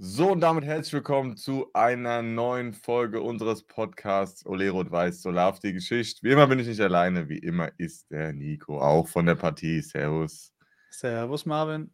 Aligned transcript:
So, 0.00 0.30
und 0.30 0.42
damit 0.42 0.64
herzlich 0.64 0.92
willkommen 0.92 1.36
zu 1.36 1.72
einer 1.72 2.22
neuen 2.22 2.72
Folge 2.72 3.20
unseres 3.20 3.64
Podcasts 3.64 4.46
Ole 4.46 4.70
Rot-Weiß 4.70 5.22
Solar 5.22 5.58
die 5.60 5.72
Geschichte. 5.72 6.22
Wie 6.22 6.30
immer 6.30 6.46
bin 6.46 6.60
ich 6.60 6.68
nicht 6.68 6.80
alleine, 6.80 7.28
wie 7.28 7.38
immer 7.38 7.72
ist 7.78 8.08
der 8.12 8.32
Nico 8.32 8.80
auch 8.80 9.08
von 9.08 9.26
der 9.26 9.34
Partie. 9.34 9.80
Servus. 9.82 10.54
Servus, 10.90 11.46
Marvin. 11.46 11.90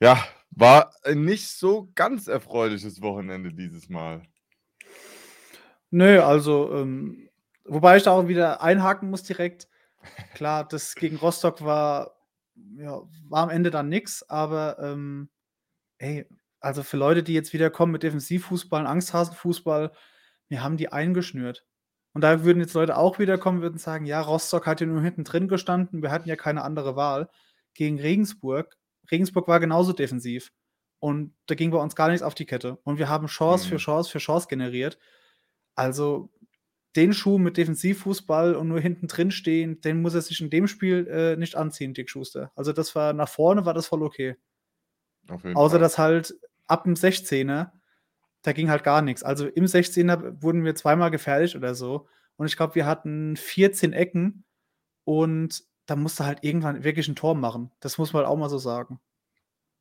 Ja, 0.00 0.24
war 0.50 0.92
nicht 1.14 1.46
so 1.46 1.88
ganz 1.94 2.26
erfreuliches 2.26 3.00
Wochenende 3.00 3.54
dieses 3.54 3.88
Mal. 3.88 4.22
Nö, 5.90 6.20
also, 6.20 6.74
ähm, 6.74 7.30
wobei 7.64 7.98
ich 7.98 8.02
da 8.02 8.10
auch 8.10 8.26
wieder 8.26 8.60
einhaken 8.60 9.08
muss 9.08 9.22
direkt. 9.22 9.68
Klar, 10.34 10.66
das 10.66 10.94
gegen 10.96 11.14
Rostock 11.14 11.62
war, 11.62 12.16
ja, 12.74 13.02
war 13.28 13.44
am 13.44 13.50
Ende 13.50 13.70
dann 13.70 13.88
nichts, 13.88 14.28
aber 14.28 14.80
ähm, 14.80 15.28
ey, 15.98 16.26
also 16.60 16.82
für 16.82 16.96
Leute, 16.96 17.22
die 17.22 17.34
jetzt 17.34 17.52
wieder 17.52 17.70
kommen 17.70 17.92
mit 17.92 18.02
Defensivfußball 18.02 18.82
und 18.82 18.86
Angsthasenfußball, 18.86 19.92
wir 20.48 20.62
haben 20.62 20.76
die 20.76 20.90
eingeschnürt. 20.92 21.64
Und 22.14 22.22
da 22.22 22.42
würden 22.42 22.60
jetzt 22.60 22.74
Leute 22.74 22.96
auch 22.96 23.18
wieder 23.18 23.38
kommen, 23.38 23.62
würden 23.62 23.78
sagen, 23.78 24.06
ja, 24.06 24.20
Rostock 24.20 24.66
hat 24.66 24.80
ja 24.80 24.86
nur 24.86 25.02
hinten 25.02 25.24
drin 25.24 25.46
gestanden, 25.46 26.02
wir 26.02 26.10
hatten 26.10 26.28
ja 26.28 26.36
keine 26.36 26.62
andere 26.62 26.96
Wahl. 26.96 27.28
Gegen 27.74 28.00
Regensburg, 28.00 28.76
Regensburg 29.10 29.46
war 29.46 29.60
genauso 29.60 29.92
defensiv. 29.92 30.50
Und 31.00 31.34
da 31.46 31.54
ging 31.54 31.70
bei 31.70 31.78
uns 31.78 31.94
gar 31.94 32.08
nichts 32.08 32.22
auf 32.22 32.34
die 32.34 32.46
Kette. 32.46 32.78
Und 32.82 32.98
wir 32.98 33.08
haben 33.08 33.28
Chance 33.28 33.66
mhm. 33.66 33.70
für 33.70 33.76
Chance 33.76 34.10
für 34.10 34.18
Chance 34.18 34.48
generiert. 34.48 34.98
Also 35.76 36.30
den 36.96 37.12
Schuh 37.12 37.38
mit 37.38 37.56
Defensivfußball 37.56 38.56
und 38.56 38.66
nur 38.66 38.80
hinten 38.80 39.06
drin 39.06 39.30
stehen, 39.30 39.80
den 39.80 40.02
muss 40.02 40.14
er 40.14 40.22
sich 40.22 40.40
in 40.40 40.50
dem 40.50 40.66
Spiel 40.66 41.06
äh, 41.06 41.36
nicht 41.36 41.54
anziehen, 41.54 41.94
Dick 41.94 42.10
Schuster. 42.10 42.50
Also 42.56 42.72
das 42.72 42.96
war 42.96 43.12
nach 43.12 43.28
vorne 43.28 43.64
war 43.64 43.74
das 43.74 43.86
voll 43.86 44.02
okay. 44.02 44.36
Außer 45.28 45.72
Fall. 45.72 45.78
dass 45.78 45.98
halt 45.98 46.34
ab 46.68 46.84
dem 46.84 46.94
16er, 46.94 47.72
da 48.42 48.52
ging 48.52 48.70
halt 48.70 48.84
gar 48.84 49.02
nichts. 49.02 49.22
Also 49.22 49.46
im 49.46 49.64
16er 49.64 50.42
wurden 50.42 50.64
wir 50.64 50.74
zweimal 50.74 51.10
gefährlich 51.10 51.56
oder 51.56 51.74
so. 51.74 52.06
Und 52.36 52.46
ich 52.46 52.56
glaube, 52.56 52.76
wir 52.76 52.86
hatten 52.86 53.36
14 53.36 53.92
Ecken 53.92 54.44
und 55.04 55.64
da 55.86 55.96
musste 55.96 56.24
halt 56.24 56.44
irgendwann 56.44 56.84
wirklich 56.84 57.08
ein 57.08 57.16
Tor 57.16 57.34
machen. 57.34 57.72
Das 57.80 57.98
muss 57.98 58.12
man 58.12 58.22
halt 58.22 58.30
auch 58.30 58.38
mal 58.38 58.50
so 58.50 58.58
sagen. 58.58 59.00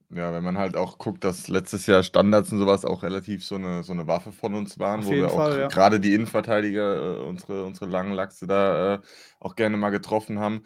Ja, 0.09 0.31
wenn 0.31 0.43
man 0.43 0.57
halt 0.57 0.77
auch 0.77 0.97
guckt, 0.97 1.25
dass 1.25 1.49
letztes 1.49 1.85
Jahr 1.85 2.01
Standards 2.01 2.51
und 2.53 2.59
sowas 2.59 2.85
auch 2.85 3.03
relativ 3.03 3.45
so 3.45 3.55
eine, 3.55 3.83
so 3.83 3.91
eine 3.91 4.07
Waffe 4.07 4.31
von 4.31 4.55
uns 4.55 4.79
waren, 4.79 5.01
Auf 5.01 5.07
wo 5.07 5.11
wir 5.11 5.29
Fall, 5.29 5.51
auch 5.51 5.57
ja. 5.57 5.67
gerade 5.67 5.99
die 5.99 6.13
Innenverteidiger, 6.13 7.17
äh, 7.17 7.23
unsere, 7.25 7.65
unsere 7.65 7.87
langen 7.87 8.13
Lachse 8.13 8.47
da 8.47 8.95
äh, 8.95 8.99
auch 9.41 9.55
gerne 9.55 9.75
mal 9.75 9.89
getroffen 9.89 10.39
haben, 10.39 10.63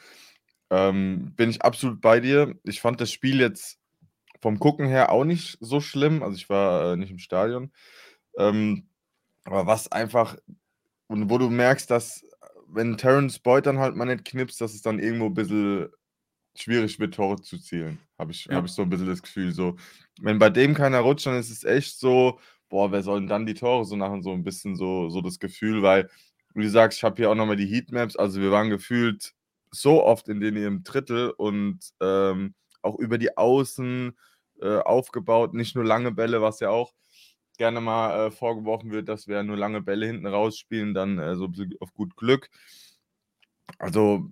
ähm, 0.69 1.33
bin 1.35 1.49
ich 1.49 1.63
absolut 1.63 2.01
bei 2.01 2.19
dir. 2.19 2.53
Ich 2.63 2.81
fand 2.81 3.01
das 3.01 3.11
Spiel 3.11 3.39
jetzt 3.39 3.80
vom 4.41 4.59
Gucken 4.59 4.87
her 4.87 5.11
auch 5.11 5.23
nicht 5.23 5.57
so 5.61 5.81
schlimm. 5.81 6.23
Also 6.23 6.35
ich 6.35 6.49
war 6.49 6.93
äh, 6.93 6.97
nicht 6.97 7.11
im 7.11 7.19
Stadion. 7.19 7.71
Ähm, 8.37 8.87
aber 9.43 9.67
was 9.67 9.91
einfach, 9.91 10.37
und 11.07 11.29
wo 11.29 11.37
du 11.37 11.49
merkst, 11.49 11.89
dass 11.89 12.23
wenn 12.67 12.97
Terence 12.97 13.39
Boyd 13.39 13.65
dann 13.65 13.79
halt 13.79 13.95
mal 13.95 14.05
nicht 14.05 14.25
knipst, 14.25 14.61
dass 14.61 14.73
es 14.73 14.81
dann 14.81 14.99
irgendwo 14.99 15.25
ein 15.25 15.33
bisschen 15.33 15.89
schwierig 16.55 16.99
wird, 16.99 17.13
Tore 17.13 17.41
zu 17.41 17.57
zielen. 17.59 17.99
Habe 18.17 18.31
ich, 18.31 18.45
ja. 18.45 18.55
hab 18.55 18.65
ich 18.65 18.71
so 18.71 18.81
ein 18.81 18.89
bisschen 18.89 19.07
das 19.07 19.21
Gefühl. 19.21 19.51
So, 19.51 19.77
wenn 20.21 20.39
bei 20.39 20.49
dem 20.49 20.73
keiner 20.73 20.99
rutscht, 20.99 21.25
dann 21.25 21.39
ist 21.39 21.49
es 21.49 21.63
echt 21.63 21.99
so, 21.99 22.39
boah, 22.69 22.91
wer 22.91 23.03
soll 23.03 23.19
denn 23.19 23.27
dann 23.27 23.45
die 23.45 23.53
Tore 23.53 23.85
so 23.85 23.95
machen? 23.95 24.23
So 24.23 24.31
ein 24.31 24.43
bisschen 24.43 24.75
so, 24.75 25.09
so 25.09 25.21
das 25.21 25.39
Gefühl, 25.39 25.81
weil, 25.81 26.09
wie 26.53 26.63
du 26.63 26.69
sagst, 26.69 26.97
ich 26.99 27.03
habe 27.03 27.15
hier 27.17 27.29
auch 27.29 27.35
nochmal 27.35 27.55
die 27.55 27.67
Heatmaps, 27.67 28.15
also 28.15 28.41
wir 28.41 28.51
waren 28.51 28.69
gefühlt 28.69 29.33
so 29.71 30.03
oft 30.03 30.27
in 30.27 30.39
den 30.39 30.57
im 30.57 30.83
Drittel 30.83 31.31
und 31.31 31.79
ähm, 32.01 32.53
auch 32.81 32.97
über 32.99 33.17
die 33.17 33.37
Außen 33.37 34.17
äh, 34.61 34.79
aufgebaut, 34.79 35.53
nicht 35.53 35.75
nur 35.75 35.85
lange 35.85 36.11
Bälle, 36.11 36.41
was 36.41 36.59
ja 36.59 36.69
auch 36.69 36.93
gerne 37.57 37.81
mal 37.81 38.27
äh, 38.27 38.31
vorgeworfen 38.31 38.91
wird, 38.91 39.09
dass 39.09 39.27
wir 39.27 39.43
nur 39.43 39.57
lange 39.57 39.81
Bälle 39.81 40.07
hinten 40.07 40.27
rausspielen, 40.27 40.93
dann 40.93 41.19
äh, 41.19 41.35
so 41.35 41.49
auf 41.79 41.93
gut 41.93 42.15
Glück. 42.15 42.49
Also 43.77 44.31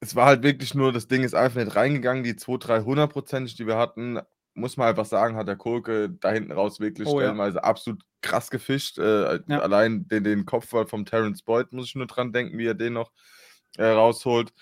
es 0.00 0.16
war 0.16 0.26
halt 0.26 0.42
wirklich 0.42 0.74
nur, 0.74 0.92
das 0.92 1.08
Ding 1.08 1.22
ist 1.22 1.34
einfach 1.34 1.62
nicht 1.62 1.76
reingegangen, 1.76 2.24
die 2.24 2.36
2, 2.36 2.56
3 2.58 2.80
hundertprozentig, 2.82 3.54
die 3.56 3.66
wir 3.66 3.76
hatten, 3.76 4.18
muss 4.54 4.76
man 4.76 4.88
einfach 4.88 5.04
sagen, 5.04 5.36
hat 5.36 5.48
der 5.48 5.56
Kohlke 5.56 6.10
da 6.10 6.32
hinten 6.32 6.52
raus 6.52 6.80
wirklich 6.80 7.08
oh, 7.08 7.18
stellenweise 7.18 7.58
ja. 7.58 7.64
absolut 7.64 8.02
krass 8.20 8.50
gefischt. 8.50 8.98
Äh, 8.98 9.40
ja. 9.46 9.60
Allein 9.60 10.08
den, 10.08 10.24
den 10.24 10.44
Kopfball 10.44 10.86
vom 10.86 11.04
Terence 11.04 11.42
Boyd 11.42 11.72
muss 11.72 11.86
ich 11.86 11.94
nur 11.94 12.06
dran 12.06 12.32
denken, 12.32 12.58
wie 12.58 12.66
er 12.66 12.74
den 12.74 12.94
noch 12.94 13.12
äh, 13.76 13.84
rausholt. 13.84 14.52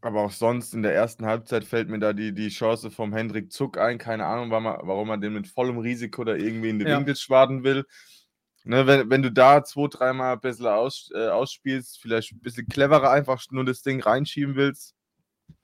Aber 0.00 0.22
auch 0.22 0.30
sonst 0.30 0.74
in 0.74 0.82
der 0.82 0.94
ersten 0.94 1.26
Halbzeit 1.26 1.64
fällt 1.64 1.88
mir 1.88 1.98
da 1.98 2.12
die, 2.12 2.32
die 2.32 2.50
Chance 2.50 2.90
vom 2.90 3.12
Hendrik 3.12 3.52
Zuck 3.52 3.78
ein. 3.78 3.98
Keine 3.98 4.26
Ahnung, 4.26 4.50
warum 4.50 4.64
man, 4.64 4.78
warum 4.82 5.08
man 5.08 5.20
den 5.20 5.32
mit 5.32 5.48
vollem 5.48 5.78
Risiko 5.78 6.22
da 6.22 6.34
irgendwie 6.34 6.70
in 6.70 6.78
die 6.78 6.86
ja. 6.86 6.96
Winkel 6.96 7.16
schwaden 7.16 7.64
will. 7.64 7.84
Ne, 8.64 8.86
wenn, 8.86 9.08
wenn 9.10 9.22
du 9.22 9.32
da 9.32 9.64
zwei, 9.64 9.88
dreimal 9.88 10.34
ein 10.34 10.40
bisschen 10.40 10.66
aus, 10.66 11.10
äh, 11.14 11.28
ausspielst, 11.28 12.00
vielleicht 12.00 12.32
ein 12.32 12.40
bisschen 12.40 12.68
cleverer 12.68 13.10
einfach 13.10 13.42
nur 13.50 13.64
das 13.64 13.82
Ding 13.82 14.00
reinschieben 14.00 14.56
willst, 14.56 14.94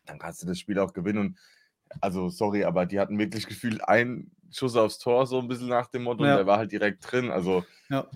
dann 0.06 0.18
kannst 0.18 0.42
du 0.42 0.46
das 0.46 0.58
Spiel 0.58 0.78
auch 0.78 0.92
gewinnen. 0.92 1.18
Und 1.18 1.38
also, 2.00 2.28
sorry, 2.28 2.64
aber 2.64 2.86
die 2.86 2.98
hatten 2.98 3.18
wirklich 3.18 3.46
gefühlt 3.46 3.86
einen 3.86 4.32
Schuss 4.50 4.76
aufs 4.76 4.98
Tor, 4.98 5.26
so 5.26 5.38
ein 5.38 5.48
bisschen 5.48 5.68
nach 5.68 5.88
dem 5.88 6.04
Motto, 6.04 6.24
ja. 6.24 6.32
und 6.32 6.38
der 6.38 6.46
war 6.46 6.58
halt 6.58 6.72
direkt 6.72 7.10
drin. 7.10 7.30
Also, 7.30 7.64
ja. 7.88 8.06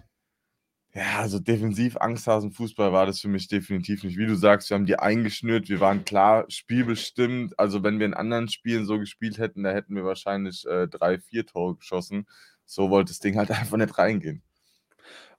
Ja, 0.94 1.20
also 1.20 1.38
defensiv 1.38 1.96
Angsthasen-Fußball 1.98 2.92
war 2.92 3.04
das 3.04 3.20
für 3.20 3.28
mich 3.28 3.46
definitiv 3.46 4.04
nicht. 4.04 4.16
Wie 4.16 4.26
du 4.26 4.34
sagst, 4.34 4.70
wir 4.70 4.74
haben 4.74 4.86
die 4.86 4.98
eingeschnürt, 4.98 5.68
wir 5.68 5.80
waren 5.80 6.04
klar 6.04 6.46
spielbestimmt. 6.48 7.58
Also 7.58 7.82
wenn 7.82 7.98
wir 7.98 8.06
in 8.06 8.14
anderen 8.14 8.48
Spielen 8.48 8.86
so 8.86 8.98
gespielt 8.98 9.38
hätten, 9.38 9.64
da 9.64 9.70
hätten 9.70 9.94
wir 9.94 10.04
wahrscheinlich 10.04 10.66
äh, 10.66 10.88
drei, 10.88 11.18
vier 11.18 11.44
Tore 11.44 11.76
geschossen. 11.76 12.26
So 12.64 12.90
wollte 12.90 13.10
das 13.10 13.20
Ding 13.20 13.36
halt 13.36 13.50
einfach 13.50 13.76
nicht 13.76 13.98
reingehen. 13.98 14.42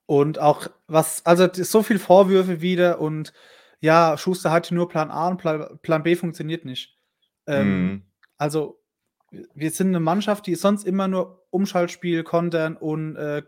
Und 0.05 0.39
auch 0.39 0.67
was, 0.87 1.25
also 1.25 1.47
so 1.51 1.83
viel 1.83 1.99
Vorwürfe 1.99 2.61
wieder 2.61 3.01
und 3.01 3.33
ja, 3.81 4.17
Schuster 4.17 4.51
hatte 4.51 4.75
nur 4.75 4.89
Plan 4.89 5.09
A 5.09 5.29
und 5.29 5.37
Plan, 5.37 5.79
Plan 5.81 6.03
B 6.03 6.15
funktioniert 6.15 6.65
nicht. 6.65 6.97
Ähm, 7.47 7.81
mhm. 7.81 8.01
Also 8.37 8.81
wir 9.53 9.71
sind 9.71 9.87
eine 9.87 9.99
Mannschaft, 9.99 10.47
die 10.47 10.55
sonst 10.55 10.83
immer 10.85 11.07
nur 11.07 11.45
Umschaltspiel, 11.49 12.23
kontern 12.23 12.75
und 12.75 13.15
äh, 13.15 13.43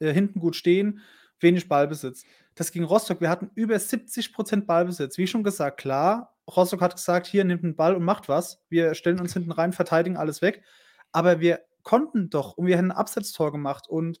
äh 0.00 0.12
hinten 0.12 0.40
gut 0.40 0.56
stehen 0.56 1.00
wenig 1.40 1.68
Ballbesitz. 1.68 2.24
Das 2.54 2.72
ging 2.72 2.84
Rostock. 2.84 3.20
Wir 3.20 3.30
hatten 3.30 3.50
über 3.54 3.76
70% 3.76 4.66
Ballbesitz. 4.66 5.18
Wie 5.18 5.26
schon 5.26 5.44
gesagt, 5.44 5.78
klar, 5.78 6.36
Rostock 6.48 6.80
hat 6.80 6.96
gesagt, 6.96 7.26
hier 7.26 7.44
nimmt 7.44 7.64
einen 7.64 7.76
Ball 7.76 7.94
und 7.94 8.04
macht 8.04 8.28
was. 8.28 8.62
Wir 8.68 8.94
stellen 8.94 9.20
uns 9.20 9.34
hinten 9.34 9.52
rein, 9.52 9.72
verteidigen 9.72 10.16
alles 10.16 10.42
weg. 10.42 10.62
Aber 11.12 11.40
wir 11.40 11.60
konnten 11.82 12.30
doch 12.30 12.56
und 12.56 12.66
wir 12.66 12.76
hätten 12.76 12.90
ein 12.90 12.96
Absetztor 12.96 13.52
gemacht. 13.52 13.88
Und 13.88 14.20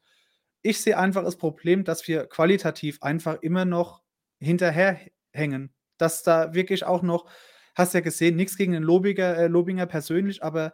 ich 0.62 0.80
sehe 0.80 0.98
einfach 0.98 1.24
das 1.24 1.36
Problem, 1.36 1.84
dass 1.84 2.06
wir 2.08 2.26
qualitativ 2.26 3.02
einfach 3.02 3.42
immer 3.42 3.64
noch 3.64 4.02
hinterherhängen. 4.40 5.72
Dass 5.96 6.22
da 6.22 6.54
wirklich 6.54 6.84
auch 6.84 7.02
noch, 7.02 7.28
hast 7.74 7.94
ja 7.94 8.00
gesehen, 8.00 8.36
nichts 8.36 8.56
gegen 8.56 8.72
den 8.72 8.82
Lobiger, 8.82 9.36
äh, 9.36 9.48
Lobinger 9.48 9.86
persönlich, 9.86 10.42
aber 10.42 10.72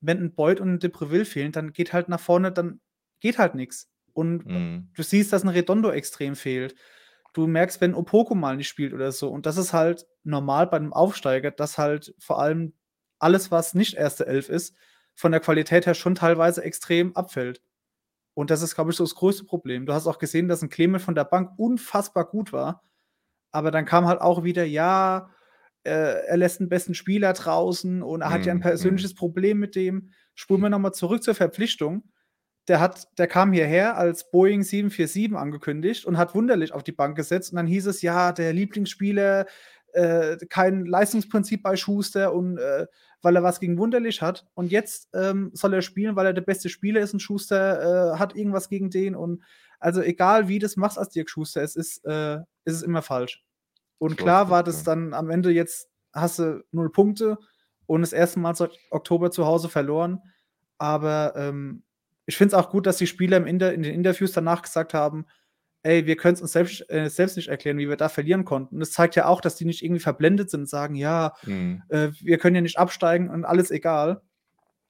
wenn 0.00 0.18
ein 0.18 0.34
Beuth 0.34 0.60
und 0.60 0.74
ein 0.74 0.78
Depreville 0.78 1.24
fehlen, 1.24 1.52
dann 1.52 1.72
geht 1.72 1.92
halt 1.92 2.08
nach 2.08 2.20
vorne, 2.20 2.52
dann 2.52 2.80
geht 3.20 3.38
halt 3.38 3.54
nichts. 3.54 3.90
Und 4.14 4.46
mhm. 4.46 4.88
du 4.94 5.02
siehst, 5.02 5.32
dass 5.32 5.42
ein 5.42 5.48
Redondo 5.48 5.90
extrem 5.90 6.36
fehlt. 6.36 6.74
Du 7.34 7.46
merkst, 7.46 7.80
wenn 7.80 7.94
Opoko 7.94 8.34
mal 8.34 8.56
nicht 8.56 8.68
spielt 8.68 8.94
oder 8.94 9.12
so. 9.12 9.28
Und 9.28 9.44
das 9.44 9.56
ist 9.56 9.72
halt 9.72 10.06
normal 10.22 10.68
bei 10.68 10.76
einem 10.76 10.92
Aufsteiger, 10.92 11.50
dass 11.50 11.78
halt 11.78 12.14
vor 12.18 12.40
allem 12.40 12.72
alles, 13.18 13.50
was 13.50 13.74
nicht 13.74 13.94
erste 13.94 14.26
Elf 14.26 14.48
ist, 14.48 14.76
von 15.16 15.32
der 15.32 15.40
Qualität 15.40 15.86
her 15.86 15.94
schon 15.94 16.14
teilweise 16.14 16.62
extrem 16.62 17.14
abfällt. 17.16 17.60
Und 18.34 18.50
das 18.50 18.62
ist, 18.62 18.74
glaube 18.74 18.90
ich, 18.90 18.96
so 18.96 19.04
das 19.04 19.14
größte 19.16 19.44
Problem. 19.44 19.84
Du 19.86 19.92
hast 19.92 20.06
auch 20.06 20.18
gesehen, 20.18 20.48
dass 20.48 20.62
ein 20.62 20.70
Clemel 20.70 21.00
von 21.00 21.14
der 21.14 21.24
Bank 21.24 21.52
unfassbar 21.56 22.24
gut 22.24 22.52
war. 22.52 22.82
Aber 23.50 23.70
dann 23.70 23.84
kam 23.84 24.06
halt 24.06 24.20
auch 24.20 24.42
wieder, 24.44 24.64
ja, 24.64 25.30
äh, 25.84 26.26
er 26.26 26.36
lässt 26.36 26.60
den 26.60 26.68
besten 26.68 26.94
Spieler 26.94 27.32
draußen 27.32 28.02
und 28.02 28.22
er 28.22 28.30
hat 28.30 28.46
ja 28.46 28.52
ein 28.52 28.58
mhm, 28.58 28.62
persönliches 28.62 29.12
mhm. 29.12 29.18
Problem 29.18 29.58
mit 29.58 29.76
dem. 29.76 30.10
Spulen 30.34 30.60
wir 30.60 30.70
nochmal 30.70 30.92
zurück 30.92 31.22
zur 31.22 31.34
Verpflichtung 31.34 32.04
der 32.68 32.80
hat, 32.80 33.08
der 33.18 33.26
kam 33.26 33.52
hierher 33.52 33.96
als 33.96 34.30
Boeing 34.30 34.62
747 34.62 35.36
angekündigt 35.36 36.04
und 36.06 36.16
hat 36.16 36.34
wunderlich 36.34 36.72
auf 36.72 36.82
die 36.82 36.92
Bank 36.92 37.16
gesetzt. 37.16 37.52
Und 37.52 37.56
dann 37.56 37.66
hieß 37.66 37.86
es, 37.86 38.02
ja, 38.02 38.32
der 38.32 38.52
Lieblingsspieler, 38.52 39.46
äh, 39.92 40.36
kein 40.48 40.86
Leistungsprinzip 40.86 41.62
bei 41.62 41.76
Schuster 41.76 42.32
und 42.32 42.58
äh, 42.58 42.86
weil 43.22 43.36
er 43.36 43.42
was 43.42 43.60
gegen 43.60 43.78
Wunderlich 43.78 44.22
hat. 44.22 44.46
Und 44.54 44.72
jetzt 44.72 45.08
ähm, 45.14 45.50
soll 45.54 45.74
er 45.74 45.82
spielen, 45.82 46.16
weil 46.16 46.26
er 46.26 46.32
der 46.32 46.42
beste 46.42 46.68
Spieler 46.68 47.00
ist 47.00 47.12
und 47.12 47.20
Schuster 47.20 48.14
äh, 48.14 48.18
hat 48.18 48.36
irgendwas 48.36 48.68
gegen 48.68 48.90
den. 48.90 49.14
Und 49.14 49.42
also 49.78 50.02
egal 50.02 50.48
wie 50.48 50.58
du 50.58 50.64
das 50.64 50.76
machst 50.76 50.98
als 50.98 51.10
Dirk 51.10 51.30
Schuster, 51.30 51.62
es 51.62 51.76
ist, 51.76 52.04
äh, 52.04 52.36
ist 52.64 52.74
es 52.74 52.82
immer 52.82 53.02
falsch. 53.02 53.44
Und 53.98 54.16
klar 54.16 54.50
war 54.50 54.62
das 54.62 54.82
dann 54.82 55.14
am 55.14 55.30
Ende 55.30 55.50
jetzt, 55.50 55.88
hast 56.12 56.38
du 56.38 56.64
null 56.72 56.90
Punkte 56.90 57.38
und 57.86 58.00
das 58.00 58.12
erste 58.12 58.40
Mal 58.40 58.54
seit 58.54 58.72
Oktober 58.90 59.30
zu 59.30 59.46
Hause 59.46 59.68
verloren. 59.68 60.20
Aber 60.78 61.34
ähm, 61.36 61.84
ich 62.26 62.36
finde 62.36 62.56
es 62.56 62.62
auch 62.62 62.70
gut, 62.70 62.86
dass 62.86 62.96
die 62.96 63.06
Spieler 63.06 63.36
im 63.36 63.46
Inter 63.46 63.72
in 63.72 63.82
den 63.82 63.94
Interviews 63.94 64.32
danach 64.32 64.62
gesagt 64.62 64.94
haben, 64.94 65.26
ey, 65.82 66.06
wir 66.06 66.16
können 66.16 66.34
es 66.34 66.40
uns 66.40 66.52
selbst, 66.52 66.90
äh, 66.90 67.08
selbst 67.10 67.36
nicht 67.36 67.48
erklären, 67.48 67.76
wie 67.76 67.88
wir 67.88 67.96
da 67.96 68.08
verlieren 68.08 68.44
konnten. 68.44 68.76
Und 68.76 68.80
das 68.80 68.92
zeigt 68.92 69.16
ja 69.16 69.26
auch, 69.26 69.40
dass 69.42 69.56
die 69.56 69.66
nicht 69.66 69.84
irgendwie 69.84 70.00
verblendet 70.00 70.50
sind 70.50 70.60
und 70.60 70.68
sagen, 70.68 70.94
ja, 70.94 71.34
mhm. 71.44 71.82
äh, 71.88 72.08
wir 72.20 72.38
können 72.38 72.56
ja 72.56 72.62
nicht 72.62 72.78
absteigen 72.78 73.28
und 73.28 73.44
alles 73.44 73.70
egal. 73.70 74.22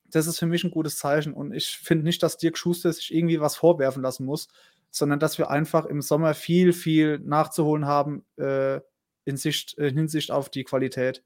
das 0.07 0.29
ist 0.29 0.39
für 0.39 0.47
mich 0.47 0.63
ein 0.63 0.71
gutes 0.71 0.97
Zeichen. 0.97 1.33
Und 1.33 1.53
ich 1.53 1.79
finde 1.79 2.05
nicht, 2.05 2.23
dass 2.23 2.37
Dirk 2.37 2.57
Schuster 2.57 2.93
sich 2.93 3.13
irgendwie 3.13 3.41
was 3.41 3.57
vorwerfen 3.57 4.03
lassen 4.03 4.25
muss, 4.25 4.49
sondern 4.93 5.19
dass 5.19 5.39
wir 5.39 5.51
einfach 5.51 5.87
im 5.87 6.01
Sommer 6.01 6.35
viel, 6.35 6.73
viel 6.73 7.19
nachzuholen 7.19 7.87
haben 7.87 8.25
äh, 8.37 8.81
in, 9.25 9.37
Sicht, 9.37 9.75
in 9.75 9.97
Hinsicht 9.97 10.31
auf 10.31 10.51
die 10.51 10.63
Qualität. 10.63 11.25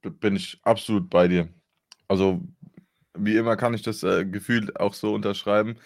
Bin 0.00 0.36
ich 0.36 0.58
absolut 0.62 1.10
bei 1.10 1.28
dir. 1.28 1.50
Also, 2.06 2.40
wie 3.18 3.36
immer 3.36 3.56
kann 3.56 3.74
ich 3.74 3.82
das 3.82 4.02
äh, 4.02 4.24
Gefühl 4.24 4.72
auch 4.76 4.94
so 4.94 5.14
unterschreiben. 5.14 5.76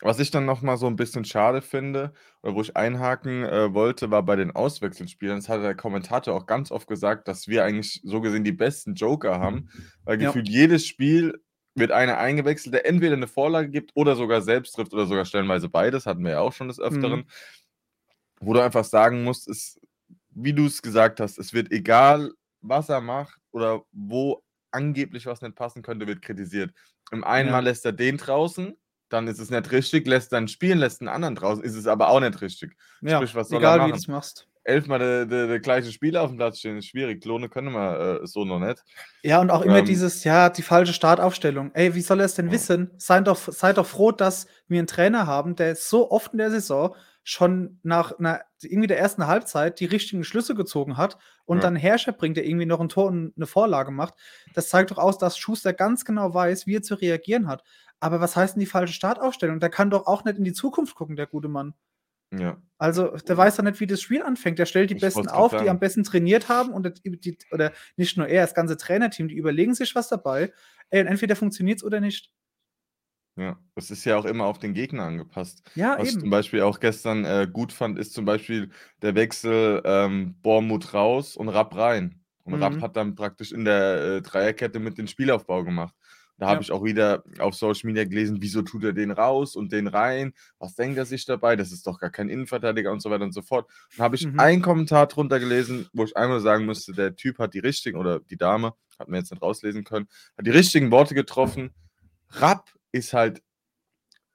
Was 0.00 0.18
ich 0.18 0.32
dann 0.32 0.46
noch 0.46 0.62
mal 0.62 0.76
so 0.76 0.88
ein 0.88 0.96
bisschen 0.96 1.24
schade 1.24 1.62
finde 1.62 2.12
oder 2.42 2.54
wo 2.54 2.60
ich 2.62 2.76
einhaken, 2.76 3.44
äh, 3.44 3.72
wollte, 3.72 4.10
war 4.10 4.24
bei 4.24 4.34
den 4.34 4.50
Auswechselspielern. 4.50 5.36
Das 5.38 5.48
hat 5.48 5.62
der 5.62 5.76
Kommentator 5.76 6.34
auch 6.34 6.46
ganz 6.46 6.72
oft 6.72 6.88
gesagt, 6.88 7.28
dass 7.28 7.46
wir 7.46 7.64
eigentlich 7.64 8.00
so 8.02 8.20
gesehen 8.20 8.42
die 8.42 8.50
besten 8.52 8.94
Joker 8.94 9.38
haben, 9.38 9.68
weil 10.04 10.20
Ja. 10.20 10.26
gefühlt 10.26 10.48
jedes 10.48 10.86
Spiel 10.86 11.40
wird 11.74 11.92
einer 11.92 12.18
eingewechselt, 12.18 12.74
der 12.74 12.84
entweder 12.86 13.14
eine 13.14 13.28
Vorlage 13.28 13.70
gibt 13.70 13.92
oder 13.94 14.16
sogar 14.16 14.42
selbst 14.42 14.72
trifft 14.72 14.92
oder 14.92 15.06
sogar 15.06 15.24
stellenweise 15.24 15.68
beides, 15.68 16.04
hatten 16.04 16.24
wir 16.24 16.32
ja 16.32 16.40
auch 16.40 16.52
schon 16.52 16.68
des 16.68 16.80
Öfteren. 16.80 17.20
Mhm. 17.20 17.26
Wo 18.40 18.54
du 18.54 18.60
einfach 18.60 18.84
sagen 18.84 19.22
musst, 19.22 19.48
ist, 19.48 19.80
wie 20.30 20.52
du 20.52 20.66
es 20.66 20.82
gesagt 20.82 21.20
hast, 21.20 21.38
es 21.38 21.52
wird 21.52 21.70
egal, 21.70 22.32
was 22.60 22.88
er 22.88 23.00
macht 23.00 23.38
oder 23.52 23.82
wo 23.92 24.42
angeblich 24.72 25.26
was 25.26 25.42
nicht 25.42 25.54
passen 25.54 25.82
könnte, 25.82 26.06
wird 26.06 26.22
kritisiert. 26.22 26.72
Im 27.10 27.24
einen 27.24 27.48
Ja. 27.48 27.52
Mal 27.52 27.64
lässt 27.64 27.84
er 27.84 27.92
den 27.92 28.16
draußen 28.16 28.76
dann 29.12 29.28
ist 29.28 29.38
es 29.38 29.50
nicht 29.50 29.70
richtig, 29.70 30.06
lässt 30.06 30.32
dann 30.32 30.48
spielen, 30.48 30.78
lässt 30.78 31.00
einen 31.00 31.08
anderen 31.08 31.34
draußen, 31.34 31.62
ist 31.62 31.76
es 31.76 31.86
aber 31.86 32.08
auch 32.08 32.20
nicht 32.20 32.40
richtig. 32.40 32.74
Ja, 33.02 33.18
Sprich, 33.18 33.34
was 33.34 33.48
soll 33.48 33.58
egal 33.58 33.74
er 33.74 33.78
machen? 33.78 33.88
wie 33.88 33.92
du 33.92 33.98
es 33.98 34.08
machst. 34.08 34.48
Elfmal 34.64 35.00
der, 35.00 35.26
der, 35.26 35.46
der, 35.48 35.58
gleiche 35.58 35.90
Spieler 35.90 36.22
auf 36.22 36.30
dem 36.30 36.36
Platz 36.36 36.60
stehen, 36.60 36.78
ist 36.78 36.86
schwierig. 36.86 37.20
Klone 37.20 37.48
können 37.48 37.72
wir 37.72 38.20
äh, 38.22 38.26
so 38.26 38.44
noch 38.44 38.60
nicht. 38.60 38.80
Ja, 39.24 39.40
und 39.40 39.50
auch 39.50 39.62
immer 39.62 39.80
ähm, 39.80 39.84
dieses, 39.84 40.22
ja, 40.22 40.50
die 40.50 40.62
falsche 40.62 40.92
Startaufstellung. 40.92 41.72
Ey, 41.74 41.96
wie 41.96 42.00
soll 42.00 42.20
er 42.20 42.26
es 42.26 42.36
denn 42.36 42.46
ja. 42.46 42.52
wissen? 42.52 42.92
Seid 42.96 43.26
doch, 43.26 43.38
seid 43.38 43.78
doch 43.78 43.86
froh, 43.86 44.12
dass 44.12 44.46
wir 44.68 44.78
einen 44.78 44.86
Trainer 44.86 45.26
haben, 45.26 45.56
der 45.56 45.74
so 45.74 46.12
oft 46.12 46.32
in 46.32 46.38
der 46.38 46.52
Saison 46.52 46.94
schon 47.24 47.78
nach 47.82 48.18
einer, 48.18 48.42
irgendwie 48.62 48.88
der 48.88 48.98
ersten 48.98 49.26
Halbzeit 49.26 49.78
die 49.78 49.84
richtigen 49.84 50.24
Schlüsse 50.24 50.54
gezogen 50.54 50.96
hat 50.96 51.18
und 51.44 51.58
ja. 51.58 51.62
dann 51.62 51.76
Herrscher 51.76 52.12
bringt, 52.12 52.36
der 52.36 52.46
irgendwie 52.46 52.66
noch 52.66 52.80
ein 52.80 52.88
Tor 52.88 53.06
und 53.06 53.32
eine 53.36 53.46
Vorlage 53.46 53.92
macht. 53.92 54.14
Das 54.54 54.68
zeigt 54.68 54.90
doch 54.90 54.98
aus, 54.98 55.18
dass 55.18 55.38
Schuster 55.38 55.72
ganz 55.72 56.04
genau 56.04 56.34
weiß, 56.34 56.66
wie 56.66 56.76
er 56.76 56.82
zu 56.82 56.94
reagieren 56.94 57.46
hat. 57.46 57.62
Aber 58.00 58.20
was 58.20 58.34
heißt 58.34 58.56
denn 58.56 58.60
die 58.60 58.66
falsche 58.66 58.94
Startaufstellung? 58.94 59.60
Der 59.60 59.70
kann 59.70 59.90
doch 59.90 60.06
auch 60.06 60.24
nicht 60.24 60.38
in 60.38 60.44
die 60.44 60.52
Zukunft 60.52 60.96
gucken, 60.96 61.14
der 61.14 61.28
gute 61.28 61.48
Mann. 61.48 61.74
Ja. 62.36 62.56
Also, 62.78 63.08
der 63.16 63.36
weiß 63.36 63.56
doch 63.56 63.64
nicht, 63.64 63.78
wie 63.78 63.86
das 63.86 64.00
Spiel 64.00 64.22
anfängt. 64.22 64.58
Der 64.58 64.66
stellt 64.66 64.90
die 64.90 64.94
ich 64.94 65.00
Besten 65.00 65.28
auf, 65.28 65.54
die 65.54 65.68
am 65.68 65.78
besten 65.78 66.02
trainiert 66.02 66.48
haben 66.48 66.72
und 66.72 67.00
die, 67.04 67.38
oder 67.52 67.72
nicht 67.96 68.16
nur 68.16 68.26
er, 68.26 68.42
das 68.42 68.54
ganze 68.54 68.76
Trainerteam, 68.76 69.28
die 69.28 69.36
überlegen 69.36 69.74
sich 69.74 69.94
was 69.94 70.08
dabei. 70.08 70.52
Ey, 70.90 71.02
und 71.02 71.06
entweder 71.06 71.36
funktioniert 71.36 71.78
es 71.78 71.84
oder 71.84 72.00
nicht. 72.00 72.32
Ja, 73.36 73.58
es 73.74 73.90
ist 73.90 74.04
ja 74.04 74.18
auch 74.18 74.26
immer 74.26 74.44
auf 74.44 74.58
den 74.58 74.74
Gegner 74.74 75.04
angepasst. 75.04 75.62
Ja, 75.74 75.96
Was 75.98 76.08
ich 76.08 76.18
zum 76.18 76.28
Beispiel 76.28 76.60
auch 76.62 76.80
gestern 76.80 77.24
äh, 77.24 77.48
gut 77.50 77.72
fand, 77.72 77.98
ist 77.98 78.12
zum 78.12 78.26
Beispiel 78.26 78.70
der 79.00 79.14
Wechsel 79.14 79.80
ähm, 79.84 80.34
Bormut 80.42 80.92
raus 80.92 81.36
und 81.36 81.48
Rapp 81.48 81.74
rein. 81.74 82.20
Und 82.44 82.54
Rapp 82.60 82.74
mhm. 82.74 82.82
hat 82.82 82.96
dann 82.96 83.14
praktisch 83.14 83.52
in 83.52 83.64
der 83.64 84.16
äh, 84.16 84.22
Dreierkette 84.22 84.80
mit 84.80 84.98
den 84.98 85.08
Spielaufbau 85.08 85.64
gemacht. 85.64 85.94
Da 86.38 86.48
habe 86.48 86.62
ich 86.62 86.72
auch 86.72 86.82
wieder 86.82 87.22
auf 87.38 87.54
Social 87.54 87.86
Media 87.86 88.04
gelesen, 88.04 88.38
wieso 88.40 88.62
tut 88.62 88.82
er 88.82 88.92
den 88.92 89.12
raus 89.12 89.54
und 89.54 89.70
den 89.70 89.86
rein? 89.86 90.32
Was 90.58 90.74
denkt 90.74 90.98
er 90.98 91.06
sich 91.06 91.24
dabei? 91.24 91.54
Das 91.54 91.70
ist 91.70 91.86
doch 91.86 92.00
gar 92.00 92.10
kein 92.10 92.28
Innenverteidiger 92.28 92.90
und 92.90 93.00
so 93.00 93.10
weiter 93.10 93.22
und 93.22 93.32
so 93.32 93.42
fort. 93.42 93.70
Dann 93.96 94.04
habe 94.04 94.16
ich 94.16 94.26
Mhm. 94.26 94.40
einen 94.40 94.60
Kommentar 94.60 95.06
drunter 95.06 95.38
gelesen, 95.38 95.88
wo 95.92 96.02
ich 96.02 96.16
einmal 96.16 96.40
sagen 96.40 96.66
müsste, 96.66 96.92
der 96.94 97.14
Typ 97.14 97.38
hat 97.38 97.54
die 97.54 97.60
richtigen, 97.60 97.96
oder 97.96 98.18
die 98.18 98.36
Dame, 98.36 98.72
hat 98.98 99.08
mir 99.08 99.18
jetzt 99.18 99.30
nicht 99.30 99.40
rauslesen 99.40 99.84
können, 99.84 100.08
hat 100.36 100.44
die 100.44 100.50
richtigen 100.50 100.90
Worte 100.90 101.14
getroffen. 101.14 101.70
Rapp 102.30 102.72
ist 102.92 103.12
halt 103.12 103.42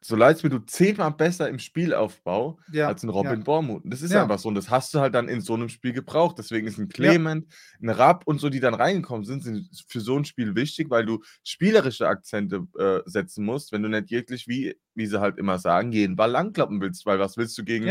so 0.01 0.15
leid 0.15 0.41
mir, 0.43 0.49
du 0.49 0.59
zehnmal 0.59 1.11
besser 1.11 1.49
im 1.49 1.59
Spielaufbau 1.59 2.59
ja, 2.71 2.87
als 2.87 3.03
ein 3.03 3.09
Robin 3.09 3.39
ja. 3.39 3.43
Bormuth. 3.43 3.81
Das 3.83 4.01
ist 4.01 4.11
ja. 4.11 4.21
einfach 4.21 4.37
so. 4.37 4.47
Und 4.47 4.55
das 4.55 4.69
hast 4.69 4.93
du 4.93 4.99
halt 4.99 5.15
dann 5.15 5.27
in 5.27 5.41
so 5.41 5.55
einem 5.55 5.69
Spiel 5.69 5.91
gebraucht. 5.91 6.37
Deswegen 6.37 6.67
ist 6.67 6.77
ein 6.77 6.87
Clement, 6.87 7.51
ein 7.81 7.89
Rapp 7.89 8.23
und 8.25 8.39
so, 8.39 8.49
die 8.49 8.59
dann 8.59 8.75
reingekommen 8.75 9.25
sind, 9.25 9.43
sind 9.43 9.69
für 9.87 9.99
so 9.99 10.15
ein 10.15 10.23
Spiel 10.23 10.55
wichtig, 10.55 10.89
weil 10.89 11.05
du 11.05 11.23
spielerische 11.43 12.07
Akzente 12.07 12.67
äh, 12.77 12.99
setzen 13.05 13.43
musst, 13.43 13.71
wenn 13.71 13.83
du 13.83 13.89
nicht 13.89 14.11
wirklich, 14.11 14.47
wie, 14.47 14.77
wie 14.93 15.07
sie 15.07 15.19
halt 15.19 15.37
immer 15.39 15.57
sagen, 15.57 15.91
jeden 15.91 16.15
Ball 16.15 16.31
langklappen 16.31 16.79
willst. 16.79 17.05
Weil 17.05 17.19
was 17.19 17.35
willst 17.35 17.57
du 17.57 17.63
gegen 17.63 17.85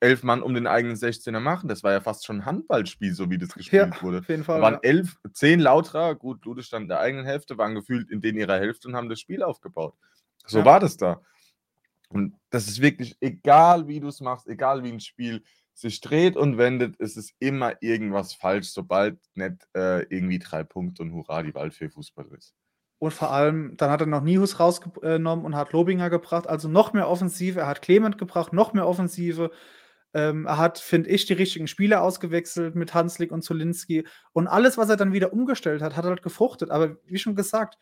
elf 0.00 0.22
Mann 0.22 0.42
um 0.42 0.54
den 0.54 0.66
eigenen 0.66 0.96
16er 0.96 1.40
machen? 1.40 1.68
Das 1.68 1.82
war 1.82 1.92
ja 1.92 2.00
fast 2.00 2.26
schon 2.26 2.38
ein 2.40 2.44
Handballspiel, 2.44 3.14
so 3.14 3.30
wie 3.30 3.38
das 3.38 3.54
gespielt 3.54 4.02
wurde. 4.02 4.18
Auf 4.18 4.28
jeden 4.28 4.44
Fall. 4.44 4.60
Da 4.60 4.62
waren 4.62 4.78
elf, 4.82 5.16
zehn 5.32 5.60
Lauterer, 5.60 6.14
gut, 6.14 6.44
Lude 6.44 6.62
stand 6.62 6.84
in 6.84 6.88
der 6.88 7.00
eigenen 7.00 7.24
Hälfte, 7.24 7.58
waren 7.58 7.74
gefühlt 7.74 8.10
in 8.10 8.20
denen 8.20 8.38
ihrer 8.38 8.58
Hälfte 8.58 8.88
und 8.88 8.96
haben 8.96 9.08
das 9.08 9.20
Spiel 9.20 9.42
aufgebaut. 9.42 9.94
So 10.46 10.64
war 10.64 10.80
das 10.80 10.96
da. 10.96 11.20
Und 12.08 12.34
das 12.50 12.68
ist 12.68 12.80
wirklich 12.80 13.16
egal, 13.20 13.86
wie 13.86 14.00
du 14.00 14.08
es 14.08 14.20
machst, 14.20 14.48
egal 14.48 14.82
wie 14.82 14.92
ein 14.92 15.00
Spiel 15.00 15.42
sich 15.74 16.00
dreht 16.00 16.36
und 16.36 16.58
wendet, 16.58 16.96
ist 16.96 17.16
es 17.16 17.32
immer 17.38 17.74
irgendwas 17.82 18.32
falsch, 18.34 18.68
sobald 18.68 19.18
nicht 19.34 19.68
äh, 19.76 20.02
irgendwie 20.04 20.38
drei 20.38 20.64
Punkte 20.64 21.02
und 21.02 21.12
hurra, 21.12 21.42
die 21.42 21.54
Waldfee 21.54 21.88
Fußball 21.88 22.26
ist. 22.36 22.54
Und 22.98 23.12
vor 23.12 23.30
allem, 23.30 23.76
dann 23.76 23.90
hat 23.90 24.00
er 24.00 24.08
noch 24.08 24.22
Nihus 24.22 24.58
rausgenommen 24.58 25.44
und 25.44 25.54
hat 25.54 25.72
Lobinger 25.72 26.10
gebracht, 26.10 26.48
also 26.48 26.68
noch 26.68 26.94
mehr 26.94 27.08
Offensive. 27.08 27.60
Er 27.60 27.68
hat 27.68 27.80
Clement 27.80 28.18
gebracht, 28.18 28.52
noch 28.52 28.72
mehr 28.72 28.88
Offensive. 28.88 29.52
Ähm, 30.14 30.46
er 30.46 30.58
hat, 30.58 30.78
finde 30.78 31.10
ich, 31.10 31.26
die 31.26 31.34
richtigen 31.34 31.66
Spieler 31.66 32.02
ausgewechselt 32.02 32.74
mit 32.74 32.94
Hanslik 32.94 33.30
und 33.30 33.42
Zolinski. 33.42 34.06
Und 34.32 34.46
alles, 34.46 34.78
was 34.78 34.88
er 34.88 34.96
dann 34.96 35.12
wieder 35.12 35.32
umgestellt 35.32 35.82
hat, 35.82 35.96
hat 35.96 36.04
halt 36.04 36.22
gefruchtet. 36.22 36.70
Aber 36.70 36.96
wie 37.04 37.18
schon 37.18 37.34
gesagt, 37.34 37.78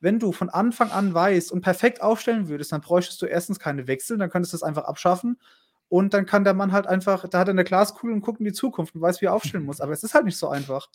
wenn 0.00 0.18
du 0.18 0.32
von 0.32 0.50
Anfang 0.50 0.90
an 0.90 1.14
weißt 1.14 1.50
und 1.50 1.62
perfekt 1.62 2.02
aufstellen 2.02 2.48
würdest, 2.48 2.72
dann 2.72 2.80
bräuchtest 2.80 3.20
du 3.22 3.26
erstens 3.26 3.58
keine 3.58 3.86
Wechsel, 3.86 4.18
dann 4.18 4.30
könntest 4.30 4.52
du 4.52 4.56
es 4.56 4.62
einfach 4.62 4.84
abschaffen. 4.84 5.38
Und 5.88 6.14
dann 6.14 6.26
kann 6.26 6.44
der 6.44 6.54
Mann 6.54 6.72
halt 6.72 6.86
einfach, 6.86 7.28
da 7.28 7.38
hat 7.40 7.48
er 7.48 7.52
eine 7.52 7.64
Glaskugel 7.64 8.12
und 8.12 8.20
guckt 8.20 8.40
in 8.40 8.46
die 8.46 8.52
Zukunft 8.52 8.94
und 8.94 9.00
weiß, 9.00 9.20
wie 9.20 9.26
er 9.26 9.34
aufstellen 9.34 9.64
muss. 9.64 9.80
Aber 9.80 9.92
es 9.92 10.02
ist 10.02 10.14
halt 10.14 10.24
nicht 10.24 10.36
so 10.36 10.48
einfach. 10.48 10.88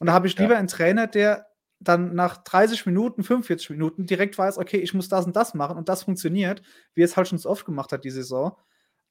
Und 0.00 0.06
da 0.06 0.12
habe 0.12 0.26
ich 0.26 0.38
lieber 0.38 0.54
ja. 0.54 0.58
einen 0.58 0.68
Trainer, 0.68 1.06
der 1.06 1.46
dann 1.80 2.14
nach 2.14 2.36
30 2.38 2.86
Minuten, 2.86 3.24
45 3.24 3.70
Minuten 3.70 4.06
direkt 4.06 4.38
weiß, 4.38 4.58
okay, 4.58 4.78
ich 4.78 4.94
muss 4.94 5.08
das 5.08 5.26
und 5.26 5.36
das 5.36 5.54
machen 5.54 5.76
und 5.76 5.88
das 5.88 6.04
funktioniert, 6.04 6.62
wie 6.94 7.02
es 7.02 7.16
halt 7.16 7.28
schon 7.28 7.38
so 7.38 7.50
oft 7.50 7.64
gemacht 7.64 7.92
hat, 7.92 8.04
die 8.04 8.10
Saison. 8.10 8.56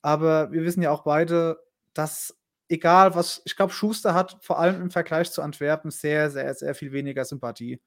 Aber 0.02 0.52
wir 0.52 0.64
wissen 0.64 0.82
ja 0.82 0.92
auch 0.92 1.04
beide, 1.04 1.60
dass 1.94 2.38
egal 2.70 3.16
was, 3.16 3.42
ich 3.46 3.56
glaube, 3.56 3.74
Schuster 3.74 4.14
hat 4.14 4.38
vor 4.42 4.60
allem 4.60 4.82
im 4.82 4.92
Vergleich 4.92 5.32
zu 5.32 5.42
Antwerpen 5.42 5.92
sehr, 5.92 6.32
sehr, 6.32 6.54
sehr 6.56 6.74
viel 6.74 6.92
weniger 6.92 7.26
Sympathie. 7.26 7.82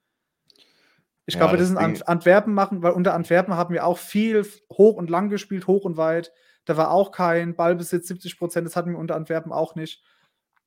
Ich 1.25 1.33
ja, 1.33 1.39
glaube, 1.39 1.57
das 1.57 1.69
ist 1.69 1.79
in 1.79 2.03
Antwerpen 2.03 2.53
machen, 2.53 2.83
weil 2.83 2.91
unter 2.91 3.15
Antwerpen 3.15 3.55
haben 3.55 3.73
wir 3.73 3.85
auch 3.85 3.97
viel 3.97 4.45
hoch 4.71 4.95
und 4.95 5.09
lang 5.09 5.29
gespielt, 5.29 5.65
hoch 5.65 5.83
und 5.83 5.97
weit. 5.97 6.31
Da 6.65 6.77
war 6.77 6.91
auch 6.91 7.11
kein 7.11 7.55
Ballbesitz, 7.55 8.07
70 8.07 8.37
Prozent, 8.37 8.67
das 8.67 8.75
hatten 8.75 8.91
wir 8.91 8.99
unter 8.99 9.15
Antwerpen 9.15 9.51
auch 9.51 9.75
nicht. 9.75 10.03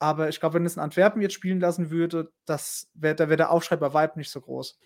Aber 0.00 0.28
ich 0.28 0.40
glaube, 0.40 0.54
wenn 0.54 0.66
es 0.66 0.76
in 0.76 0.82
Antwerpen 0.82 1.22
jetzt 1.22 1.34
spielen 1.34 1.60
lassen 1.60 1.90
würde, 1.90 2.32
das 2.44 2.88
wär, 2.94 3.14
da 3.14 3.28
wäre 3.28 3.36
der 3.36 3.50
Aufschrei 3.50 3.76
bei 3.76 3.92
Vibe 3.94 4.18
nicht 4.18 4.30
so 4.30 4.40
groß. 4.40 4.78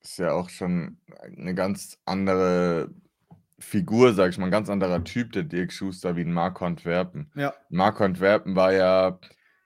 Ist 0.00 0.18
ja 0.18 0.32
auch 0.32 0.50
schon 0.50 0.98
eine 1.22 1.54
ganz 1.54 1.98
andere 2.04 2.90
Figur, 3.64 4.12
sag 4.14 4.30
ich 4.30 4.38
mal, 4.38 4.46
ein 4.46 4.50
ganz 4.52 4.68
anderer 4.70 5.02
Typ, 5.04 5.32
der 5.32 5.42
Dirk 5.42 5.72
Schuster, 5.72 6.16
wie 6.16 6.22
ein 6.22 6.32
Marco 6.32 6.64
Antwerpen. 6.64 7.30
Ja. 7.34 7.54
Marco 7.70 8.04
Antwerpen 8.04 8.54
war 8.56 8.72
ja, 8.72 9.18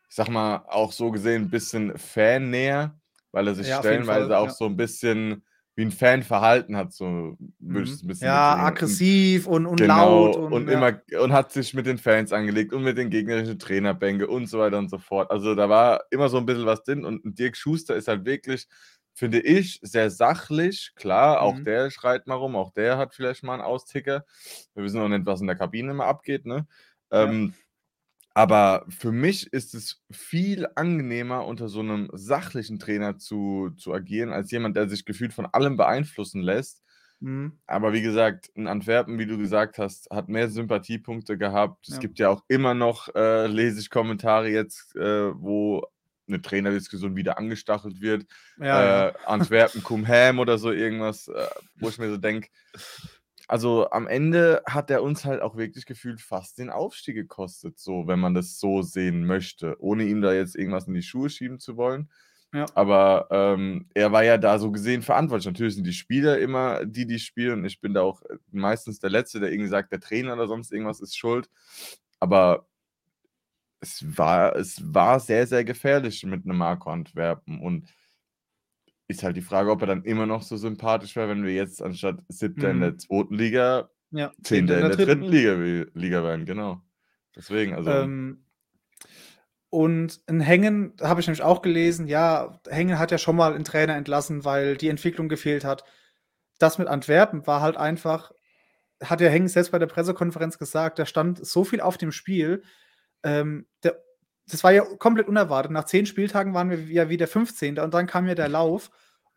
ich 0.09 0.15
sag 0.17 0.29
mal, 0.29 0.65
auch 0.69 0.93
so 0.93 1.11
gesehen 1.11 1.43
ein 1.43 1.51
bisschen 1.51 1.97
fannäher 1.99 2.99
weil 3.33 3.47
er 3.47 3.55
sich 3.55 3.69
Ja, 3.69 3.79
stellenweise 3.79 4.29
Fall, 4.29 4.35
auch 4.35 4.47
ja. 4.47 4.53
so 4.53 4.67
ein 4.67 4.77
bisschen 4.77 5.45
wie 5.77 5.85
ein 5.85 5.91
Fan 5.93 6.25
verhalten 6.25 6.77
hat, 6.77 6.93
so 6.93 7.37
würde 7.61 7.85
ich 7.85 7.93
es 7.93 8.03
ein 8.03 8.09
bisschen 8.09 8.27
Ja, 8.27 8.57
aggressiv 8.67 9.47
und, 9.47 9.65
und 9.67 9.79
laut 9.79 10.35
Genau, 10.35 10.47
und, 10.47 10.53
und 10.53 10.69
ja. 10.69 10.75
immer 10.89 11.23
und 11.23 11.33
hat 11.33 11.53
sich 11.53 11.73
mit 11.73 11.87
den 11.87 11.99
Fans 11.99 12.33
angelegt 12.33 12.73
und 12.73 12.83
mit 12.83 12.99
den 12.99 13.11
gegnerischen 13.11 13.61
Trainerbänke 13.61 14.27
und 14.27 14.47
so 14.47 14.59
weiter 14.59 14.79
und 14.79 14.91
so 14.91 14.99
fort. 14.99 15.31
Also 15.31 15.55
da 15.55 15.69
war 15.69 16.03
immer 16.11 16.29
so 16.29 16.39
ein 16.39 16.47
bisschen 16.47 16.67
was 16.67 16.83
drin 16.83 17.05
und 17.05 17.39
Dirk 17.39 17.57
Schuster 17.57 17.95
ist 17.95 18.09
halt 18.09 18.25
wirklich, 18.25 18.67
finde 19.19 19.41
ich, 19.41 19.81
sehr 19.83 20.11
sachlich. 20.11 20.93
Klar, 20.97 21.43
auch 21.43 21.59
Mhm. 21.59 21.65
der 21.65 21.91
schreit 21.91 22.27
mal 22.27 22.37
rum, 22.37 22.57
auch 22.57 22.73
der 22.73 22.99
hat 22.99 23.15
vielleicht 23.15 23.43
mal 23.45 23.55
einen 23.55 23.63
Austicker. 23.63 24.25
Wir 24.75 24.85
wissen 24.85 25.01
noch 25.01 25.09
nicht, 25.09 25.27
was 25.27 25.41
in 25.41 25.47
der 25.49 25.57
Kabine 25.57 25.91
immer 25.93 26.07
abgeht, 26.07 26.47
ne? 26.47 26.67
Ja. 27.13 27.25
Ähm, 27.25 27.55
aber 28.35 28.87
für 28.89 29.11
mich 29.13 29.53
ist 29.53 29.75
es 29.75 30.03
viel 30.13 30.69
angenehmer, 30.77 31.47
unter 31.47 31.69
so 31.69 31.81
einem 31.81 32.09
sachlichen 32.13 32.79
Trainer 32.79 33.19
zu 33.19 33.71
zu 33.77 33.93
agieren, 33.93 34.33
als 34.33 34.51
jemand, 34.53 34.77
der 34.77 34.89
sich 34.89 35.05
gefühlt 35.05 35.33
von 35.33 35.47
allem 35.47 35.77
beeinflussen 35.77 36.43
lässt. 36.43 36.83
Mhm. 37.21 37.59
Aber 37.67 37.93
wie 37.93 38.03
gesagt, 38.03 38.49
in 38.55 38.69
Antwerpen, 38.69 39.19
wie 39.19 39.27
du 39.27 39.39
gesagt 39.39 39.79
hast, 39.79 40.09
hat 40.11 40.29
mehr 40.29 40.49
Sympathiepunkte 40.51 41.37
gehabt. 41.37 41.89
Es 41.89 41.99
gibt 41.99 42.19
ja 42.21 42.29
auch 42.31 42.45
immer 42.49 42.75
noch, 42.75 43.09
äh, 43.17 43.47
lese 43.49 43.81
ich 43.81 43.91
Kommentare 43.91 44.49
jetzt, 44.51 44.95
äh, 44.97 45.33
wo 45.35 45.85
eine 46.29 46.43
Trainerdiskussion 46.43 47.17
wieder 47.17 47.39
angestachelt 47.39 48.01
wird. 48.01 48.27
Ja, 48.59 48.83
Äh, 48.83 49.07
ja. 49.09 49.17
Antwerpen 49.27 49.83
cum 49.83 50.07
ham 50.07 50.39
oder 50.39 50.59
so 50.59 50.71
irgendwas, 50.71 51.29
äh, 51.29 51.47
wo 51.77 51.89
ich 51.89 51.99
mir 51.99 52.11
so 52.11 52.17
denke 52.17 52.49
also 53.49 53.91
am 53.91 54.07
Ende 54.07 54.63
hat 54.67 54.91
er 54.91 55.03
uns 55.03 55.25
halt 55.25 55.41
auch 55.41 55.57
wirklich 55.57 55.87
gefühlt 55.87 56.21
fast 56.21 56.59
den 56.59 56.69
Aufstieg 56.71 57.15
gekostet, 57.15 57.79
so, 57.79 58.07
wenn 58.07 58.21
man 58.21 58.35
das 58.35 58.61
so 58.61 58.83
sehen 58.83 59.25
möchte, 59.25 59.75
ohne 59.81 60.05
ihm 60.05 60.21
da 60.21 60.33
jetzt 60.35 60.55
irgendwas 60.55 60.87
in 60.87 60.95
die 60.95 61.03
Schuhe 61.03 61.31
schieben 61.31 61.59
zu 61.59 61.77
wollen. 61.77 62.11
Ja. 62.53 62.67
Aber 62.75 63.29
ähm, 63.31 63.89
er 63.95 64.13
war 64.13 64.23
ja 64.23 64.39
da 64.39 64.59
so 64.59 64.71
gesehen 64.71 65.03
verantwortlich. 65.03 65.47
Natürlich 65.47 65.75
sind 65.75 65.87
die 65.87 65.93
Spieler 65.93 66.39
immer 66.39 66.85
die, 66.85 67.07
die 67.07 67.19
spielen. 67.19 67.65
Ich 67.65 67.81
bin 67.81 67.95
da 67.95 68.03
auch 68.03 68.23
meistens 68.51 69.01
der 69.01 69.11
Letzte, 69.11 69.41
der 69.41 69.51
irgendwie 69.51 69.69
sagt, 69.69 69.93
der 69.93 70.01
Trainer 70.01 70.35
oder 70.35 70.47
sonst 70.47 70.73
irgendwas 70.73 71.01
ist 71.01 71.17
schuld. 71.17 71.51
Aber 72.21 72.67
es 73.81 74.05
war, 74.17 74.57
es 74.57 74.83
war 74.83 75.21
sehr, 75.21 75.47
sehr 75.47 75.65
gefährlich 75.65 76.25
mit 76.25 76.45
einem 76.45 76.59
Marco 76.59 76.91
Antwerpen. 76.91 77.61
Und 77.61 77.89
ist 79.09 79.23
halt 79.23 79.37
die 79.37 79.43
Frage, 79.43 79.71
ob 79.71 79.81
er 79.81 79.87
dann 79.87 80.05
immer 80.05 80.27
noch 80.27 80.43
so 80.43 80.57
sympathisch 80.57 81.17
wäre, 81.17 81.31
wenn 81.31 81.45
wir 81.45 81.55
jetzt 81.55 81.83
anstatt 81.83 82.19
siebter 82.29 82.71
in 82.71 82.81
der 82.81 82.93
mhm. 82.93 82.99
zweiten 82.99 83.35
Liga 83.35 83.89
Ja, 84.11 84.33
zehnter 84.43 84.77
in 84.81 84.89
der 84.89 84.97
dritten 84.97 85.23
Liga, 85.23 85.55
Liga 85.95 86.23
wären. 86.23 86.45
Genau. 86.45 86.83
Deswegen, 87.35 87.75
also. 87.75 87.91
Ähm, 87.91 88.45
und 89.71 90.21
in 90.27 90.41
Hängen 90.41 90.95
habe 91.01 91.21
ich 91.21 91.27
nämlich 91.27 91.43
auch 91.43 91.63
gelesen, 91.63 92.07
ja, 92.07 92.59
Hängen 92.69 92.99
hat 92.99 93.11
ja 93.11 93.19
schon 93.19 93.37
mal 93.37 93.55
einen 93.55 93.65
Trainer 93.65 93.97
entlassen, 93.97 94.45
weil 94.45 94.77
die 94.77 94.89
Entwicklung 94.89 95.29
gefehlt 95.29 95.65
hat. 95.65 95.85
Das 96.59 96.79
mit 96.79 96.89
Antwerpen 96.89 97.47
war 97.47 97.61
halt 97.61 97.77
einfach, 97.77 98.33
hat 99.03 99.21
ja 99.21 99.29
Hängen 99.29 99.49
selbst 99.49 99.71
bei 99.71 99.79
der 99.79 99.87
Pressekonferenz 99.87 100.59
gesagt, 100.59 100.99
da 100.99 101.07
stand 101.07 101.45
so 101.47 101.65
viel 101.65 101.81
auf 101.81 101.99
dem 101.99 102.13
Spiel. 102.13 102.63
Ähm, 103.23 103.67
der, 103.83 104.03
das 104.47 104.65
war 104.65 104.73
ja 104.73 104.83
komplett 104.83 105.29
unerwartet. 105.29 105.73
Nach 105.73 105.85
zehn 105.85 106.07
Spieltagen 106.07 106.55
waren 106.55 106.71
wir 106.71 106.79
ja 106.79 107.09
wieder 107.09 107.27
15. 107.27 107.79
Und 107.79 107.95
dann 107.95 108.07
kam 108.07 108.27
ja 108.27 108.35
der 108.35 108.49
Lauf. 108.49 108.91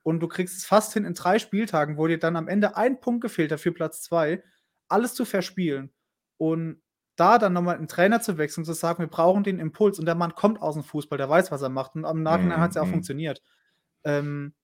Und 0.04 0.20
du 0.20 0.28
kriegst 0.28 0.58
es 0.58 0.66
fast 0.66 0.94
hin 0.94 1.06
in 1.06 1.14
drei 1.14 1.38
Spieltagen, 1.38 1.98
wo 1.98 2.08
dir 2.08 2.18
dann 2.18 2.36
am 2.36 2.48
Ende 2.48 2.76
ein 2.76 3.00
Punkt 3.00 3.22
gefehlt 3.22 3.52
hat 3.52 3.60
für 3.60 3.72
Platz 3.72 4.02
zwei, 4.02 4.44
alles 4.88 5.14
zu 5.14 5.26
verspielen. 5.26 5.92
Und 6.38 6.82
da 7.16 7.38
dann 7.38 7.54
nochmal 7.54 7.78
einen 7.78 7.88
Trainer 7.88 8.22
zu 8.22 8.38
wechseln, 8.38 8.66
zu 8.66 8.74
sagen, 8.74 9.00
wir 9.00 9.08
brauchen 9.08 9.44
den 9.44 9.60
Impuls 9.60 10.00
und 10.00 10.06
der 10.06 10.16
Mann 10.16 10.34
kommt 10.34 10.60
aus 10.62 10.74
dem 10.74 10.84
Fußball, 10.84 11.18
der 11.18 11.30
weiß, 11.30 11.52
was 11.52 11.62
er 11.62 11.70
macht. 11.70 11.94
Und 11.96 12.06
am 12.06 12.24
Nachhinein 12.24 12.58
mhm. 12.58 12.64
hat 12.64 12.72
es 12.72 12.76
ja 12.76 12.82
auch 12.82 12.88
mhm. 12.88 12.94
funktioniert. 12.94 13.44
Ähm, 14.04 14.56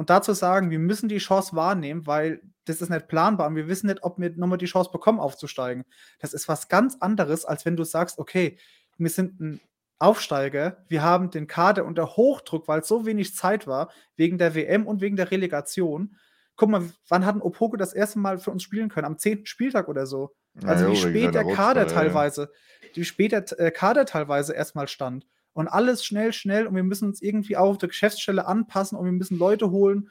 und 0.00 0.08
dazu 0.08 0.32
sagen, 0.32 0.70
wir 0.70 0.78
müssen 0.78 1.10
die 1.10 1.18
Chance 1.18 1.54
wahrnehmen, 1.54 2.06
weil 2.06 2.40
das 2.64 2.80
ist 2.80 2.88
nicht 2.88 3.06
planbar 3.06 3.48
und 3.48 3.54
wir 3.54 3.68
wissen 3.68 3.86
nicht, 3.86 4.02
ob 4.02 4.18
wir 4.18 4.30
nochmal 4.34 4.56
die 4.56 4.64
Chance 4.64 4.90
bekommen, 4.90 5.20
aufzusteigen. 5.20 5.84
Das 6.20 6.32
ist 6.32 6.48
was 6.48 6.70
ganz 6.70 6.96
anderes, 7.00 7.44
als 7.44 7.66
wenn 7.66 7.76
du 7.76 7.84
sagst, 7.84 8.18
okay, 8.18 8.56
wir 8.96 9.10
sind 9.10 9.38
ein 9.40 9.60
Aufsteiger. 9.98 10.86
Wir 10.88 11.02
haben 11.02 11.30
den 11.30 11.46
Kader 11.46 11.84
unter 11.84 12.16
Hochdruck, 12.16 12.66
weil 12.66 12.80
es 12.80 12.88
so 12.88 13.04
wenig 13.04 13.34
Zeit 13.36 13.66
war, 13.66 13.90
wegen 14.16 14.38
der 14.38 14.54
WM 14.54 14.86
und 14.86 15.02
wegen 15.02 15.16
der 15.16 15.30
Relegation. 15.30 16.16
Guck 16.56 16.70
mal, 16.70 16.82
wann 17.06 17.26
hat 17.26 17.34
ein 17.34 17.42
Opoku 17.42 17.76
das 17.76 17.92
erste 17.92 18.20
Mal 18.20 18.38
für 18.38 18.52
uns 18.52 18.62
spielen 18.62 18.88
können? 18.88 19.04
Am 19.04 19.18
zehnten 19.18 19.44
Spieltag 19.44 19.86
oder 19.86 20.06
so. 20.06 20.34
Also 20.64 20.86
ja, 20.86 20.92
wie 20.92 20.96
spät 20.96 21.34
der 21.34 21.44
Kader 21.44 21.82
Rutschball, 21.82 22.04
teilweise, 22.04 22.50
ja. 22.80 22.88
wie 22.96 23.04
spät 23.04 23.32
der 23.32 23.60
äh, 23.60 23.70
Kader 23.70 24.06
teilweise 24.06 24.54
erstmal 24.54 24.88
stand. 24.88 25.26
Und 25.60 25.68
alles 25.68 26.04
schnell, 26.04 26.32
schnell 26.32 26.66
und 26.66 26.74
wir 26.74 26.82
müssen 26.82 27.08
uns 27.08 27.22
irgendwie 27.22 27.56
auch 27.56 27.70
auf 27.70 27.78
der 27.78 27.88
Geschäftsstelle 27.88 28.46
anpassen 28.46 28.96
und 28.98 29.04
wir 29.04 29.12
müssen 29.12 29.38
Leute 29.38 29.70
holen. 29.70 30.10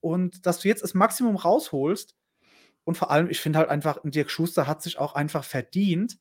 Und 0.00 0.46
dass 0.46 0.60
du 0.60 0.68
jetzt 0.68 0.82
das 0.82 0.94
Maximum 0.94 1.36
rausholst. 1.36 2.16
Und 2.84 2.98
vor 2.98 3.10
allem, 3.10 3.30
ich 3.30 3.40
finde 3.40 3.60
halt 3.60 3.68
einfach, 3.68 4.00
Dirk 4.02 4.30
Schuster 4.30 4.66
hat 4.66 4.82
sich 4.82 4.98
auch 4.98 5.14
einfach 5.14 5.44
verdient, 5.44 6.18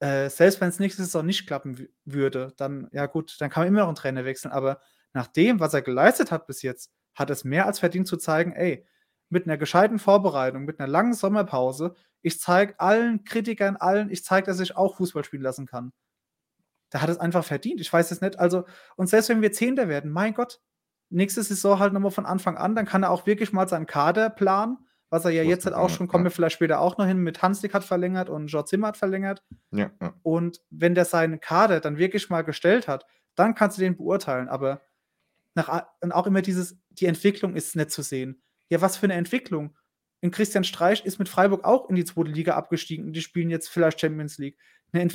äh, 0.00 0.28
selbst 0.28 0.60
wenn 0.60 0.68
es 0.68 0.80
nächste 0.80 1.04
Saison 1.04 1.24
nicht 1.24 1.46
klappen 1.46 1.88
würde, 2.04 2.52
dann, 2.56 2.88
ja 2.92 3.06
gut, 3.06 3.36
dann 3.38 3.48
kann 3.48 3.62
man 3.62 3.68
immer 3.68 3.80
noch 3.80 3.88
einen 3.88 3.96
Trainer 3.96 4.24
wechseln. 4.24 4.52
Aber 4.52 4.80
nach 5.12 5.28
dem, 5.28 5.60
was 5.60 5.74
er 5.74 5.82
geleistet 5.82 6.32
hat 6.32 6.46
bis 6.46 6.62
jetzt, 6.62 6.90
hat 7.14 7.30
es 7.30 7.44
mehr 7.44 7.66
als 7.66 7.78
verdient 7.78 8.08
zu 8.08 8.16
zeigen, 8.16 8.52
ey, 8.52 8.86
mit 9.28 9.46
einer 9.46 9.56
gescheiten 9.56 9.98
Vorbereitung, 9.98 10.64
mit 10.64 10.80
einer 10.80 10.88
langen 10.88 11.14
Sommerpause, 11.14 11.94
ich 12.22 12.40
zeige 12.40 12.78
allen 12.80 13.24
Kritikern, 13.24 13.76
allen, 13.76 14.10
ich 14.10 14.24
zeige, 14.24 14.46
dass 14.46 14.60
ich 14.60 14.76
auch 14.76 14.96
Fußball 14.96 15.24
spielen 15.24 15.42
lassen 15.42 15.66
kann. 15.66 15.92
Da 16.94 17.02
hat 17.02 17.10
es 17.10 17.18
einfach 17.18 17.44
verdient. 17.44 17.80
Ich 17.80 17.92
weiß 17.92 18.12
es 18.12 18.20
nicht. 18.20 18.38
Also, 18.38 18.64
und 18.94 19.08
selbst 19.08 19.28
wenn 19.28 19.42
wir 19.42 19.50
Zehnter 19.50 19.88
werden, 19.88 20.12
mein 20.12 20.32
Gott, 20.32 20.60
nächste 21.10 21.42
Saison 21.42 21.80
halt 21.80 21.92
nochmal 21.92 22.12
von 22.12 22.24
Anfang 22.24 22.56
an, 22.56 22.76
dann 22.76 22.86
kann 22.86 23.02
er 23.02 23.10
auch 23.10 23.26
wirklich 23.26 23.52
mal 23.52 23.68
seinen 23.68 23.86
Kader 23.86 24.30
planen 24.30 24.78
was 25.14 25.24
er 25.24 25.30
ja 25.30 25.44
jetzt 25.44 25.64
halt 25.64 25.76
auch 25.76 25.90
schon, 25.90 26.08
kommen 26.08 26.24
wir 26.24 26.32
vielleicht 26.32 26.56
später 26.56 26.80
auch 26.80 26.98
noch 26.98 27.06
hin, 27.06 27.18
mit 27.18 27.40
Hanslik 27.40 27.72
hat 27.72 27.84
verlängert 27.84 28.28
und 28.28 28.46
George 28.46 28.70
Zimmer 28.70 28.88
hat 28.88 28.96
verlängert. 28.96 29.44
Ja, 29.70 29.92
ja. 30.02 30.12
Und 30.24 30.60
wenn 30.70 30.96
der 30.96 31.04
seinen 31.04 31.38
Kader 31.38 31.78
dann 31.78 31.98
wirklich 31.98 32.30
mal 32.30 32.42
gestellt 32.42 32.88
hat, 32.88 33.06
dann 33.36 33.54
kannst 33.54 33.78
du 33.78 33.82
den 33.82 33.96
beurteilen. 33.96 34.48
Aber 34.48 34.82
nach, 35.54 35.86
und 36.00 36.10
auch 36.10 36.26
immer 36.26 36.42
dieses, 36.42 36.76
die 36.90 37.06
Entwicklung 37.06 37.54
ist 37.54 37.76
nicht 37.76 37.92
zu 37.92 38.02
sehen. 38.02 38.42
Ja, 38.70 38.80
was 38.80 38.96
für 38.96 39.06
eine 39.06 39.14
Entwicklung. 39.14 39.76
Und 40.20 40.32
Christian 40.32 40.64
Streich 40.64 41.04
ist 41.04 41.20
mit 41.20 41.28
Freiburg 41.28 41.64
auch 41.64 41.88
in 41.88 41.94
die 41.94 42.04
zweite 42.04 42.32
Liga 42.32 42.56
abgestiegen 42.56 43.12
die 43.12 43.20
spielen 43.20 43.50
jetzt 43.50 43.68
vielleicht 43.68 44.00
Champions 44.00 44.38
League. 44.38 44.58
Wenn, 44.94 45.10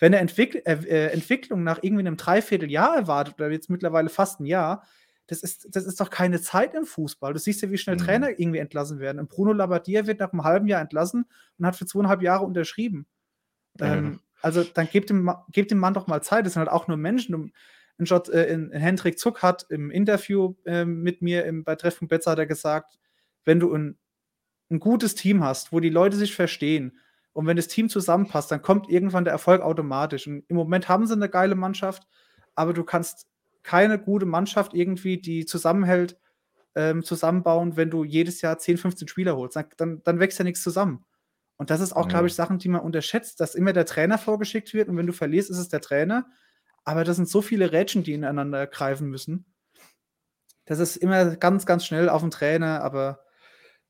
eine 0.00 0.18
Entwick 0.18 0.54
äh, 0.66 0.72
äh, 0.72 1.12
Entwicklung 1.12 1.62
nach 1.64 1.80
irgendwie 1.82 2.00
einem 2.00 2.16
Dreivierteljahr 2.16 2.96
erwartet 2.96 3.34
oder 3.34 3.50
jetzt 3.50 3.70
mittlerweile 3.70 4.08
fast 4.08 4.40
ein 4.40 4.46
Jahr, 4.46 4.84
das 5.26 5.42
ist, 5.42 5.68
das 5.74 5.86
ist 5.86 6.00
doch 6.00 6.10
keine 6.10 6.40
Zeit 6.40 6.74
im 6.74 6.84
Fußball. 6.84 7.32
Du 7.32 7.38
siehst 7.38 7.62
ja, 7.62 7.70
wie 7.70 7.78
schnell 7.78 7.96
mhm. 7.96 8.00
Trainer 8.00 8.28
irgendwie 8.30 8.58
entlassen 8.58 8.98
werden. 8.98 9.18
Und 9.18 9.28
Bruno 9.28 9.52
Labbadia 9.52 10.06
wird 10.06 10.20
nach 10.20 10.32
einem 10.32 10.44
halben 10.44 10.66
Jahr 10.66 10.80
entlassen 10.80 11.26
und 11.58 11.66
hat 11.66 11.76
für 11.76 11.86
zweieinhalb 11.86 12.22
Jahre 12.22 12.44
unterschrieben. 12.44 13.06
Ja. 13.78 13.94
Ähm, 13.94 14.20
also 14.40 14.64
dann 14.64 14.88
gebt 14.88 15.10
dem, 15.10 15.32
gebt 15.52 15.70
dem 15.70 15.78
Mann 15.78 15.94
doch 15.94 16.06
mal 16.06 16.22
Zeit. 16.22 16.44
Das 16.44 16.54
sind 16.54 16.60
halt 16.60 16.70
auch 16.70 16.88
nur 16.88 16.96
Menschen. 16.96 17.34
Und 17.34 17.52
in, 17.98 18.06
äh, 18.06 18.44
in, 18.46 18.70
in 18.70 18.80
Hendrik 18.80 19.18
Zuck 19.18 19.42
hat 19.42 19.66
im 19.70 19.90
Interview 19.90 20.54
äh, 20.64 20.84
mit 20.84 21.22
mir 21.22 21.44
im, 21.44 21.64
bei 21.64 21.76
Treffen 21.76 22.08
Betz 22.08 22.26
hat 22.26 22.38
er 22.38 22.46
gesagt, 22.46 22.98
wenn 23.44 23.60
du 23.60 23.72
ein, 23.72 23.98
ein 24.70 24.80
gutes 24.80 25.14
Team 25.14 25.44
hast, 25.44 25.72
wo 25.72 25.80
die 25.80 25.90
Leute 25.90 26.16
sich 26.16 26.34
verstehen 26.34 26.98
und 27.32 27.46
wenn 27.46 27.56
das 27.56 27.68
Team 27.68 27.88
zusammenpasst, 27.88 28.50
dann 28.50 28.62
kommt 28.62 28.88
irgendwann 28.90 29.24
der 29.24 29.32
Erfolg 29.32 29.62
automatisch. 29.62 30.26
Und 30.26 30.44
im 30.48 30.56
Moment 30.56 30.88
haben 30.88 31.06
sie 31.06 31.14
eine 31.14 31.28
geile 31.28 31.54
Mannschaft, 31.54 32.06
aber 32.54 32.72
du 32.72 32.84
kannst 32.84 33.26
keine 33.62 33.98
gute 33.98 34.26
Mannschaft 34.26 34.74
irgendwie, 34.74 35.18
die 35.20 35.46
zusammenhält, 35.46 36.18
ähm, 36.74 37.02
zusammenbauen, 37.02 37.76
wenn 37.76 37.90
du 37.90 38.04
jedes 38.04 38.40
Jahr 38.42 38.58
10, 38.58 38.78
15 38.78 39.08
Spieler 39.08 39.36
holst. 39.36 39.56
Dann, 39.56 39.66
dann, 39.76 40.02
dann 40.04 40.20
wächst 40.20 40.38
ja 40.38 40.44
nichts 40.44 40.62
zusammen. 40.62 41.04
Und 41.56 41.70
das 41.70 41.80
ist 41.80 41.92
auch, 41.92 42.06
ja. 42.06 42.08
glaube 42.08 42.26
ich, 42.26 42.34
Sachen, 42.34 42.58
die 42.58 42.68
man 42.68 42.80
unterschätzt, 42.80 43.40
dass 43.40 43.54
immer 43.54 43.72
der 43.72 43.86
Trainer 43.86 44.18
vorgeschickt 44.18 44.74
wird 44.74 44.88
und 44.88 44.96
wenn 44.96 45.06
du 45.06 45.12
verlierst, 45.12 45.50
ist 45.50 45.58
es 45.58 45.68
der 45.68 45.80
Trainer. 45.80 46.26
Aber 46.84 47.04
das 47.04 47.16
sind 47.16 47.28
so 47.28 47.40
viele 47.40 47.72
Rädchen, 47.72 48.02
die 48.02 48.14
ineinander 48.14 48.66
greifen 48.66 49.08
müssen. 49.08 49.46
Das 50.64 50.80
ist 50.80 50.96
immer 50.96 51.36
ganz, 51.36 51.66
ganz 51.66 51.86
schnell 51.86 52.08
auf 52.08 52.22
den 52.22 52.30
Trainer, 52.30 52.82
aber 52.82 53.20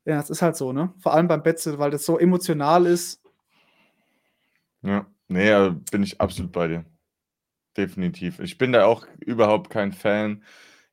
ja, 0.04 0.16
das 0.16 0.30
ist 0.30 0.42
halt 0.42 0.56
so, 0.56 0.72
ne? 0.72 0.92
Vor 0.98 1.14
allem 1.14 1.28
beim 1.28 1.42
Betze, 1.42 1.78
weil 1.78 1.90
das 1.90 2.04
so 2.04 2.18
emotional 2.18 2.86
ist. 2.86 3.21
Ja, 4.82 5.06
nee, 5.28 5.70
bin 5.90 6.02
ich 6.02 6.20
absolut 6.20 6.52
bei 6.52 6.68
dir 6.68 6.84
definitiv. 7.76 8.40
Ich 8.40 8.58
bin 8.58 8.72
da 8.72 8.84
auch 8.84 9.06
überhaupt 9.20 9.70
kein 9.70 9.92
Fan. 9.92 10.42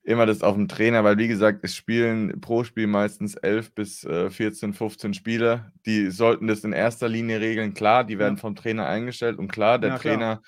Immer 0.02 0.26
das 0.26 0.42
auf 0.42 0.56
dem 0.56 0.68
Trainer, 0.68 1.04
weil 1.04 1.18
wie 1.18 1.28
gesagt, 1.28 1.60
es 1.64 1.76
spielen 1.76 2.40
pro 2.42 2.64
Spiel 2.64 2.88
meistens 2.88 3.36
11 3.36 3.76
bis 3.76 4.04
äh, 4.06 4.30
14, 4.30 4.74
15 4.74 5.14
Spieler. 5.14 5.72
Die 5.86 6.10
sollten 6.10 6.48
das 6.48 6.64
in 6.64 6.74
erster 6.74 7.10
Linie 7.10 7.42
regeln. 7.42 7.74
Klar, 7.74 8.06
die 8.06 8.18
werden 8.18 8.36
ja. 8.36 8.42
vom 8.42 8.56
Trainer 8.56 8.88
eingestellt 8.88 9.38
und 9.38 9.52
klar, 9.52 9.78
der 9.78 9.92
ja, 9.92 9.98
Trainer 9.98 10.42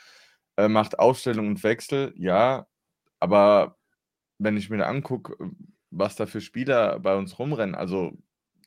äh, 0.58 0.68
macht 0.68 1.00
Aufstellung 1.00 1.48
und 1.50 1.64
Wechsel, 1.64 2.14
ja. 2.16 2.66
Aber 3.20 3.78
wenn 4.40 4.58
ich 4.58 4.70
mir 4.70 4.78
da 4.78 4.86
angucke, 4.86 5.36
was 5.92 6.16
da 6.16 6.26
für 6.26 6.42
Spieler 6.42 7.00
bei 7.00 7.16
uns 7.16 7.38
rumrennen, 7.38 7.76
also 7.76 8.18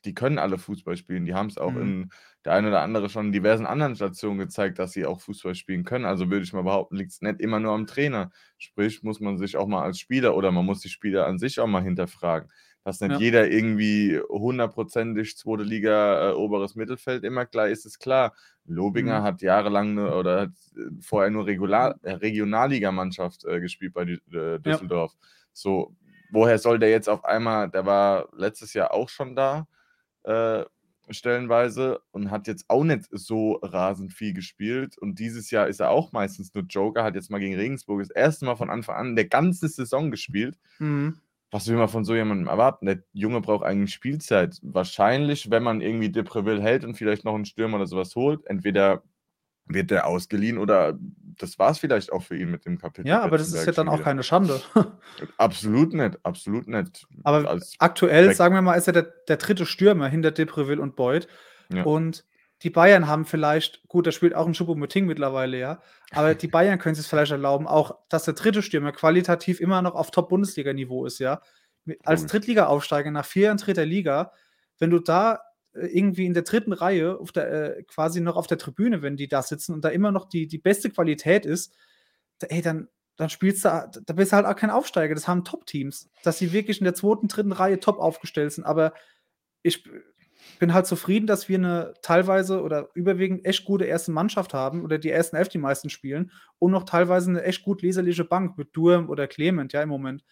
die 0.05 0.13
können 0.13 0.39
alle 0.39 0.57
Fußball 0.57 0.95
spielen. 0.97 1.25
Die 1.25 1.33
haben 1.33 1.47
es 1.47 1.57
auch 1.57 1.71
mhm. 1.71 1.81
in 1.81 2.09
der 2.45 2.53
eine 2.53 2.67
oder 2.69 2.81
andere 2.81 3.09
schon 3.09 3.27
in 3.27 3.31
diversen 3.31 3.65
anderen 3.65 3.95
Stationen 3.95 4.37
gezeigt, 4.37 4.79
dass 4.79 4.93
sie 4.93 5.05
auch 5.05 5.19
Fußball 5.19 5.55
spielen 5.55 5.83
können. 5.83 6.05
Also 6.05 6.29
würde 6.29 6.43
ich 6.43 6.53
mal 6.53 6.63
behaupten, 6.63 6.95
liegt 6.95 7.11
es 7.11 7.21
nicht 7.21 7.41
immer 7.41 7.59
nur 7.59 7.73
am 7.73 7.87
Trainer. 7.87 8.31
Sprich, 8.57 9.03
muss 9.03 9.19
man 9.19 9.37
sich 9.37 9.57
auch 9.57 9.67
mal 9.67 9.83
als 9.83 9.99
Spieler 9.99 10.35
oder 10.35 10.51
man 10.51 10.65
muss 10.65 10.81
die 10.81 10.89
Spieler 10.89 11.25
an 11.25 11.39
sich 11.39 11.59
auch 11.59 11.67
mal 11.67 11.83
hinterfragen. 11.83 12.49
Dass 12.83 13.01
nicht 13.01 13.13
ja. 13.13 13.17
jeder 13.17 13.49
irgendwie 13.49 14.21
hundertprozentig 14.29 15.35
zweite 15.37 15.63
Liga, 15.63 16.29
äh, 16.29 16.33
oberes 16.33 16.75
Mittelfeld 16.75 17.23
immer 17.23 17.47
klar 17.47 17.67
ist, 17.67 17.85
ist 17.85 17.97
klar. 17.97 18.35
Lobinger 18.65 19.21
mhm. 19.21 19.23
hat 19.23 19.41
jahrelang 19.41 19.95
ne, 19.95 20.15
oder 20.15 20.41
hat 20.41 20.51
äh, 20.77 20.91
vorher 21.01 21.31
nur 21.31 21.47
Regular, 21.47 21.95
äh, 22.03 22.11
Regionalligamannschaft 22.11 23.43
äh, 23.45 23.59
gespielt 23.59 23.93
bei 23.93 24.03
äh, 24.03 24.59
Düsseldorf. 24.59 25.13
Ja. 25.19 25.27
So, 25.51 25.95
woher 26.31 26.59
soll 26.59 26.77
der 26.77 26.91
jetzt 26.91 27.09
auf 27.09 27.25
einmal, 27.25 27.69
der 27.69 27.87
war 27.87 28.29
letztes 28.35 28.73
Jahr 28.73 28.93
auch 28.93 29.09
schon 29.09 29.35
da, 29.35 29.67
äh, 30.25 30.65
stellenweise 31.09 32.01
und 32.11 32.31
hat 32.31 32.47
jetzt 32.47 32.65
auch 32.67 32.83
nicht 32.83 33.07
so 33.11 33.59
rasend 33.61 34.11
viel 34.11 34.33
gespielt. 34.33 34.97
Und 34.97 35.19
dieses 35.19 35.51
Jahr 35.51 35.67
ist 35.67 35.79
er 35.79 35.91
auch 35.91 36.11
meistens 36.11 36.53
nur 36.53 36.63
Joker, 36.63 37.03
hat 37.03 37.15
jetzt 37.15 37.29
mal 37.29 37.39
gegen 37.39 37.55
Regensburg 37.55 37.99
das 37.99 38.09
erste 38.09 38.45
Mal 38.45 38.55
von 38.55 38.69
Anfang 38.69 38.95
an 38.95 39.15
der 39.15 39.25
ganze 39.25 39.67
Saison 39.67 40.11
gespielt. 40.11 40.57
Mhm. 40.79 41.19
Was 41.51 41.67
will 41.67 41.77
man 41.77 41.87
von 41.87 42.03
so 42.03 42.15
jemandem 42.15 42.47
erwarten? 42.47 42.85
Der 42.87 43.03
Junge 43.13 43.39
braucht 43.39 43.63
eigentlich 43.63 43.93
Spielzeit. 43.93 44.59
Wahrscheinlich, 44.61 45.51
wenn 45.51 45.63
man 45.63 45.79
irgendwie 45.79 46.09
Depreville 46.09 46.61
hält 46.61 46.83
und 46.83 46.95
vielleicht 46.95 47.23
noch 47.23 47.35
einen 47.35 47.45
Stürmer 47.45 47.77
oder 47.77 47.87
sowas 47.87 48.15
holt, 48.15 48.45
entweder 48.47 49.03
wird 49.67 49.91
der 49.91 50.07
ausgeliehen 50.07 50.57
oder 50.57 50.97
das 51.37 51.59
war 51.59 51.71
es 51.71 51.79
vielleicht 51.79 52.11
auch 52.11 52.23
für 52.23 52.37
ihn 52.37 52.49
mit 52.49 52.65
dem 52.65 52.77
Kapitel. 52.77 53.07
Ja, 53.07 53.21
aber 53.21 53.37
das 53.37 53.51
ist 53.51 53.65
ja 53.65 53.71
dann 53.71 53.89
auch 53.89 54.03
keine 54.03 54.23
Schande. 54.23 54.61
absolut 55.37 55.93
nicht, 55.93 56.19
absolut 56.23 56.67
nicht. 56.67 57.05
Aber 57.23 57.49
Als 57.49 57.75
aktuell, 57.79 58.27
Back 58.27 58.37
sagen 58.37 58.55
wir 58.55 58.61
mal, 58.61 58.75
ist 58.75 58.87
er 58.87 58.93
der, 58.93 59.13
der 59.27 59.37
dritte 59.37 59.65
Stürmer 59.65 60.07
hinter 60.07 60.31
Depreville 60.31 60.81
und 60.81 60.95
Boyd. 60.95 61.27
Ja. 61.73 61.83
Und 61.83 62.25
die 62.63 62.69
Bayern 62.69 63.07
haben 63.07 63.25
vielleicht, 63.25 63.85
gut, 63.87 64.07
da 64.07 64.11
spielt 64.11 64.33
auch 64.33 64.47
ein 64.47 64.53
Choupo-Moting 64.53 65.05
mittlerweile, 65.05 65.59
ja, 65.59 65.81
aber 66.11 66.35
die 66.35 66.47
Bayern 66.47 66.79
können 66.79 66.95
sich 66.95 67.05
vielleicht 67.05 67.31
erlauben, 67.31 67.67
auch, 67.67 67.99
dass 68.09 68.23
der 68.23 68.33
dritte 68.33 68.61
Stürmer 68.61 68.93
qualitativ 68.93 69.59
immer 69.59 69.81
noch 69.81 69.93
auf 69.93 70.11
Top-Bundesliga-Niveau 70.11 71.05
ist, 71.05 71.19
ja. 71.19 71.41
Als 72.03 72.25
Drittliga-Aufsteiger 72.25 73.11
nach 73.11 73.25
vier 73.25 73.43
Jahren 73.43 73.57
dritter 73.57 73.85
Liga, 73.85 74.31
wenn 74.79 74.89
du 74.89 74.99
da 74.99 75.41
irgendwie 75.75 76.25
in 76.25 76.33
der 76.33 76.43
dritten 76.43 76.73
Reihe, 76.73 77.19
auf 77.19 77.31
der, 77.31 77.77
äh, 77.77 77.83
quasi 77.83 78.21
noch 78.21 78.35
auf 78.35 78.47
der 78.47 78.57
Tribüne, 78.57 79.01
wenn 79.01 79.17
die 79.17 79.27
da 79.27 79.41
sitzen 79.41 79.73
und 79.73 79.83
da 79.83 79.89
immer 79.89 80.11
noch 80.11 80.25
die, 80.25 80.47
die 80.47 80.57
beste 80.57 80.89
Qualität 80.89 81.45
ist, 81.45 81.75
da, 82.39 82.47
ey, 82.47 82.61
dann, 82.61 82.87
dann 83.17 83.29
spielst 83.29 83.65
du, 83.65 83.69
da 84.05 84.13
bist 84.13 84.31
du 84.31 84.35
halt 84.35 84.45
auch 84.45 84.55
kein 84.55 84.69
Aufsteiger. 84.69 85.15
Das 85.15 85.27
haben 85.27 85.43
Top-Teams, 85.45 86.09
dass 86.23 86.37
sie 86.37 86.51
wirklich 86.51 86.79
in 86.79 86.85
der 86.85 86.95
zweiten, 86.95 87.27
dritten 87.27 87.51
Reihe 87.51 87.79
top 87.79 87.99
aufgestellt 87.99 88.51
sind. 88.51 88.65
Aber 88.65 88.93
ich 89.63 89.83
bin 90.59 90.73
halt 90.73 90.85
zufrieden, 90.85 91.27
dass 91.27 91.49
wir 91.49 91.57
eine 91.57 91.93
teilweise 92.01 92.61
oder 92.61 92.89
überwiegend 92.93 93.45
echt 93.45 93.65
gute 93.65 93.85
erste 93.85 94.11
Mannschaft 94.11 94.53
haben 94.53 94.83
oder 94.83 94.97
die 94.97 95.09
ersten 95.09 95.35
elf 95.35 95.49
die 95.49 95.57
meisten 95.57 95.89
spielen 95.89 96.31
und 96.59 96.71
noch 96.71 96.83
teilweise 96.83 97.29
eine 97.29 97.43
echt 97.43 97.63
gut 97.63 97.81
leserliche 97.81 98.25
Bank 98.25 98.57
mit 98.57 98.75
Durm 98.75 99.09
oder 99.09 99.27
Clement, 99.27 99.73
ja, 99.73 99.81
im 99.81 99.89
Moment. 99.89 100.23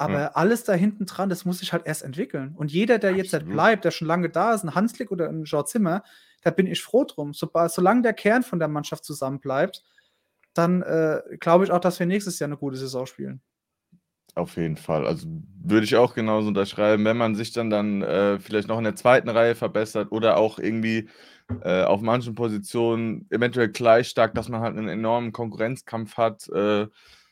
Aber 0.00 0.18
ja. 0.18 0.28
alles 0.28 0.64
da 0.64 0.72
hinten 0.72 1.04
dran, 1.04 1.28
das 1.28 1.44
muss 1.44 1.58
sich 1.58 1.74
halt 1.74 1.86
erst 1.86 2.02
entwickeln. 2.02 2.54
Und 2.56 2.72
jeder, 2.72 2.98
der 2.98 3.10
Absolut. 3.10 3.24
jetzt 3.24 3.32
halt 3.34 3.50
bleibt, 3.50 3.84
der 3.84 3.90
schon 3.90 4.08
lange 4.08 4.30
da 4.30 4.54
ist, 4.54 4.64
ein 4.64 4.74
Hanslick 4.74 5.10
oder 5.10 5.28
ein 5.28 5.44
Jean 5.44 5.66
Zimmer, 5.66 6.02
da 6.40 6.50
bin 6.50 6.66
ich 6.66 6.82
froh 6.82 7.04
drum. 7.04 7.34
So, 7.34 7.50
solange 7.68 8.00
der 8.00 8.14
Kern 8.14 8.42
von 8.42 8.58
der 8.58 8.68
Mannschaft 8.68 9.04
zusammen 9.04 9.40
bleibt, 9.40 9.82
dann 10.54 10.80
äh, 10.80 11.20
glaube 11.38 11.64
ich 11.64 11.70
auch, 11.70 11.80
dass 11.80 11.98
wir 11.98 12.06
nächstes 12.06 12.38
Jahr 12.38 12.48
eine 12.48 12.56
gute 12.56 12.78
Saison 12.78 13.04
spielen. 13.04 13.42
Auf 14.36 14.56
jeden 14.56 14.78
Fall. 14.78 15.06
Also 15.06 15.26
würde 15.62 15.84
ich 15.84 15.94
auch 15.96 16.14
genauso 16.14 16.48
unterschreiben, 16.48 17.04
wenn 17.04 17.18
man 17.18 17.34
sich 17.34 17.52
dann 17.52 17.68
dann 17.68 18.00
äh, 18.00 18.38
vielleicht 18.38 18.68
noch 18.68 18.78
in 18.78 18.84
der 18.84 18.96
zweiten 18.96 19.28
Reihe 19.28 19.54
verbessert 19.54 20.12
oder 20.12 20.38
auch 20.38 20.58
irgendwie 20.58 21.10
äh, 21.60 21.82
auf 21.82 22.00
manchen 22.00 22.34
Positionen 22.34 23.26
eventuell 23.28 23.68
gleich 23.68 24.08
stark, 24.08 24.34
dass 24.34 24.48
man 24.48 24.62
halt 24.62 24.78
einen 24.78 24.88
enormen 24.88 25.32
Konkurrenzkampf 25.32 26.16
hat, 26.16 26.48
äh, 26.48 26.86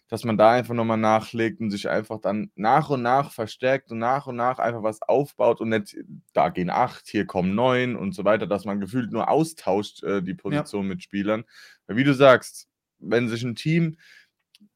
dass 0.09 0.25
man 0.25 0.39
da 0.39 0.53
einfach 0.53 0.75
nochmal 0.75 0.97
nachlegt 0.97 1.61
und 1.61 1.71
sich 1.71 1.89
einfach 1.89 2.21
dann 2.21 2.51
nach 2.55 2.91
und 2.91 3.03
nach 3.03 3.31
verstärkt 3.31 3.91
und 3.93 3.99
nach 3.99 4.27
und 4.27 4.37
nach 4.37 4.59
einfach 4.59 4.83
was 4.83 5.03
aufbaut 5.03 5.61
und 5.61 5.69
nicht, 5.69 5.97
da 6.33 6.49
gehen 6.49 6.71
acht, 6.71 7.07
hier 7.07 7.27
kommen 7.27 7.55
neun 7.55 7.95
und 7.95 8.13
so 8.13 8.25
weiter, 8.25 8.47
dass 8.47 8.65
man 8.65 8.81
gefühlt 8.81 9.13
nur 9.13 9.29
austauscht 9.29 10.03
äh, 10.03 10.23
die 10.23 10.35
Position 10.35 10.85
ja. 10.85 10.89
mit 10.89 11.03
Spielern. 11.03 11.45
Weil 11.87 11.97
wie 11.97 12.05
du 12.05 12.15
sagst, 12.15 12.69
wenn 12.99 13.29
sich 13.29 13.43
ein 13.43 13.55
Team 13.55 13.97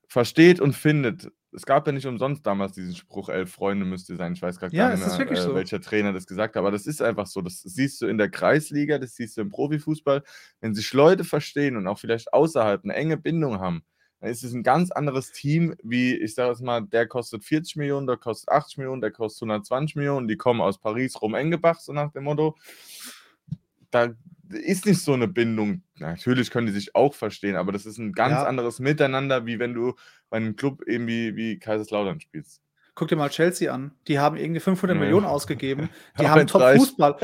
versteht 0.07 0.61
und 0.61 0.75
findet, 0.75 1.31
es 1.55 1.67
gab 1.67 1.87
ja 1.87 1.93
nicht 1.93 2.07
umsonst 2.07 2.47
damals 2.47 2.73
diesen 2.73 2.95
Spruch, 2.95 3.29
elf 3.29 3.53
Freunde 3.53 3.85
müsste 3.85 4.17
sein. 4.17 4.33
Ich 4.33 4.43
weiß 4.43 4.59
gerade 4.59 4.75
ja, 4.75 4.89
gar 4.89 4.97
nicht 4.97 5.19
mehr, 5.19 5.33
äh, 5.33 5.43
so. 5.43 5.55
welcher 5.55 5.81
Trainer 5.81 6.12
das 6.12 6.27
gesagt 6.27 6.57
hat, 6.57 6.61
aber 6.61 6.71
das 6.71 6.87
ist 6.87 7.03
einfach 7.03 7.27
so. 7.27 7.43
Das 7.43 7.61
siehst 7.61 8.01
du 8.01 8.07
in 8.07 8.19
der 8.19 8.31
Kreisliga, 8.31 8.99
das 8.99 9.15
siehst 9.15 9.37
du 9.37 9.43
im 9.43 9.51
Profifußball. 9.51 10.23
Wenn 10.61 10.75
sich 10.75 10.93
Leute 10.93 11.25
verstehen 11.25 11.77
und 11.77 11.87
auch 11.87 11.99
vielleicht 11.99 12.33
außerhalb 12.33 12.85
eine 12.85 12.95
enge 12.95 13.17
Bindung 13.19 13.61
haben, 13.61 13.83
dann 14.23 14.31
ist 14.31 14.45
es 14.45 14.52
ein 14.52 14.62
ganz 14.62 14.93
anderes 14.93 15.33
Team, 15.33 15.75
wie 15.83 16.14
ich 16.14 16.37
sage 16.37 16.52
es 16.52 16.61
mal, 16.61 16.81
der 16.81 17.09
kostet 17.09 17.43
40 17.43 17.75
Millionen, 17.75 18.07
der 18.07 18.17
kostet 18.17 18.50
80 18.50 18.79
Millionen, 18.79 19.00
der 19.00 19.11
kostet 19.11 19.43
120 19.43 19.97
Millionen, 19.97 20.29
die 20.29 20.37
kommen 20.37 20.61
aus 20.61 20.79
Paris, 20.79 21.21
rum 21.21 21.35
Engebach, 21.35 21.81
so 21.81 21.93
nach 21.93 22.12
dem 22.12 22.23
Motto. 22.23 22.57
Da 23.91 24.14
ist 24.49 24.87
nicht 24.87 25.00
so 25.00 25.14
eine 25.14 25.26
Bindung. 25.26 25.83
Natürlich 25.97 26.52
können 26.52 26.69
die 26.69 26.73
sich 26.73 26.95
auch 26.95 27.14
verstehen, 27.14 27.57
aber 27.57 27.73
das 27.73 27.85
ist 27.85 27.99
ein 27.99 28.12
ganz 28.12 28.35
ja. 28.35 28.45
anderes 28.45 28.79
Miteinander, 28.79 29.45
wie 29.45 29.59
wenn 29.59 29.75
du 29.75 29.97
bei 30.31 30.37
einem 30.37 30.55
Club 30.55 30.87
eben 30.87 31.09
wie, 31.09 31.35
wie 31.35 31.59
Kaiserslautern 31.59 32.21
spielst. 32.21 32.62
Guck 32.95 33.09
dir 33.09 33.17
mal 33.17 33.31
Chelsea 33.31 33.73
an. 33.73 33.93
Die 34.07 34.19
haben 34.19 34.37
irgendwie 34.37 34.61
500 34.61 34.95
ja. 34.97 35.01
Millionen 35.01 35.25
ausgegeben. 35.25 35.89
Die 36.21 36.29
haben 36.29 36.47
Top-Fußball. 36.47 37.17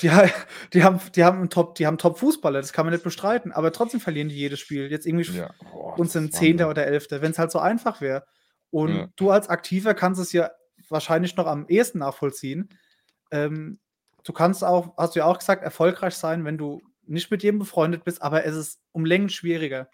Die, 0.00 0.10
die, 0.72 0.84
haben, 0.84 1.00
die, 1.14 1.24
haben 1.24 1.50
Top, 1.50 1.74
die 1.74 1.86
haben 1.86 1.98
Top-Fußballer, 1.98 2.60
das 2.60 2.72
kann 2.72 2.86
man 2.86 2.92
nicht 2.92 3.02
bestreiten. 3.02 3.50
Aber 3.50 3.72
trotzdem 3.72 3.98
verlieren 3.98 4.28
die 4.28 4.36
jedes 4.36 4.60
Spiel. 4.60 4.88
Jetzt 4.88 5.04
irgendwie 5.04 5.30
ja. 5.32 5.50
Boah, 5.72 5.98
uns 5.98 6.12
sind 6.12 6.32
Zehnter 6.32 6.70
oder 6.70 6.86
Elfter, 6.86 7.22
wenn 7.22 7.32
es 7.32 7.38
halt 7.38 7.50
so 7.50 7.58
einfach 7.58 8.00
wäre. 8.00 8.24
Und 8.70 8.94
ja. 8.94 9.08
du 9.16 9.30
als 9.30 9.48
Aktiver 9.48 9.94
kannst 9.94 10.20
es 10.20 10.32
ja 10.32 10.50
wahrscheinlich 10.88 11.36
noch 11.36 11.46
am 11.46 11.66
ehesten 11.66 11.98
nachvollziehen. 11.98 12.68
Ähm, 13.32 13.80
du 14.22 14.32
kannst 14.32 14.62
auch, 14.62 14.96
hast 14.96 15.16
du 15.16 15.20
ja 15.20 15.26
auch 15.26 15.38
gesagt, 15.38 15.64
erfolgreich 15.64 16.14
sein, 16.14 16.44
wenn 16.44 16.58
du 16.58 16.82
nicht 17.06 17.30
mit 17.30 17.42
jedem 17.42 17.58
befreundet 17.58 18.04
bist, 18.04 18.22
aber 18.22 18.44
es 18.44 18.54
ist 18.56 18.80
um 18.92 19.04
Längen 19.04 19.28
schwieriger. 19.28 19.88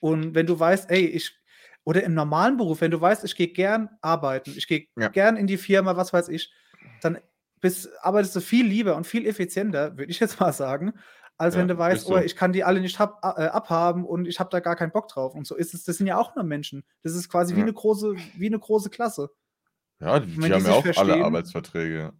Und 0.00 0.34
wenn 0.34 0.46
du 0.46 0.58
weißt, 0.58 0.90
ey, 0.90 1.06
ich, 1.06 1.38
oder 1.86 2.02
im 2.02 2.14
normalen 2.14 2.56
Beruf, 2.56 2.80
wenn 2.80 2.90
du 2.90 3.00
weißt, 3.00 3.24
ich 3.24 3.36
gehe 3.36 3.46
gern 3.46 3.88
arbeiten, 4.02 4.52
ich 4.56 4.66
gehe 4.66 4.88
ja. 4.98 5.08
gern 5.08 5.36
in 5.36 5.46
die 5.46 5.56
Firma, 5.56 5.96
was 5.96 6.12
weiß 6.12 6.28
ich, 6.28 6.52
dann 7.00 7.18
bist, 7.60 7.88
arbeitest 8.02 8.34
du 8.34 8.40
viel 8.40 8.66
lieber 8.66 8.96
und 8.96 9.06
viel 9.06 9.24
effizienter, 9.24 9.96
würde 9.96 10.10
ich 10.10 10.18
jetzt 10.20 10.40
mal 10.40 10.52
sagen, 10.52 10.94
als 11.38 11.54
ja, 11.54 11.60
wenn 11.60 11.68
du 11.68 11.78
weißt, 11.78 12.06
so. 12.06 12.16
oh, 12.16 12.18
ich 12.18 12.34
kann 12.34 12.52
die 12.52 12.64
alle 12.64 12.80
nicht 12.80 12.98
hab, 12.98 13.22
äh, 13.22 13.46
abhaben 13.46 14.04
und 14.04 14.26
ich 14.26 14.40
habe 14.40 14.50
da 14.50 14.58
gar 14.58 14.74
keinen 14.74 14.90
Bock 14.90 15.06
drauf. 15.08 15.34
Und 15.34 15.46
so 15.46 15.54
ist 15.54 15.74
es, 15.74 15.84
das 15.84 15.98
sind 15.98 16.08
ja 16.08 16.18
auch 16.18 16.34
nur 16.34 16.44
Menschen. 16.44 16.82
Das 17.02 17.14
ist 17.14 17.28
quasi 17.28 17.52
ja. 17.52 17.58
wie 17.58 17.62
eine 17.62 17.72
große, 17.72 18.16
wie 18.36 18.46
eine 18.46 18.58
große 18.58 18.90
Klasse. 18.90 19.30
Ja, 20.00 20.18
die, 20.18 20.34
die 20.34 20.52
haben 20.52 20.66
ja 20.66 20.72
auch 20.72 20.96
alle 20.96 21.24
Arbeitsverträge. 21.24 22.12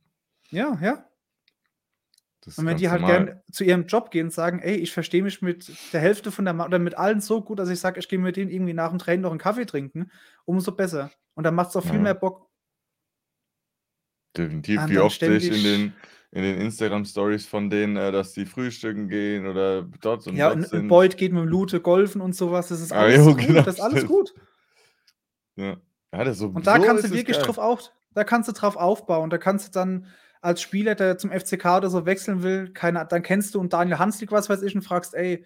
Ja, 0.51 0.79
ja. 0.81 1.05
Das 2.47 2.59
und 2.59 2.67
wenn 2.67 2.77
die 2.77 2.89
halt 2.89 3.05
gern 3.05 3.41
zu 3.51 3.65
ihrem 3.65 3.87
Job 3.87 4.13
gehen 4.13 4.27
und 4.27 4.33
sagen, 4.33 4.61
ey, 4.61 4.77
ich 4.77 4.93
verstehe 4.93 5.23
mich 5.23 5.43
mit 5.43 5.69
der 5.93 6.01
Hälfte 6.01 6.31
von 6.31 6.45
der 6.45 6.55
Ma 6.55 6.65
oder 6.65 6.79
mit 6.79 6.97
allen 6.97 7.21
so 7.21 7.43
gut, 7.43 7.59
dass 7.59 7.69
ich 7.69 7.81
sage, 7.81 7.99
ich 7.99 8.09
gehe 8.09 8.21
mit 8.21 8.37
denen 8.37 8.53
irgendwie 8.53 8.73
nach 8.73 8.91
dem 8.91 8.99
Training 8.99 9.23
noch 9.23 9.31
einen 9.31 9.41
Kaffee 9.41 9.67
trinken, 9.67 10.13
umso 10.45 10.71
besser. 10.71 11.11
Und 11.35 11.43
dann 11.43 11.57
macht 11.57 11.71
es 11.71 11.77
auch 11.77 11.83
viel 11.83 11.97
ja. 11.97 12.01
mehr 12.01 12.15
Bock. 12.15 12.49
Definitiv. 14.37 14.81
Und 14.81 14.91
Wie 14.91 14.99
oft 14.99 15.21
ich 15.21 15.51
in 15.51 15.63
den, 15.65 15.93
in 16.31 16.43
den 16.43 16.61
Instagram-Stories 16.61 17.47
von 17.47 17.69
denen, 17.69 17.97
äh, 17.97 18.13
dass 18.13 18.33
die 18.33 18.47
frühstücken 18.47 19.09
gehen 19.09 19.47
oder 19.47 19.83
dort 20.01 20.25
und 20.29 20.37
ja, 20.37 20.49
dort 20.49 20.59
und, 20.59 20.69
sind. 20.69 20.89
Boyd 20.89 21.17
geht 21.17 21.33
mit 21.33 21.43
dem 21.43 21.49
Lute 21.49 21.81
golfen 21.81 22.21
und 22.21 22.37
sowas. 22.37 22.69
Das 22.69 22.81
ist 22.81 22.93
ah, 22.93 23.01
alles 23.01 23.19
ah, 23.19 23.23
jo, 23.23 23.35
gut. 23.35 23.47
Genau. 23.47 23.63
Das 23.63 23.75
ist 23.75 23.81
alles 23.81 24.07
gut. 24.07 24.35
Ja. 25.57 25.77
ja 26.13 26.25
das 26.25 26.39
so, 26.39 26.47
und 26.47 26.65
da 26.65 26.77
so 26.77 26.83
kannst 26.83 27.05
du 27.05 27.11
wirklich 27.11 27.39
drauf 27.39 27.59
auf, 27.59 27.91
da 28.15 28.23
kannst 28.23 28.49
du 28.49 28.53
drauf 28.53 28.77
aufbauen. 28.77 29.31
Da 29.31 29.39
kannst 29.39 29.67
du 29.67 29.73
dann 29.73 30.07
als 30.41 30.63
Spieler, 30.63 30.95
der 30.95 31.19
zum 31.19 31.31
FCK 31.31 31.65
oder 31.77 31.91
so 31.91 32.07
wechseln 32.07 32.43
will, 32.43 32.73
keine, 32.73 33.07
dann 33.07 33.23
kennst 33.23 33.55
du 33.55 33.61
und 33.61 33.73
Daniel 33.73 33.99
Hanslik, 33.99 34.33
was 34.33 34.49
weiß 34.49 34.63
ich, 34.63 34.75
und 34.75 34.83
fragst, 34.83 35.15
ey, 35.15 35.45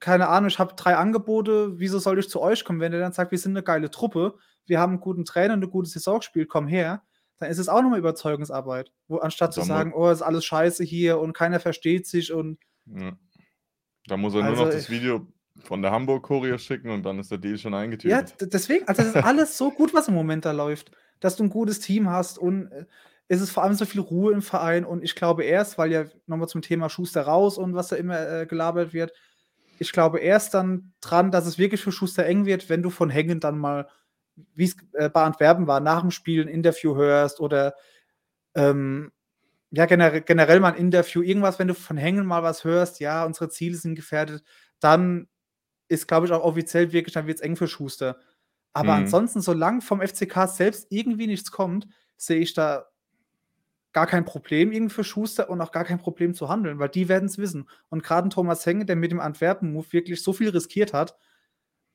keine 0.00 0.28
Ahnung, 0.28 0.48
ich 0.48 0.58
habe 0.58 0.74
drei 0.74 0.96
Angebote, 0.96 1.78
wieso 1.78 1.98
soll 1.98 2.18
ich 2.18 2.28
zu 2.28 2.40
euch 2.40 2.64
kommen? 2.64 2.80
Wenn 2.80 2.92
der 2.92 3.00
dann 3.00 3.12
sagt, 3.12 3.30
wir 3.30 3.38
sind 3.38 3.52
eine 3.52 3.62
geile 3.62 3.90
Truppe, 3.90 4.34
wir 4.66 4.80
haben 4.80 4.92
einen 4.92 5.00
guten 5.00 5.24
Trainer, 5.24 5.52
eine 5.52 5.68
gute 5.68 5.88
Saison 5.88 6.18
gespielt, 6.18 6.48
komm 6.48 6.66
her, 6.66 7.02
dann 7.38 7.50
ist 7.50 7.58
es 7.58 7.68
auch 7.68 7.82
nochmal 7.82 7.98
Überzeugungsarbeit. 7.98 8.92
Wo, 9.08 9.18
anstatt 9.18 9.52
zu 9.52 9.62
sagen, 9.62 9.92
oh, 9.94 10.08
ist 10.10 10.22
alles 10.22 10.44
scheiße 10.44 10.84
hier 10.84 11.18
und 11.18 11.32
keiner 11.32 11.60
versteht 11.60 12.06
sich 12.06 12.32
und. 12.32 12.58
Ja. 12.86 13.12
Da 14.06 14.16
muss 14.16 14.34
er 14.34 14.42
also, 14.42 14.56
nur 14.56 14.66
noch 14.66 14.72
das 14.72 14.90
Video 14.90 15.26
von 15.64 15.82
der 15.82 15.90
Hamburg-Choreo 15.90 16.58
schicken 16.58 16.90
und 16.90 17.04
dann 17.04 17.18
ist 17.18 17.30
der 17.30 17.38
Deal 17.38 17.58
schon 17.58 17.74
eingetütet. 17.74 18.34
Ja, 18.40 18.46
deswegen, 18.46 18.88
also 18.88 19.02
das 19.02 19.14
ist 19.14 19.16
alles 19.24 19.56
so 19.56 19.70
gut, 19.70 19.94
was 19.94 20.08
im 20.08 20.14
Moment 20.14 20.44
da 20.44 20.52
läuft. 20.52 20.90
Dass 21.20 21.36
du 21.36 21.44
ein 21.44 21.50
gutes 21.50 21.80
Team 21.80 22.08
hast 22.08 22.38
und 22.38 22.72
äh, 22.72 22.86
ist 23.30 23.40
es 23.40 23.50
vor 23.52 23.62
allem 23.62 23.74
so 23.74 23.86
viel 23.86 24.00
Ruhe 24.00 24.32
im 24.32 24.42
Verein 24.42 24.84
und 24.84 25.04
ich 25.04 25.14
glaube 25.14 25.44
erst, 25.44 25.78
weil 25.78 25.92
ja 25.92 26.06
nochmal 26.26 26.48
zum 26.48 26.62
Thema 26.62 26.88
Schuster 26.88 27.22
raus 27.22 27.58
und 27.58 27.76
was 27.76 27.86
da 27.86 27.94
immer 27.94 28.28
äh, 28.28 28.44
gelabert 28.44 28.92
wird, 28.92 29.12
ich 29.78 29.92
glaube 29.92 30.18
erst 30.18 30.52
dann 30.52 30.92
dran, 31.00 31.30
dass 31.30 31.46
es 31.46 31.56
wirklich 31.56 31.80
für 31.80 31.92
Schuster 31.92 32.26
eng 32.26 32.44
wird, 32.44 32.68
wenn 32.68 32.82
du 32.82 32.90
von 32.90 33.08
Hängen 33.08 33.38
dann 33.38 33.56
mal, 33.56 33.88
wie 34.56 34.64
es 34.64 34.76
äh, 34.94 35.08
bei 35.08 35.22
Antwerpen 35.22 35.68
war, 35.68 35.78
nach 35.78 36.00
dem 36.00 36.10
Spiel 36.10 36.42
ein 36.42 36.48
Interview 36.48 36.96
hörst 36.96 37.38
oder 37.38 37.76
ähm, 38.56 39.12
ja, 39.70 39.86
generell, 39.86 40.22
generell 40.22 40.58
mal 40.58 40.72
ein 40.72 40.80
Interview, 40.80 41.22
irgendwas, 41.22 41.60
wenn 41.60 41.68
du 41.68 41.74
von 41.74 41.96
Hängen 41.96 42.26
mal 42.26 42.42
was 42.42 42.64
hörst, 42.64 42.98
ja, 42.98 43.24
unsere 43.24 43.48
Ziele 43.48 43.76
sind 43.76 43.94
gefährdet, 43.94 44.42
dann 44.80 45.28
ist, 45.86 46.08
glaube 46.08 46.26
ich, 46.26 46.32
auch 46.32 46.42
offiziell 46.42 46.90
wirklich, 46.90 47.14
dann 47.14 47.28
wird 47.28 47.38
es 47.38 47.44
eng 47.44 47.54
für 47.54 47.68
Schuster. 47.68 48.18
Aber 48.72 48.96
mhm. 48.96 49.02
ansonsten, 49.02 49.40
solange 49.40 49.82
vom 49.82 50.00
FCK 50.00 50.48
selbst 50.48 50.88
irgendwie 50.90 51.28
nichts 51.28 51.52
kommt, 51.52 51.86
sehe 52.16 52.40
ich 52.40 52.54
da 52.54 52.86
gar 53.92 54.06
kein 54.06 54.24
Problem 54.24 54.72
irgendwie 54.72 54.94
für 54.94 55.04
Schuster 55.04 55.50
und 55.50 55.60
auch 55.60 55.72
gar 55.72 55.84
kein 55.84 55.98
Problem 55.98 56.34
zu 56.34 56.48
handeln, 56.48 56.78
weil 56.78 56.88
die 56.88 57.08
werden 57.08 57.26
es 57.26 57.38
wissen. 57.38 57.68
Und 57.88 58.02
gerade 58.02 58.28
Thomas 58.28 58.64
Henge, 58.64 58.84
der 58.84 58.96
mit 58.96 59.10
dem 59.10 59.20
Antwerpen-Move 59.20 59.92
wirklich 59.92 60.22
so 60.22 60.32
viel 60.32 60.50
riskiert 60.50 60.92
hat, 60.92 61.16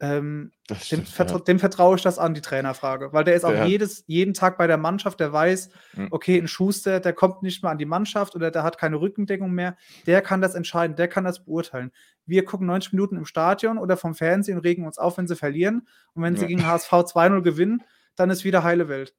ähm, 0.01 0.51
stimmt, 0.75 1.07
dem, 1.07 1.11
vertra 1.11 1.37
ja. 1.37 1.43
dem, 1.43 1.59
vertraue 1.59 1.95
ich 1.95 2.01
das 2.01 2.19
an, 2.19 2.33
die 2.33 2.41
Trainerfrage. 2.41 3.13
Weil 3.13 3.23
der 3.23 3.35
ist 3.35 3.45
auch 3.45 3.65
jedes, 3.65 4.03
jeden 4.07 4.33
Tag 4.33 4.57
bei 4.57 4.67
der 4.67 4.77
Mannschaft, 4.77 5.21
der 5.21 5.31
weiß, 5.31 5.69
mhm. 5.93 6.07
okay, 6.11 6.37
ein 6.37 6.49
Schuster, 6.49 6.99
der 6.99 7.13
kommt 7.13 7.43
nicht 7.43 7.63
mehr 7.63 7.71
an 7.71 7.77
die 7.77 7.85
Mannschaft 7.85 8.35
oder 8.35 8.51
der 8.51 8.63
hat 8.63 8.77
keine 8.77 8.99
Rückendeckung 8.99 9.51
mehr, 9.51 9.77
der 10.05 10.21
kann 10.21 10.41
das 10.41 10.53
entscheiden, 10.53 10.97
der 10.97 11.07
kann 11.07 11.23
das 11.23 11.45
beurteilen. 11.45 11.91
Wir 12.25 12.43
gucken 12.43 12.67
90 12.67 12.91
Minuten 12.91 13.15
im 13.15 13.25
Stadion 13.25 13.77
oder 13.77 13.95
vom 13.95 14.15
Fernsehen 14.15 14.57
und 14.57 14.65
regen 14.65 14.85
uns 14.85 14.97
auf, 14.97 15.17
wenn 15.17 15.27
sie 15.27 15.35
verlieren. 15.37 15.87
Und 16.13 16.23
wenn 16.23 16.33
ja. 16.33 16.41
sie 16.41 16.47
gegen 16.47 16.65
HSV 16.65 16.91
2-0 16.91 17.41
gewinnen, 17.41 17.83
dann 18.17 18.29
ist 18.29 18.43
wieder 18.43 18.63
heile 18.63 18.89
Welt. 18.89 19.15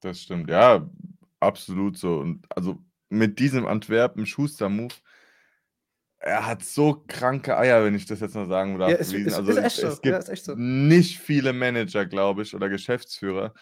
Das 0.00 0.22
stimmt, 0.22 0.50
ja. 0.50 0.88
Absolut 1.40 1.96
so. 1.96 2.18
Und 2.18 2.46
also 2.54 2.78
mit 3.08 3.38
diesem 3.38 3.66
Antwerpen-Schuster-Move, 3.66 4.94
er 6.20 6.46
hat 6.46 6.62
so 6.62 7.02
kranke 7.08 7.56
Eier, 7.56 7.82
wenn 7.82 7.94
ich 7.94 8.04
das 8.04 8.20
jetzt 8.20 8.34
noch 8.34 8.46
sagen 8.46 8.78
darf. 8.78 8.90
Ja, 8.90 8.96
es, 8.96 9.12
es, 9.12 9.34
also, 9.34 9.50
ist 9.52 9.56
echt 9.56 9.76
so. 9.76 9.86
es 9.86 10.02
gibt 10.02 10.26
ja, 10.26 10.32
echt 10.32 10.44
so. 10.44 10.54
nicht 10.54 11.18
viele 11.18 11.52
Manager, 11.52 12.04
glaube 12.04 12.42
ich, 12.42 12.54
oder 12.54 12.68
Geschäftsführer, 12.68 13.54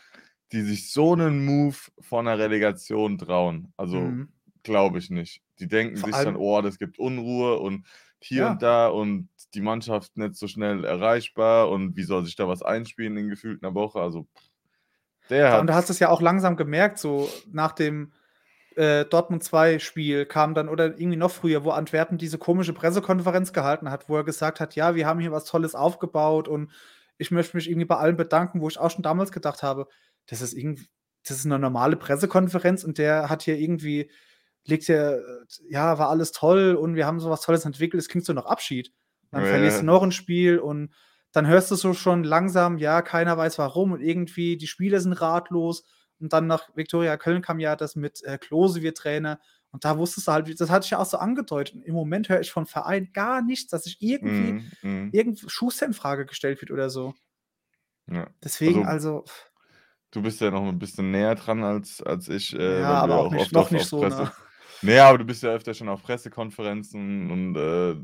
die 0.52 0.62
sich 0.62 0.92
so 0.92 1.12
einen 1.12 1.44
Move 1.44 1.76
von 2.00 2.26
einer 2.26 2.38
Relegation 2.38 3.16
trauen. 3.16 3.72
Also 3.76 4.00
mhm. 4.00 4.32
glaube 4.64 4.98
ich 4.98 5.08
nicht. 5.08 5.40
Die 5.60 5.68
denken 5.68 5.96
Vor 5.96 6.08
sich 6.12 6.24
dann, 6.24 6.36
oh, 6.36 6.60
das 6.60 6.78
gibt 6.78 6.98
Unruhe 6.98 7.58
und 7.58 7.86
hier 8.20 8.42
ja. 8.42 8.52
und 8.52 8.62
da 8.62 8.88
und 8.88 9.28
die 9.54 9.60
Mannschaft 9.60 10.16
nicht 10.16 10.34
so 10.34 10.48
schnell 10.48 10.84
erreichbar 10.84 11.70
und 11.70 11.96
wie 11.96 12.02
soll 12.02 12.24
sich 12.24 12.34
da 12.34 12.48
was 12.48 12.62
einspielen 12.62 13.16
in 13.16 13.28
gefühlt 13.28 13.62
einer 13.62 13.74
Woche? 13.74 14.00
Also, 14.00 14.26
der. 15.30 15.60
Und 15.60 15.68
du 15.68 15.74
hast 15.74 15.90
es 15.90 15.98
ja 15.98 16.08
auch 16.08 16.20
langsam 16.20 16.56
gemerkt, 16.56 16.98
so 16.98 17.28
nach 17.50 17.72
dem 17.72 18.12
äh, 18.76 19.04
Dortmund 19.04 19.42
2 19.42 19.80
Spiel 19.80 20.24
kam 20.24 20.54
dann 20.54 20.68
oder 20.68 20.98
irgendwie 20.98 21.16
noch 21.16 21.32
früher, 21.32 21.64
wo 21.64 21.70
Antwerpen 21.70 22.16
diese 22.16 22.38
komische 22.38 22.72
Pressekonferenz 22.72 23.52
gehalten 23.52 23.90
hat, 23.90 24.08
wo 24.08 24.16
er 24.16 24.24
gesagt 24.24 24.60
hat, 24.60 24.76
ja, 24.76 24.94
wir 24.94 25.06
haben 25.06 25.20
hier 25.20 25.32
was 25.32 25.44
Tolles 25.44 25.74
aufgebaut 25.74 26.46
und 26.46 26.70
ich 27.18 27.30
möchte 27.30 27.56
mich 27.56 27.68
irgendwie 27.68 27.86
bei 27.86 27.96
allen 27.96 28.16
bedanken, 28.16 28.60
wo 28.60 28.68
ich 28.68 28.78
auch 28.78 28.90
schon 28.90 29.02
damals 29.02 29.32
gedacht 29.32 29.62
habe, 29.62 29.88
das 30.26 30.40
ist 30.40 30.52
irgendwie, 30.52 30.86
das 31.26 31.38
ist 31.38 31.46
eine 31.46 31.58
normale 31.58 31.96
Pressekonferenz 31.96 32.84
und 32.84 32.98
der 32.98 33.28
hat 33.28 33.42
hier 33.42 33.58
irgendwie, 33.58 34.10
legt 34.64 34.84
hier, 34.84 35.24
ja, 35.68 35.98
war 35.98 36.08
alles 36.08 36.30
toll 36.30 36.76
und 36.76 36.94
wir 36.94 37.04
haben 37.04 37.18
sowas 37.18 37.40
Tolles 37.40 37.64
entwickelt, 37.64 38.00
es 38.00 38.08
klingt 38.08 38.26
so 38.26 38.32
nach 38.32 38.46
Abschied. 38.46 38.92
Dann 39.32 39.42
ja, 39.42 39.48
verlierst 39.48 39.80
du 39.80 39.84
noch 39.84 40.02
ein 40.02 40.12
Spiel 40.12 40.58
und 40.58 40.94
dann 41.32 41.46
hörst 41.46 41.70
du 41.70 41.76
so 41.76 41.94
schon 41.94 42.24
langsam, 42.24 42.78
ja, 42.78 43.02
keiner 43.02 43.36
weiß 43.36 43.58
warum 43.58 43.92
und 43.92 44.00
irgendwie 44.00 44.56
die 44.56 44.66
Spieler 44.66 45.00
sind 45.00 45.12
ratlos. 45.14 45.84
Und 46.20 46.32
dann 46.32 46.46
nach 46.46 46.68
Viktoria 46.74 47.16
Köln 47.16 47.42
kam 47.42 47.60
ja 47.60 47.76
das 47.76 47.94
mit 47.94 48.22
äh, 48.24 48.38
Klose 48.38 48.82
wir 48.82 48.94
Trainer. 48.94 49.38
Und 49.70 49.84
da 49.84 49.98
wusstest 49.98 50.26
du 50.26 50.32
halt, 50.32 50.60
das 50.60 50.70
hatte 50.70 50.84
ich 50.86 50.90
ja 50.90 50.98
auch 50.98 51.06
so 51.06 51.18
angedeutet. 51.18 51.76
Im 51.84 51.94
Moment 51.94 52.28
höre 52.28 52.40
ich 52.40 52.50
vom 52.50 52.66
Verein 52.66 53.10
gar 53.12 53.42
nichts, 53.42 53.70
dass 53.70 53.84
sich 53.84 53.98
irgendwie 54.00 54.64
mm, 54.82 54.88
mm. 54.88 55.10
irgend 55.12 55.44
Schuster 55.46 55.86
in 55.86 55.92
Frage 55.92 56.26
gestellt 56.26 56.60
wird 56.60 56.70
oder 56.70 56.90
so. 56.90 57.14
Ja. 58.10 58.26
Deswegen, 58.42 58.86
also, 58.86 59.20
also, 59.20 59.32
Du 60.10 60.22
bist 60.22 60.40
ja 60.40 60.50
noch 60.50 60.66
ein 60.66 60.78
bisschen 60.78 61.10
näher 61.10 61.34
dran 61.34 61.62
als, 61.62 62.02
als 62.02 62.28
ich. 62.28 62.54
Äh, 62.58 62.80
ja, 62.80 63.02
aber 63.02 63.18
auch 63.18 63.30
nicht, 63.30 63.52
noch 63.52 63.70
nicht 63.70 63.86
so. 63.86 64.00
Presse... 64.00 64.22
Nah. 64.22 64.32
Nee, 64.80 64.98
aber 64.98 65.18
du 65.18 65.24
bist 65.24 65.42
ja 65.42 65.50
öfter 65.50 65.74
schon 65.74 65.88
auf 65.88 66.02
Pressekonferenzen 66.02 67.30
und 67.30 67.56
äh, 67.56 67.96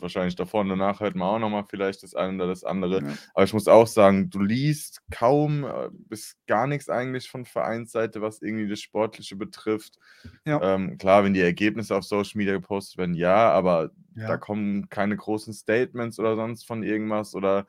wahrscheinlich 0.00 0.36
davor 0.36 0.60
und 0.60 0.68
danach 0.68 1.00
hört 1.00 1.14
man 1.14 1.28
auch 1.28 1.38
nochmal 1.38 1.64
vielleicht 1.68 2.02
das 2.02 2.14
eine 2.14 2.36
oder 2.36 2.48
das 2.48 2.64
andere. 2.64 3.02
Ja. 3.02 3.14
Aber 3.34 3.44
ich 3.44 3.52
muss 3.52 3.68
auch 3.68 3.86
sagen, 3.86 4.30
du 4.30 4.40
liest 4.40 5.02
kaum 5.10 5.64
äh, 5.64 5.88
bis 5.92 6.36
gar 6.46 6.66
nichts 6.66 6.88
eigentlich 6.88 7.30
von 7.30 7.44
Vereinsseite, 7.44 8.20
was 8.20 8.42
irgendwie 8.42 8.68
das 8.68 8.80
Sportliche 8.80 9.36
betrifft. 9.36 9.98
Ja. 10.44 10.60
Ähm, 10.62 10.98
klar, 10.98 11.24
wenn 11.24 11.34
die 11.34 11.40
Ergebnisse 11.40 11.96
auf 11.96 12.04
Social 12.04 12.38
Media 12.38 12.54
gepostet 12.54 12.98
werden, 12.98 13.14
ja, 13.14 13.50
aber 13.50 13.90
ja. 14.16 14.28
da 14.28 14.36
kommen 14.36 14.88
keine 14.88 15.16
großen 15.16 15.52
Statements 15.52 16.18
oder 16.18 16.36
sonst 16.36 16.66
von 16.66 16.82
irgendwas 16.82 17.34
oder 17.34 17.66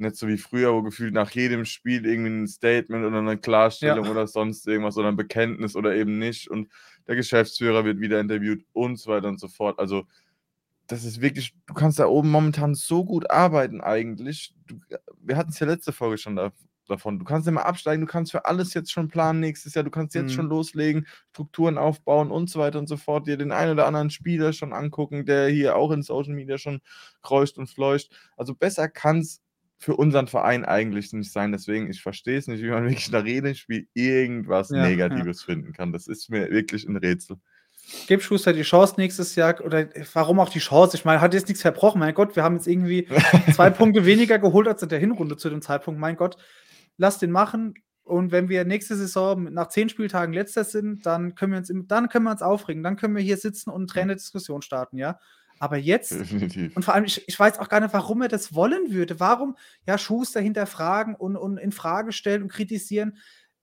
nicht 0.00 0.16
so 0.16 0.26
wie 0.28 0.38
früher, 0.38 0.72
wo 0.72 0.82
gefühlt 0.82 1.12
nach 1.12 1.30
jedem 1.30 1.64
Spiel 1.64 2.06
irgendwie 2.06 2.30
ein 2.30 2.48
Statement 2.48 3.04
oder 3.04 3.18
eine 3.18 3.36
Klarstellung 3.36 4.06
ja. 4.06 4.10
oder 4.10 4.26
sonst 4.26 4.66
irgendwas 4.66 4.96
oder 4.96 5.08
ein 5.08 5.16
Bekenntnis 5.16 5.76
oder 5.76 5.94
eben 5.94 6.18
nicht 6.18 6.50
und 6.50 6.68
der 7.06 7.16
Geschäftsführer 7.16 7.84
wird 7.84 8.00
wieder 8.00 8.18
interviewt 8.18 8.64
und 8.72 8.96
so 8.96 9.10
weiter 9.10 9.28
und 9.28 9.38
so 9.38 9.48
fort. 9.48 9.78
Also 9.78 10.06
das 10.90 11.04
ist 11.04 11.20
wirklich, 11.20 11.54
du 11.66 11.74
kannst 11.74 11.98
da 11.98 12.06
oben 12.06 12.30
momentan 12.30 12.74
so 12.74 13.04
gut 13.04 13.30
arbeiten 13.30 13.80
eigentlich. 13.80 14.54
Du, 14.66 14.80
wir 15.20 15.36
hatten 15.36 15.50
es 15.50 15.60
ja 15.60 15.66
letzte 15.66 15.92
Folge 15.92 16.18
schon 16.18 16.36
da, 16.36 16.52
davon. 16.88 17.18
Du 17.18 17.24
kannst 17.24 17.46
immer 17.46 17.64
absteigen, 17.64 18.02
du 18.02 18.10
kannst 18.10 18.32
für 18.32 18.44
alles 18.44 18.74
jetzt 18.74 18.90
schon 18.90 19.08
planen 19.08 19.40
nächstes 19.40 19.74
Jahr, 19.74 19.84
du 19.84 19.90
kannst 19.90 20.14
jetzt 20.14 20.32
mhm. 20.32 20.34
schon 20.34 20.48
loslegen, 20.48 21.06
Strukturen 21.30 21.78
aufbauen 21.78 22.30
und 22.30 22.50
so 22.50 22.58
weiter 22.58 22.78
und 22.78 22.88
so 22.88 22.96
fort, 22.96 23.28
dir 23.28 23.36
den 23.36 23.52
einen 23.52 23.72
oder 23.72 23.86
anderen 23.86 24.10
Spieler 24.10 24.52
schon 24.52 24.72
angucken, 24.72 25.24
der 25.24 25.48
hier 25.48 25.76
auch 25.76 25.92
in 25.92 26.02
Social 26.02 26.34
Media 26.34 26.58
schon 26.58 26.80
kreucht 27.22 27.56
und 27.56 27.68
fleucht. 27.68 28.10
Also 28.36 28.54
besser 28.54 28.88
kann 28.88 29.20
es 29.20 29.40
für 29.78 29.96
unseren 29.96 30.26
Verein 30.26 30.64
eigentlich 30.64 31.12
nicht 31.12 31.32
sein. 31.32 31.52
Deswegen, 31.52 31.88
ich 31.88 32.02
verstehe 32.02 32.36
es 32.36 32.48
nicht, 32.48 32.62
wie 32.62 32.68
man 32.68 32.84
wirklich 32.88 33.10
nach 33.10 33.24
jedem 33.24 33.54
Spiel 33.54 33.88
irgendwas 33.94 34.70
ja, 34.70 34.82
Negatives 34.82 35.42
ja. 35.42 35.54
finden 35.54 35.72
kann. 35.72 35.92
Das 35.92 36.06
ist 36.06 36.28
mir 36.28 36.50
wirklich 36.50 36.86
ein 36.86 36.96
Rätsel. 36.96 37.38
Gib 38.06 38.22
Schuster 38.22 38.52
die 38.52 38.62
Chance 38.62 38.94
nächstes 38.96 39.34
Jahr 39.36 39.60
oder 39.64 39.88
warum 40.12 40.40
auch 40.40 40.48
die 40.48 40.58
Chance? 40.58 40.96
Ich 40.96 41.04
meine, 41.04 41.20
hat 41.20 41.34
jetzt 41.34 41.48
nichts 41.48 41.62
verbrochen. 41.62 41.98
Mein 41.98 42.14
Gott, 42.14 42.36
wir 42.36 42.44
haben 42.44 42.56
jetzt 42.56 42.66
irgendwie 42.66 43.08
zwei 43.54 43.70
Punkte 43.70 44.04
weniger 44.04 44.38
geholt 44.38 44.68
als 44.68 44.82
in 44.82 44.88
der 44.88 44.98
Hinrunde 44.98 45.36
zu 45.36 45.50
dem 45.50 45.62
Zeitpunkt. 45.62 46.00
Mein 46.00 46.16
Gott, 46.16 46.36
lass 46.96 47.18
den 47.18 47.30
machen. 47.30 47.74
Und 48.02 48.32
wenn 48.32 48.48
wir 48.48 48.64
nächste 48.64 48.96
Saison 48.96 49.44
nach 49.44 49.68
zehn 49.68 49.88
Spieltagen 49.88 50.34
letzter 50.34 50.64
sind, 50.64 51.06
dann 51.06 51.34
können 51.34 51.52
wir 51.52 51.58
uns, 51.58 51.72
dann 51.86 52.08
können 52.08 52.24
wir 52.24 52.32
uns 52.32 52.42
aufregen. 52.42 52.82
Dann 52.82 52.96
können 52.96 53.14
wir 53.14 53.22
hier 53.22 53.36
sitzen 53.36 53.70
und 53.70 53.82
eine 53.82 53.86
Trainerdiskussion 53.86 54.62
starten, 54.62 54.98
ja. 54.98 55.18
Aber 55.60 55.76
jetzt, 55.76 56.12
Definitiv. 56.12 56.74
und 56.74 56.84
vor 56.84 56.94
allem, 56.94 57.04
ich, 57.04 57.28
ich 57.28 57.38
weiß 57.38 57.58
auch 57.58 57.68
gar 57.68 57.80
nicht, 57.80 57.92
warum 57.92 58.22
er 58.22 58.28
das 58.28 58.54
wollen 58.54 58.92
würde. 58.92 59.20
Warum, 59.20 59.56
ja, 59.86 59.98
Schuster 59.98 60.40
hinterfragen 60.40 61.14
und, 61.14 61.36
und 61.36 61.58
in 61.58 61.70
Frage 61.70 62.12
stellen 62.12 62.42
und 62.42 62.50
kritisieren. 62.50 63.18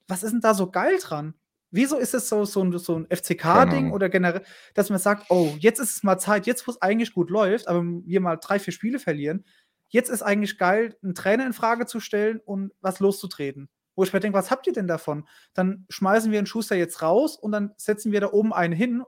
Was 0.08 0.24
ist 0.24 0.32
denn 0.32 0.42
da 0.42 0.54
so 0.54 0.70
geil 0.70 0.98
dran? 1.02 1.34
Wieso 1.70 1.98
ist 1.98 2.14
es 2.14 2.30
so, 2.30 2.46
so 2.46 2.64
ein, 2.64 2.78
so 2.78 3.00
ein 3.00 3.08
FCK-Ding 3.10 3.92
oder 3.92 4.08
generell, 4.10 4.44
dass 4.74 4.90
man 4.90 5.00
sagt, 5.00 5.26
oh, 5.30 5.54
jetzt 5.60 5.80
ist 5.80 5.98
es 5.98 6.04
mal 6.04 6.18
Zeit, 6.18 6.48
jetzt 6.48 6.66
wo 6.68 6.72
es 6.72 6.82
eigentlich 6.82 7.14
gut 7.14 7.30
läuft, 7.30 7.68
aber 7.68 7.84
wir 7.84 8.22
mal 8.22 8.38
drei, 8.38 8.60
vier 8.60 8.72
Spiele 8.72 9.00
verlieren, 9.00 9.46
jetzt 9.90 10.10
ist 10.10 10.22
eigentlich 10.22 10.58
geil, 10.58 10.96
einen 11.04 11.16
Trainer 11.16 11.46
in 11.46 11.54
Frage 11.54 11.86
zu 11.86 12.00
stellen 12.00 12.40
und 12.44 12.72
was 12.80 13.00
loszutreten. 13.00 13.70
Wo 13.96 14.04
ich 14.04 14.14
mir 14.14 14.20
denke, 14.20 14.38
was 14.38 14.52
habt 14.52 14.68
ihr 14.68 14.74
denn 14.74 14.88
davon? 14.88 15.28
Dann 15.54 15.86
schmeißen 15.90 16.32
wir 16.32 16.38
einen 16.38 16.48
Schuster 16.48 16.76
jetzt 16.76 17.02
raus 17.02 17.36
und 17.36 17.52
dann 17.52 17.74
setzen 17.78 18.12
wir 18.12 18.22
da 18.22 18.32
oben 18.32 18.54
einen 18.54 18.74
hin 18.74 19.04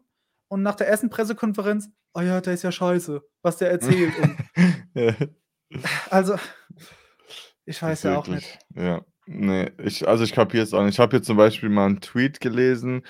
und 0.47 0.63
nach 0.63 0.75
der 0.75 0.87
ersten 0.87 1.09
Pressekonferenz, 1.09 1.89
oh 2.13 2.21
ja, 2.21 2.41
der 2.41 2.53
ist 2.53 2.63
ja 2.63 2.71
scheiße, 2.71 3.21
was 3.41 3.57
der 3.57 3.71
erzählt. 3.71 4.13
also, 6.09 6.35
ich 7.65 7.81
weiß 7.81 8.03
ja 8.03 8.17
auch 8.17 8.27
nicht. 8.27 8.59
Ja. 8.75 9.05
Nee, 9.31 9.71
ich, 9.77 10.07
also 10.07 10.23
ich 10.23 10.31
kapiere 10.33 10.63
es 10.63 10.73
auch 10.73 10.83
nicht. 10.83 10.95
Ich 10.95 10.99
habe 10.99 11.11
hier 11.11 11.21
zum 11.21 11.37
Beispiel 11.37 11.69
mal 11.69 11.85
einen 11.85 12.01
Tweet 12.01 12.39
gelesen. 12.39 13.03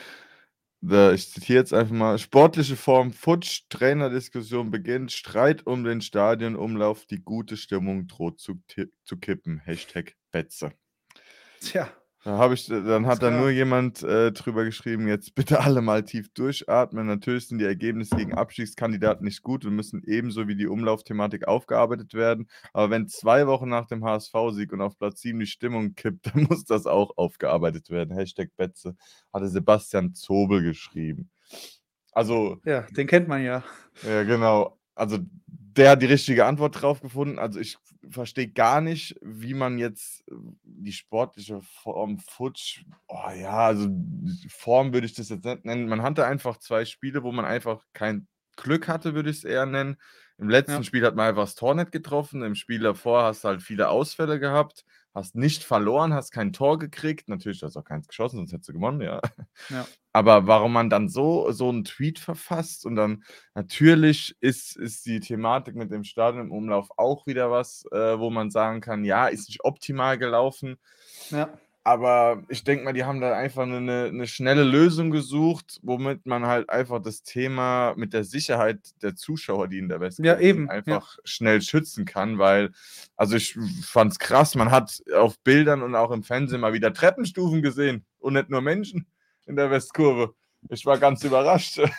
Da, 0.81 1.13
ich 1.13 1.31
zitiere 1.31 1.59
jetzt 1.59 1.73
einfach 1.73 1.95
mal: 1.95 2.17
Sportliche 2.19 2.75
Form 2.75 3.13
Futsch, 3.13 3.63
Trainerdiskussion 3.69 4.69
beginnt, 4.69 5.13
Streit 5.13 5.65
um 5.65 5.85
den 5.85 6.01
Stadionumlauf, 6.01 7.05
die 7.05 7.21
gute 7.21 7.55
Stimmung 7.55 8.07
droht 8.07 8.39
zu, 8.41 8.61
zu 9.05 9.17
kippen. 9.17 9.59
Hashtag 9.59 10.15
Betze. 10.31 10.73
Tja. 11.61 11.89
Da 12.25 12.37
habe 12.37 12.53
ich, 12.53 12.67
dann 12.67 13.05
hat 13.07 13.23
da 13.23 13.31
nur 13.31 13.49
jemand 13.49 14.03
äh, 14.03 14.33
drüber 14.33 14.65
geschrieben, 14.65 15.07
jetzt 15.07 15.35
bitte 15.35 15.59
alle 15.61 15.81
mal 15.81 16.03
tief 16.03 16.29
durchatmen. 16.33 17.07
Natürlich 17.07 17.47
sind 17.47 17.59
die 17.59 17.65
Ergebnisse 17.65 18.17
gegen 18.17 18.33
Abstiegskandidaten 18.33 19.23
nicht 19.23 19.41
gut 19.41 19.63
und 19.63 19.75
müssen 19.75 20.03
ebenso 20.05 20.47
wie 20.49 20.57
die 20.57 20.67
Umlaufthematik 20.67 21.47
aufgearbeitet 21.47 22.13
werden. 22.13 22.49
Aber 22.73 22.89
wenn 22.89 23.07
zwei 23.07 23.47
Wochen 23.47 23.69
nach 23.69 23.87
dem 23.87 24.03
HSV-Sieg 24.03 24.73
und 24.73 24.81
auf 24.81 24.97
Platz 24.97 25.21
7 25.21 25.39
die 25.39 25.47
Stimmung 25.47 25.95
kippt, 25.95 26.25
dann 26.33 26.43
muss 26.43 26.65
das 26.65 26.85
auch 26.87 27.15
aufgearbeitet 27.15 27.89
werden. 27.89 28.13
Hashtag 28.13 28.49
Betze 28.57 28.97
hatte 29.31 29.47
Sebastian 29.47 30.13
Zobel 30.13 30.61
geschrieben. 30.61 31.29
Also. 32.11 32.57
Ja, 32.65 32.81
den 32.81 33.07
kennt 33.07 33.29
man 33.29 33.43
ja. 33.43 33.63
Ja, 34.05 34.23
genau. 34.23 34.77
Also 34.93 35.19
der 35.47 35.91
hat 35.91 36.01
die 36.01 36.07
richtige 36.07 36.45
Antwort 36.45 36.81
drauf 36.81 36.99
gefunden. 36.99 37.39
Also 37.39 37.61
ich 37.61 37.77
verstehe 38.09 38.47
gar 38.47 38.81
nicht, 38.81 39.15
wie 39.21 39.53
man 39.53 39.77
jetzt 39.77 40.23
äh, 40.29 40.35
die 40.63 40.93
sportliche 40.93 41.61
Form 41.61 42.19
Futsch, 42.19 42.83
oh 43.07 43.29
ja, 43.35 43.67
also 43.67 43.89
Form 44.49 44.93
würde 44.93 45.05
ich 45.07 45.13
das 45.13 45.29
jetzt 45.29 45.45
nicht 45.45 45.65
nennen. 45.65 45.87
Man 45.87 46.01
hatte 46.01 46.25
einfach 46.25 46.57
zwei 46.57 46.85
Spiele, 46.85 47.23
wo 47.23 47.31
man 47.31 47.45
einfach 47.45 47.85
kein 47.93 48.27
Glück 48.55 48.87
hatte, 48.87 49.15
würde 49.15 49.29
ich 49.29 49.37
es 49.37 49.43
eher 49.43 49.65
nennen. 49.65 49.97
Im 50.37 50.49
letzten 50.49 50.71
ja. 50.73 50.83
Spiel 50.83 51.05
hat 51.05 51.15
man 51.15 51.27
einfach 51.27 51.43
das 51.43 51.55
Tor 51.55 51.75
nicht 51.75 51.91
getroffen. 51.91 52.43
Im 52.43 52.55
Spiel 52.55 52.79
davor 52.79 53.23
hast 53.23 53.43
du 53.43 53.49
halt 53.49 53.61
viele 53.61 53.89
Ausfälle 53.89 54.39
gehabt 54.39 54.85
hast 55.13 55.35
nicht 55.35 55.63
verloren, 55.63 56.13
hast 56.13 56.31
kein 56.31 56.53
Tor 56.53 56.79
gekriegt. 56.79 57.29
Natürlich 57.29 57.63
hast 57.63 57.75
du 57.75 57.79
auch 57.79 57.85
keins 57.85 58.07
geschossen, 58.07 58.37
sonst 58.37 58.53
hättest 58.53 58.69
du 58.69 58.73
gewonnen, 58.73 59.01
ja. 59.01 59.21
ja. 59.69 59.85
Aber 60.13 60.47
warum 60.47 60.73
man 60.73 60.89
dann 60.89 61.07
so, 61.07 61.51
so 61.51 61.69
einen 61.69 61.83
Tweet 61.83 62.19
verfasst 62.19 62.85
und 62.85 62.95
dann 62.95 63.23
natürlich 63.53 64.35
ist, 64.39 64.75
ist 64.75 65.05
die 65.05 65.19
Thematik 65.19 65.75
mit 65.75 65.91
dem 65.91 66.03
Stadion 66.03 66.47
im 66.47 66.51
Umlauf 66.51 66.89
auch 66.97 67.27
wieder 67.27 67.51
was, 67.51 67.85
äh, 67.91 68.17
wo 68.17 68.29
man 68.29 68.49
sagen 68.49 68.81
kann, 68.81 69.05
ja, 69.05 69.27
ist 69.27 69.49
nicht 69.49 69.63
optimal 69.63 70.17
gelaufen. 70.17 70.77
Ja. 71.29 71.49
Aber 71.83 72.43
ich 72.49 72.63
denke 72.63 72.83
mal, 72.83 72.93
die 72.93 73.05
haben 73.05 73.21
da 73.21 73.35
einfach 73.35 73.63
eine, 73.63 74.05
eine 74.05 74.27
schnelle 74.27 74.63
Lösung 74.63 75.11
gesucht, 75.11 75.79
womit 75.81 76.25
man 76.25 76.45
halt 76.45 76.69
einfach 76.69 77.01
das 77.01 77.23
Thema 77.23 77.93
mit 77.95 78.13
der 78.13 78.25
Sicherheit 78.25 78.79
der 79.01 79.15
Zuschauer, 79.15 79.69
die 79.69 79.79
in 79.79 79.87
der 79.87 79.99
West 79.99 80.19
ja, 80.19 80.37
eben, 80.37 80.69
einfach 80.69 81.15
ja. 81.15 81.21
schnell 81.23 81.61
schützen 81.61 82.05
kann, 82.05 82.37
weil, 82.37 82.71
also 83.15 83.35
ich 83.37 83.57
fand 83.81 84.11
es 84.11 84.19
krass, 84.19 84.55
man 84.55 84.71
hat 84.71 85.01
auf 85.15 85.39
Bildern 85.39 85.81
und 85.81 85.95
auch 85.95 86.11
im 86.11 86.23
Fernsehen 86.23 86.61
mal 86.61 86.73
wieder 86.73 86.93
Treppenstufen 86.93 87.61
gesehen 87.61 88.05
und 88.19 88.33
nicht 88.33 88.49
nur 88.49 88.61
Menschen 88.61 89.07
in 89.45 89.55
der 89.55 89.71
Westkurve. 89.71 90.35
Ich 90.69 90.85
war 90.85 90.97
ganz 90.97 91.23
überrascht. 91.23 91.79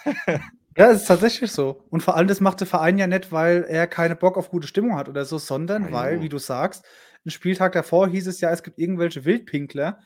Ja, 0.76 0.90
es 0.90 1.02
ist 1.02 1.08
tatsächlich 1.08 1.50
so. 1.50 1.84
Und 1.90 2.02
vor 2.02 2.16
allem, 2.16 2.28
das 2.28 2.40
macht 2.40 2.60
der 2.60 2.66
Verein 2.66 2.96
ja 2.96 3.08
nicht, 3.08 3.32
weil 3.32 3.64
er 3.68 3.86
keine 3.88 4.14
Bock 4.14 4.38
auf 4.38 4.50
gute 4.50 4.68
Stimmung 4.68 4.96
hat 4.96 5.08
oder 5.08 5.24
so, 5.24 5.36
sondern 5.36 5.86
ja, 5.86 5.92
weil, 5.92 6.22
wie 6.22 6.28
du 6.28 6.38
sagst, 6.38 6.84
ein 7.24 7.30
Spieltag 7.30 7.72
davor 7.72 8.09
hieß 8.09 8.26
es 8.26 8.40
ja, 8.40 8.50
es 8.50 8.62
gibt 8.62 8.78
irgendwelche 8.78 9.24
Wildpinkler 9.24 10.00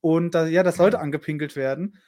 und 0.00 0.34
da, 0.34 0.46
ja, 0.46 0.62
dass 0.62 0.78
Leute 0.78 1.00
angepinkelt 1.00 1.56
werden. 1.56 1.98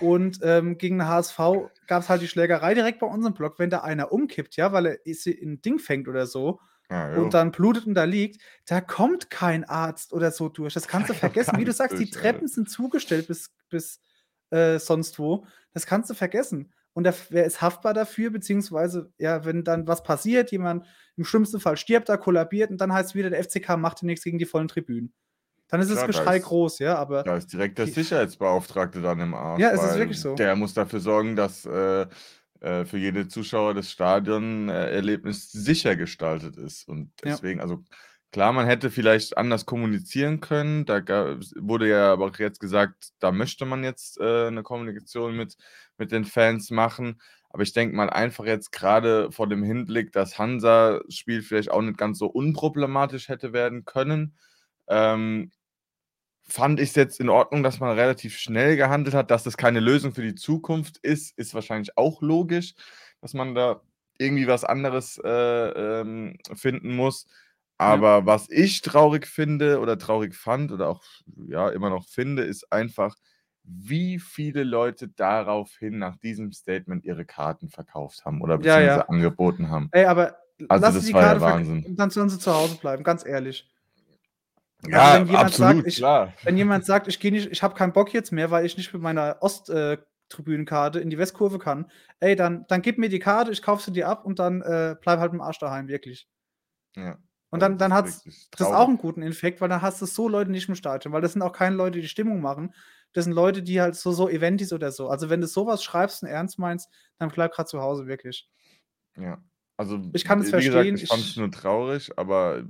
Und 0.00 0.40
ähm, 0.42 0.78
gegen 0.78 0.98
den 0.98 1.08
HSV 1.08 1.38
gab 1.86 2.02
es 2.02 2.08
halt 2.08 2.22
die 2.22 2.28
Schlägerei 2.28 2.74
direkt 2.74 3.00
bei 3.00 3.06
unserem 3.06 3.34
Block, 3.34 3.58
wenn 3.58 3.70
da 3.70 3.80
einer 3.80 4.12
umkippt, 4.12 4.56
ja, 4.56 4.72
weil 4.72 4.86
er 4.86 4.98
ein 5.06 5.62
Ding 5.62 5.78
fängt 5.78 6.06
oder 6.06 6.26
so 6.26 6.60
ah, 6.88 7.14
und 7.14 7.34
dann 7.34 7.50
blutet 7.50 7.86
und 7.86 7.94
da 7.94 8.04
liegt, 8.04 8.42
da 8.66 8.80
kommt 8.80 9.30
kein 9.30 9.64
Arzt 9.64 10.12
oder 10.12 10.30
so 10.30 10.48
durch. 10.48 10.74
Das 10.74 10.86
kannst 10.88 11.10
du 11.10 11.14
vergessen. 11.14 11.58
Wie 11.58 11.64
du 11.64 11.72
sagst, 11.72 11.98
die 11.98 12.10
Treppen 12.10 12.46
sind 12.46 12.70
zugestellt 12.70 13.26
bis, 13.26 13.50
bis 13.70 14.00
äh, 14.50 14.78
sonst 14.78 15.18
wo, 15.18 15.46
das 15.72 15.86
kannst 15.86 16.10
du 16.10 16.14
vergessen. 16.14 16.72
Und 16.94 17.04
der, 17.04 17.14
wer 17.30 17.44
ist 17.44 17.60
haftbar 17.60 17.92
dafür, 17.92 18.30
beziehungsweise, 18.30 19.12
ja, 19.18 19.44
wenn 19.44 19.64
dann 19.64 19.86
was 19.86 20.02
passiert, 20.02 20.52
jemand 20.52 20.86
im 21.16 21.24
schlimmsten 21.24 21.60
Fall 21.60 21.76
stirbt 21.76 22.08
da, 22.08 22.16
kollabiert 22.16 22.70
und 22.70 22.80
dann 22.80 22.92
heißt 22.92 23.10
es 23.10 23.14
wieder, 23.14 23.30
der 23.30 23.42
FCK 23.42 23.76
macht 23.76 24.02
nichts 24.02 24.24
gegen 24.24 24.38
die 24.38 24.44
vollen 24.44 24.68
Tribünen. 24.68 25.12
Dann 25.68 25.80
ist 25.80 25.90
Klar, 25.90 26.06
das 26.06 26.16
Geschrei 26.16 26.36
ist, 26.36 26.44
groß, 26.44 26.78
ja, 26.78 26.96
aber. 26.96 27.24
Da 27.24 27.36
ist 27.36 27.52
direkt 27.52 27.78
der 27.78 27.88
Sicherheitsbeauftragte 27.88 29.02
dann 29.02 29.18
im 29.18 29.34
Arsch. 29.34 29.60
Ja, 29.60 29.70
es 29.70 29.82
ist 29.82 29.98
wirklich 29.98 30.20
so. 30.20 30.34
Der 30.34 30.54
muss 30.54 30.74
dafür 30.74 31.00
sorgen, 31.00 31.34
dass 31.34 31.64
äh, 31.64 32.06
äh, 32.60 32.84
für 32.84 32.98
jede 32.98 33.28
Zuschauer 33.28 33.74
das 33.74 33.90
Stadionerlebnis 33.90 35.50
sicher 35.50 35.96
gestaltet 35.96 36.56
ist. 36.56 36.86
Und 36.88 37.10
deswegen, 37.22 37.58
ja. 37.58 37.64
also 37.64 37.82
klar, 38.34 38.52
man 38.52 38.66
hätte 38.66 38.90
vielleicht 38.90 39.38
anders 39.38 39.64
kommunizieren 39.64 40.40
können. 40.40 40.84
Da 40.86 41.00
wurde 41.54 41.88
ja 41.88 42.12
aber 42.12 42.26
auch 42.26 42.36
jetzt 42.36 42.58
gesagt, 42.58 43.12
da 43.20 43.30
möchte 43.30 43.64
man 43.64 43.84
jetzt 43.84 44.18
äh, 44.18 44.48
eine 44.48 44.64
Kommunikation 44.64 45.36
mit, 45.36 45.56
mit 45.98 46.10
den 46.10 46.24
Fans 46.24 46.72
machen. 46.72 47.20
Aber 47.50 47.62
ich 47.62 47.72
denke 47.74 47.94
mal 47.94 48.10
einfach 48.10 48.44
jetzt 48.44 48.72
gerade 48.72 49.30
vor 49.30 49.48
dem 49.48 49.62
Hinblick, 49.62 50.10
dass 50.10 50.36
Hansa-Spiel 50.36 51.42
vielleicht 51.42 51.70
auch 51.70 51.80
nicht 51.80 51.96
ganz 51.96 52.18
so 52.18 52.26
unproblematisch 52.26 53.28
hätte 53.28 53.52
werden 53.52 53.84
können. 53.84 54.36
Ähm, 54.88 55.52
fand 56.42 56.80
ich 56.80 56.88
es 56.88 56.96
jetzt 56.96 57.20
in 57.20 57.28
Ordnung, 57.28 57.62
dass 57.62 57.78
man 57.78 57.96
relativ 57.96 58.36
schnell 58.36 58.76
gehandelt 58.76 59.14
hat. 59.14 59.30
Dass 59.30 59.44
das 59.44 59.56
keine 59.56 59.78
Lösung 59.78 60.12
für 60.12 60.22
die 60.22 60.34
Zukunft 60.34 60.98
ist, 61.02 61.38
ist 61.38 61.54
wahrscheinlich 61.54 61.96
auch 61.96 62.20
logisch, 62.20 62.74
dass 63.20 63.32
man 63.32 63.54
da 63.54 63.80
irgendwie 64.18 64.48
was 64.48 64.64
anderes 64.64 65.20
äh, 65.24 65.30
ähm, 66.00 66.36
finden 66.52 66.96
muss. 66.96 67.28
Aber 67.76 68.18
ja. 68.18 68.26
was 68.26 68.48
ich 68.50 68.82
traurig 68.82 69.26
finde 69.26 69.80
oder 69.80 69.98
traurig 69.98 70.34
fand 70.34 70.70
oder 70.72 70.88
auch 70.88 71.02
ja 71.48 71.68
immer 71.70 71.90
noch 71.90 72.06
finde, 72.06 72.42
ist 72.42 72.72
einfach, 72.72 73.16
wie 73.64 74.18
viele 74.18 74.62
Leute 74.62 75.08
daraufhin 75.08 75.98
nach 75.98 76.16
diesem 76.16 76.52
Statement 76.52 77.04
ihre 77.04 77.24
Karten 77.24 77.68
verkauft 77.70 78.24
haben 78.24 78.42
oder 78.42 78.58
beziehungsweise 78.58 78.86
ja, 78.86 78.96
ja. 78.98 79.08
angeboten 79.08 79.70
haben. 79.70 79.88
Ey, 79.92 80.04
aber 80.04 80.36
also 80.68 80.86
das 80.86 81.12
war 81.12 81.22
Karte 81.22 81.40
ja 81.40 81.52
Wahnsinn. 81.52 81.96
Dann 81.96 82.10
sollen 82.10 82.28
sie 82.28 82.38
zu 82.38 82.54
Hause 82.54 82.76
bleiben, 82.76 83.02
ganz 83.02 83.26
ehrlich. 83.26 83.68
Ja, 84.86 84.98
also 84.98 85.20
wenn 85.20 85.26
jemand 85.26 85.46
absolut, 85.46 85.76
sagt, 85.76 85.86
ich, 85.88 85.96
klar. 85.96 86.32
Wenn 86.42 86.56
jemand 86.56 86.84
sagt, 86.84 87.08
ich 87.08 87.20
gehe 87.20 87.32
nicht, 87.32 87.50
ich 87.50 87.62
habe 87.62 87.74
keinen 87.74 87.92
Bock 87.92 88.12
jetzt 88.12 88.32
mehr, 88.32 88.50
weil 88.50 88.66
ich 88.66 88.76
nicht 88.76 88.92
mit 88.92 89.02
meiner 89.02 89.38
Osttribünenkarte 89.40 90.98
äh, 90.98 91.02
in 91.02 91.10
die 91.10 91.18
Westkurve 91.18 91.58
kann, 91.58 91.90
ey, 92.20 92.36
dann, 92.36 92.66
dann 92.68 92.82
gib 92.82 92.98
mir 92.98 93.08
die 93.08 93.18
Karte, 93.18 93.50
ich 93.50 93.62
kaufe 93.62 93.82
sie 93.82 93.92
dir 93.92 94.08
ab 94.08 94.26
und 94.26 94.38
dann 94.38 94.60
äh, 94.60 94.94
bleib 95.00 95.18
halt 95.18 95.32
im 95.32 95.40
Arsch 95.40 95.58
daheim, 95.58 95.88
wirklich. 95.88 96.28
Ja. 96.96 97.16
Und 97.54 97.60
dann, 97.60 97.78
dann 97.78 97.94
hat 97.94 98.06
das 98.06 98.66
auch 98.66 98.88
einen 98.88 98.98
guten 98.98 99.22
Effekt, 99.22 99.60
weil 99.60 99.68
dann 99.68 99.80
hast 99.80 100.02
du 100.02 100.06
so 100.06 100.28
Leute 100.28 100.50
nicht 100.50 100.68
im 100.68 100.74
Stadion, 100.74 101.12
weil 101.12 101.22
das 101.22 101.34
sind 101.34 101.42
auch 101.42 101.52
keine 101.52 101.76
Leute, 101.76 102.00
die 102.00 102.08
Stimmung 102.08 102.40
machen. 102.40 102.74
Das 103.12 103.26
sind 103.26 103.32
Leute, 103.32 103.62
die 103.62 103.80
halt 103.80 103.94
so, 103.94 104.10
so 104.10 104.28
Eventis 104.28 104.72
oder 104.72 104.90
so. 104.90 105.08
Also, 105.08 105.30
wenn 105.30 105.40
du 105.40 105.46
sowas 105.46 105.84
schreibst 105.84 106.24
und 106.24 106.28
ernst 106.28 106.58
meinst, 106.58 106.90
dann 107.16 107.28
bleib 107.30 107.52
gerade 107.52 107.68
zu 107.68 107.80
Hause, 107.80 108.08
wirklich. 108.08 108.50
Ja. 109.16 109.40
Also, 109.76 110.00
ich 110.14 110.24
kann 110.24 110.40
es 110.40 110.50
verstehen. 110.50 110.96
Gesagt, 110.96 111.02
ich 111.04 111.08
fand 111.08 111.22
es 111.22 111.36
nur 111.36 111.52
traurig, 111.52 112.10
aber 112.18 112.64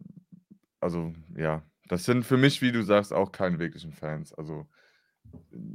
also, 0.81 1.15
ja, 1.35 1.63
das 1.89 2.05
sind 2.05 2.25
für 2.25 2.37
mich, 2.37 2.61
wie 2.61 2.71
du 2.71 2.83
sagst, 2.83 3.15
auch 3.15 3.33
keine 3.33 3.59
wirklichen 3.59 3.93
Fans. 3.95 4.35
Also 4.35 4.67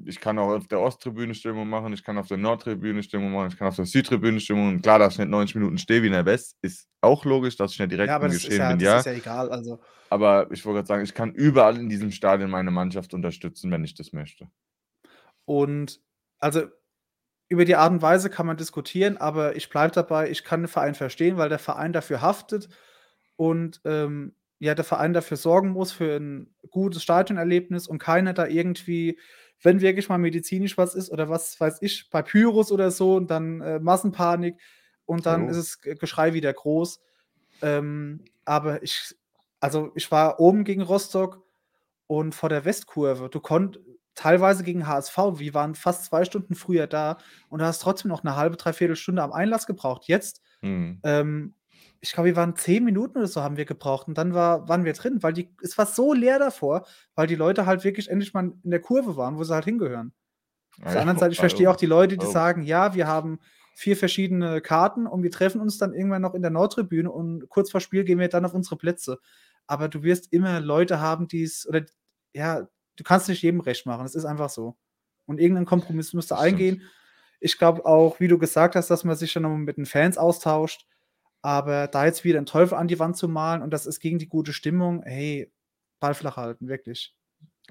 ich 0.06 0.20
kann 0.20 0.38
auch 0.40 0.50
auf 0.50 0.68
der 0.68 0.80
Osttribüne 0.80 1.34
Stimmung 1.34 1.70
machen, 1.70 1.94
ich 1.94 2.04
kann 2.04 2.18
auf 2.18 2.28
der 2.28 2.38
Nordtribüne 2.38 3.04
Stimmung 3.04 3.32
machen, 3.32 3.50
ich 3.52 3.58
kann 3.58 3.68
auf 3.68 3.76
der 3.76 3.86
Südtribüne 3.86 4.40
Stimmung 4.40 4.66
machen. 4.68 4.82
Klar, 4.82 5.00
dass 5.00 5.14
ich 5.14 5.20
nicht 5.20 5.30
90 5.30 5.56
Minuten 5.56 5.78
stehe 5.78 6.02
wie 6.02 6.08
in 6.08 6.14
der 6.14 6.26
West, 6.26 6.58
ist 6.62 6.88
auch 7.02 7.26
logisch, 7.26 7.58
dass 7.58 7.74
ich 7.74 7.80
nicht 7.80 7.92
direkt 7.92 8.10
ja, 8.10 8.16
aber 8.16 8.28
im 8.28 8.32
Geschehen 8.32 8.58
ja, 8.58 8.70
bin, 8.72 8.80
ja. 8.80 9.00
Ist 9.00 9.06
ja 9.06 9.14
egal. 9.14 9.50
Also. 9.50 9.80
Aber 10.10 10.50
ich 10.52 10.66
wollte 10.66 10.78
gerade 10.78 10.88
sagen, 10.88 11.04
ich 11.04 11.14
kann 11.14 11.34
überall 11.34 11.78
in 11.78 11.90
diesem 11.90 12.12
Stadion 12.12 12.50
meine 12.50 12.72
Mannschaft 12.72 13.14
unterstützen, 13.14 13.72
wenn 13.72 13.84
ich 13.84 13.94
das 13.94 14.12
möchte. 14.12 14.50
Und 15.46 16.02
also 16.40 16.64
über 17.48 17.66
die 17.66 17.76
Art 17.76 17.92
und 17.92 18.02
Weise 18.02 18.30
kann 18.30 18.46
man 18.46 18.58
diskutieren, 18.58 19.18
aber 19.18 19.56
ich 19.56 19.70
bleibe 19.70 19.94
dabei, 19.94 20.30
ich 20.30 20.44
kann 20.44 20.62
den 20.62 20.68
Verein 20.68 20.96
verstehen, 20.96 21.38
weil 21.38 21.50
der 21.50 21.60
Verein 21.60 21.94
dafür 21.94 22.22
haftet 22.22 22.70
und 23.36 23.82
ähm, 23.86 24.36
ja, 24.60 24.76
der 24.76 24.86
Verein 24.86 25.14
dafür 25.14 25.38
sorgen 25.38 25.70
muss, 25.70 25.92
für 25.92 26.18
ein 26.18 26.54
gutes 26.70 27.02
Stadionerlebnis 27.02 27.88
und 27.88 27.98
keiner 27.98 28.34
da 28.34 28.46
irgendwie, 28.46 29.18
wenn 29.62 29.82
wirklich 29.82 30.10
mal 30.10 30.18
medizinisch 30.18 30.78
was 30.78 30.96
ist 30.96 31.12
oder 31.12 31.30
was 31.30 31.60
weiß 31.60 31.82
ich, 31.82 32.10
bei 32.10 32.22
Pyrus 32.22 32.72
oder 32.72 32.92
so 32.92 33.16
und 33.16 33.30
dann 33.30 33.62
äh, 33.62 33.80
Massenpanik 33.80 34.56
und 35.06 35.26
dann 35.26 35.48
oh. 35.48 35.50
ist 35.50 35.58
es 35.58 35.82
Geschrei 35.82 36.34
wieder 36.34 36.54
groß. 36.54 37.02
Ähm, 37.62 38.24
aber 38.46 38.84
ich, 38.84 39.16
also 39.60 39.92
ich 39.96 40.10
war 40.12 40.40
oben 40.40 40.64
gegen 40.64 40.82
Rostock 40.82 41.44
und 42.08 42.34
vor 42.34 42.50
der 42.50 42.66
Westkurve. 42.66 43.30
Du 43.30 43.40
konntest 43.40 43.84
teilweise 44.16 44.64
gegen 44.64 44.86
HSV, 44.86 45.18
wir 45.36 45.54
waren 45.54 45.76
fast 45.76 46.06
zwei 46.06 46.26
Stunden 46.26 46.54
früher 46.56 46.88
da 46.88 47.18
und 47.48 47.60
du 47.60 47.66
hast 47.66 47.80
trotzdem 47.80 48.10
noch 48.10 48.24
eine 48.24 48.36
halbe, 48.36 48.58
dreiviertel 48.58 48.98
Stunde 48.98 49.24
am 49.24 49.32
Einlass 49.32 49.66
gebraucht. 49.66 50.06
Jetzt 50.08 50.42
mhm. 50.62 51.00
ähm, 51.04 51.54
ich 52.02 52.14
glaube, 52.14 52.28
wir 52.28 52.36
waren 52.36 52.56
zehn 52.56 52.84
Minuten 52.84 53.18
oder 53.18 53.28
so 53.28 53.42
haben 53.42 53.58
wir 53.58 53.66
gebraucht 53.66 54.08
und 54.08 54.18
dann 54.18 54.34
war, 54.34 54.68
waren 54.70 54.86
wir 54.86 54.94
drin, 54.94 55.22
weil 55.22 55.34
die, 55.34 55.50
es 55.62 55.78
war 55.78 55.86
so 55.86 56.14
leer 56.14 56.40
davor, 56.40 56.86
weil 57.16 57.28
die 57.28 57.36
Leute 57.36 57.66
halt 57.66 57.84
wirklich 57.84 58.10
endlich 58.10 58.34
mal 58.34 58.54
in 58.64 58.72
der 58.72 58.80
Kurve 58.80 59.18
waren, 59.18 59.38
wo 59.38 59.44
sie 59.44 59.54
halt 59.54 59.66
hingehören. 59.66 60.14
Auf 60.82 60.94
der 60.94 61.02
anderen 61.02 61.20
Seite, 61.20 61.34
ich 61.34 61.40
verstehe 61.40 61.70
auch 61.70 61.76
die 61.76 61.86
Leute, 61.86 62.18
die 62.18 62.26
sagen, 62.26 62.62
ja, 62.64 62.96
wir 62.96 63.08
haben 63.08 63.40
vier 63.76 63.98
verschiedene 63.98 64.62
Karten 64.62 65.08
und 65.08 65.24
wir 65.24 65.32
treffen 65.32 65.62
uns 65.62 65.78
dann 65.78 65.94
irgendwann 65.94 66.22
noch 66.22 66.34
in 66.34 66.42
der 66.42 66.52
Nordtribüne 66.52 67.12
und 67.12 67.48
kurz 67.50 67.72
vor 67.72 67.82
Spiel 67.82 68.04
gehen 68.04 68.20
wir 68.20 68.28
dann 68.30 68.46
auf 68.46 68.54
unsere 68.54 68.78
Plätze. 68.78 69.20
Aber 69.68 69.88
du 69.88 70.04
wirst 70.04 70.32
immer 70.32 70.60
Leute 70.60 71.00
haben, 71.00 71.28
die 71.28 71.44
es, 71.44 71.68
oder 71.68 71.86
ja, 72.34 72.68
du 72.96 73.04
kannst 73.04 73.30
nicht 73.30 73.42
jedem 73.42 73.60
recht 73.62 73.86
machen. 73.86 74.06
Es 74.06 74.16
ist 74.16 74.26
einfach 74.26 74.50
so. 74.50 74.76
Und 75.26 75.40
irgendeinen 75.40 75.66
Kompromiss 75.66 76.14
müsste 76.14 76.38
eingehen. 76.38 76.82
Ich 77.40 77.58
glaube 77.58 77.86
auch, 77.86 78.20
wie 78.20 78.28
du 78.28 78.38
gesagt 78.38 78.76
hast, 78.76 78.90
dass 78.90 79.04
man 79.04 79.16
sich 79.16 79.34
nochmal 79.36 79.60
mit 79.60 79.78
den 79.78 79.86
Fans 79.86 80.18
austauscht. 80.18 80.86
Aber 81.42 81.88
da 81.88 82.06
jetzt 82.06 82.24
wieder 82.24 82.38
einen 82.38 82.46
Teufel 82.46 82.78
an 82.78 82.88
die 82.88 83.00
Wand 83.00 83.18
zu 83.18 83.28
malen 83.28 83.62
und 83.62 83.72
das 83.72 83.86
ist 83.86 84.00
gegen 84.00 84.20
die 84.20 84.28
gute 84.28 84.54
Stimmung, 84.54 85.04
hey, 85.04 85.52
Ball 86.00 86.14
flach 86.14 86.38
halten, 86.38 86.68
wirklich. 86.68 87.16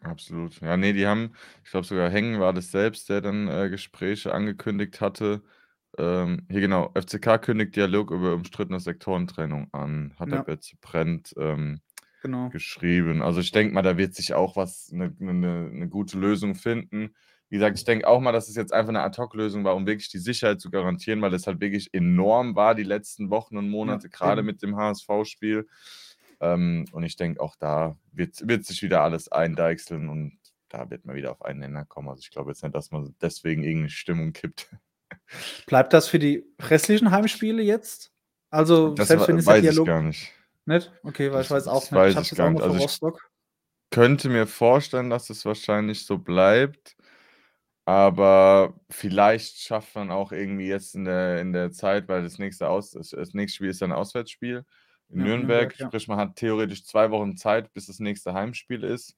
Absolut. 0.02 0.60
Ja, 0.60 0.76
nee, 0.76 0.92
die 0.92 1.06
haben, 1.06 1.34
ich 1.64 1.70
glaube 1.70 1.86
sogar 1.86 2.10
Hengen 2.10 2.38
war 2.40 2.52
das 2.52 2.70
selbst, 2.70 3.08
der 3.08 3.20
dann 3.20 3.48
äh, 3.48 3.68
Gespräche 3.68 4.32
angekündigt 4.32 5.00
hatte. 5.00 5.42
Ähm, 5.98 6.46
hier 6.50 6.60
genau, 6.60 6.92
FCK 6.94 7.38
kündigt 7.38 7.74
Dialog 7.74 8.10
über 8.12 8.34
umstrittene 8.34 8.78
Sektorentrennung 8.78 9.68
an, 9.72 10.14
hat 10.18 10.30
der 10.30 10.40
Betze 10.40 10.76
Brennt 10.80 11.34
ähm, 11.36 11.80
Genau. 12.22 12.50
geschrieben. 12.50 13.22
Also 13.22 13.40
ich 13.40 13.52
denke 13.52 13.74
mal, 13.74 13.82
da 13.82 13.96
wird 13.98 14.14
sich 14.14 14.34
auch 14.34 14.56
was, 14.56 14.90
eine 14.92 15.14
ne, 15.18 15.34
ne 15.72 15.88
gute 15.88 16.18
Lösung 16.18 16.54
finden 16.54 17.14
wie 17.48 17.56
gesagt, 17.56 17.78
ich 17.78 17.84
denke 17.84 18.06
auch 18.06 18.20
mal, 18.20 18.32
dass 18.32 18.48
es 18.48 18.56
jetzt 18.56 18.72
einfach 18.72 18.90
eine 18.90 19.02
Ad-Hoc-Lösung 19.02 19.64
war, 19.64 19.74
um 19.74 19.86
wirklich 19.86 20.10
die 20.10 20.18
Sicherheit 20.18 20.60
zu 20.60 20.70
garantieren, 20.70 21.22
weil 21.22 21.32
es 21.32 21.46
halt 21.46 21.60
wirklich 21.60 21.92
enorm 21.94 22.56
war 22.56 22.74
die 22.74 22.82
letzten 22.82 23.30
Wochen 23.30 23.56
und 23.56 23.70
Monate, 23.70 24.08
ja, 24.08 24.10
gerade 24.10 24.42
mit 24.42 24.62
dem 24.62 24.76
HSV-Spiel. 24.76 25.66
Ähm, 26.40 26.84
und 26.92 27.02
ich 27.04 27.16
denke, 27.16 27.40
auch 27.40 27.56
da 27.56 27.96
wird, 28.12 28.46
wird 28.46 28.64
sich 28.64 28.82
wieder 28.82 29.02
alles 29.02 29.32
eindeichseln 29.32 30.08
und 30.08 30.38
da 30.68 30.90
wird 30.90 31.06
man 31.06 31.16
wieder 31.16 31.32
auf 31.32 31.42
einen 31.42 31.60
Nenner 31.60 31.84
kommen. 31.84 32.08
Also 32.08 32.20
ich 32.20 32.30
glaube 32.30 32.50
jetzt 32.50 32.62
nicht, 32.62 32.74
dass 32.74 32.90
man 32.90 33.14
deswegen 33.20 33.62
irgendeine 33.64 33.90
Stimmung 33.90 34.32
kippt. 34.32 34.68
Bleibt 35.66 35.92
das 35.92 36.08
für 36.08 36.18
die 36.18 36.44
restlichen 36.60 37.10
Heimspiele 37.10 37.62
jetzt? 37.62 38.12
Also 38.50 38.94
das 38.94 39.08
selbst 39.08 39.28
wenn 39.28 39.38
es 39.38 39.46
weiß 39.46 39.62
Dialog 39.62 39.86
ich 39.86 39.86
gar 39.86 40.02
nicht. 40.02 40.32
Nicht? 40.66 40.92
Okay, 41.02 41.30
weil 41.30 41.38
das, 41.38 41.46
ich 41.46 41.50
weiß 41.50 41.66
auch 41.68 41.82
nicht. 41.82 41.92
Weiß 41.92 42.16
ich, 42.16 42.32
ich 42.32 42.38
gar 42.38 42.50
nicht. 42.50 42.62
Also 42.62 42.76
ich 42.76 43.00
könnte 43.90 44.28
mir 44.28 44.46
vorstellen, 44.46 45.08
dass 45.08 45.30
es 45.30 45.44
wahrscheinlich 45.46 46.04
so 46.04 46.18
bleibt. 46.18 46.94
Aber 47.88 48.74
vielleicht 48.90 49.62
schafft 49.62 49.94
man 49.94 50.10
auch 50.10 50.30
irgendwie 50.30 50.66
jetzt 50.66 50.94
in 50.94 51.06
der, 51.06 51.40
in 51.40 51.54
der 51.54 51.72
Zeit, 51.72 52.06
weil 52.06 52.22
das 52.22 52.38
nächste, 52.38 52.68
Aus, 52.68 52.90
das, 52.90 53.08
das 53.08 53.32
nächste 53.32 53.56
Spiel 53.56 53.70
ist 53.70 53.82
ein 53.82 53.92
Auswärtsspiel 53.92 54.66
in 55.08 55.20
ja, 55.20 55.24
Nürnberg. 55.24 55.48
Nürnberg 55.48 55.78
ja. 55.78 55.86
Sprich, 55.86 56.06
man 56.06 56.18
hat 56.18 56.36
theoretisch 56.36 56.84
zwei 56.84 57.10
Wochen 57.10 57.38
Zeit, 57.38 57.72
bis 57.72 57.86
das 57.86 57.98
nächste 57.98 58.34
Heimspiel 58.34 58.84
ist 58.84 59.16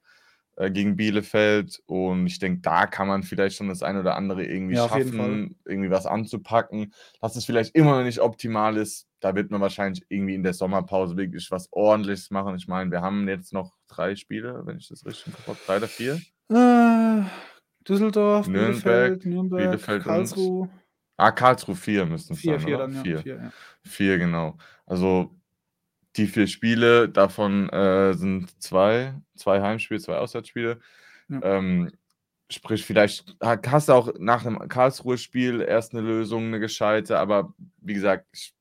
äh, 0.55 0.71
gegen 0.71 0.95
Bielefeld. 0.95 1.83
Und 1.87 2.29
ich 2.29 2.39
denke, 2.39 2.61
da 2.61 2.87
kann 2.87 3.09
man 3.09 3.25
vielleicht 3.25 3.57
schon 3.57 3.67
das 3.67 3.83
eine 3.83 4.03
oder 4.03 4.15
andere 4.15 4.45
irgendwie 4.45 4.77
ja, 4.77 4.89
schaffen, 4.89 5.59
irgendwie 5.65 5.91
was 5.91 6.07
anzupacken. 6.07 6.95
Dass 7.21 7.35
es 7.35 7.45
vielleicht 7.45 7.75
immer 7.75 7.99
noch 7.99 8.05
nicht 8.05 8.21
optimal 8.21 8.77
ist, 8.77 9.09
da 9.19 9.35
wird 9.35 9.51
man 9.51 9.61
wahrscheinlich 9.61 10.05
irgendwie 10.09 10.37
in 10.37 10.45
der 10.45 10.55
Sommerpause 10.55 11.17
wirklich 11.17 11.51
was 11.51 11.67
Ordentliches 11.73 12.31
machen. 12.31 12.55
Ich 12.55 12.69
meine, 12.69 12.93
wir 12.93 13.03
haben 13.03 13.27
jetzt 13.27 13.53
noch 13.53 13.75
drei 13.89 14.15
Spiele, 14.15 14.63
wenn 14.65 14.79
ich 14.79 14.87
das 14.87 15.05
richtig 15.05 15.33
habe. 15.45 15.59
Drei 15.67 15.79
oder 15.79 15.89
vier? 15.89 16.21
Äh, 16.51 17.25
Düsseldorf, 17.89 18.47
Nürnberg, 18.47 18.83
Bielefeld, 18.83 19.27
Nürnberg, 19.27 19.63
Bielefeld 19.63 20.03
Karlsruhe. 20.03 20.63
Und, 20.63 20.71
ah, 21.17 21.31
Karlsruhe 21.33 21.77
4 21.77 22.07
müssten 22.07 22.35
es 22.35 22.43
sein, 22.43 22.61
vier, 22.61 22.77
oder? 22.77 22.87
Dann, 22.87 22.95
ja. 22.95 23.03
Vier. 23.03 23.19
Vier, 23.19 23.37
ja. 23.37 23.53
vier, 23.85 24.19
genau. 24.19 24.59
Also 24.87 25.35
die 26.17 26.27
vier 26.27 26.47
Spiele, 26.47 27.09
davon 27.09 27.69
äh, 27.71 28.15
sind 28.15 28.61
zwei, 28.63 29.15
zwei 29.37 29.61
Heimspiele, 29.61 30.01
zwei 30.01 30.17
Auswärtsspiele. 30.17 30.81
Ja. 31.29 31.41
Ähm, 31.43 31.93
sprich, 32.51 32.85
vielleicht 32.85 33.37
hast 33.41 33.89
du 33.89 33.93
auch 33.93 34.13
nach 34.19 34.43
dem 34.43 34.59
Karlsruhe-Spiel 34.59 35.61
erst 35.61 35.95
eine 35.95 36.03
Lösung, 36.03 36.47
eine 36.47 36.61
gescheite, 36.61 37.19
aber 37.19 37.55
wie 37.79 37.95
gesagt, 37.95 38.27
ich 38.33 38.55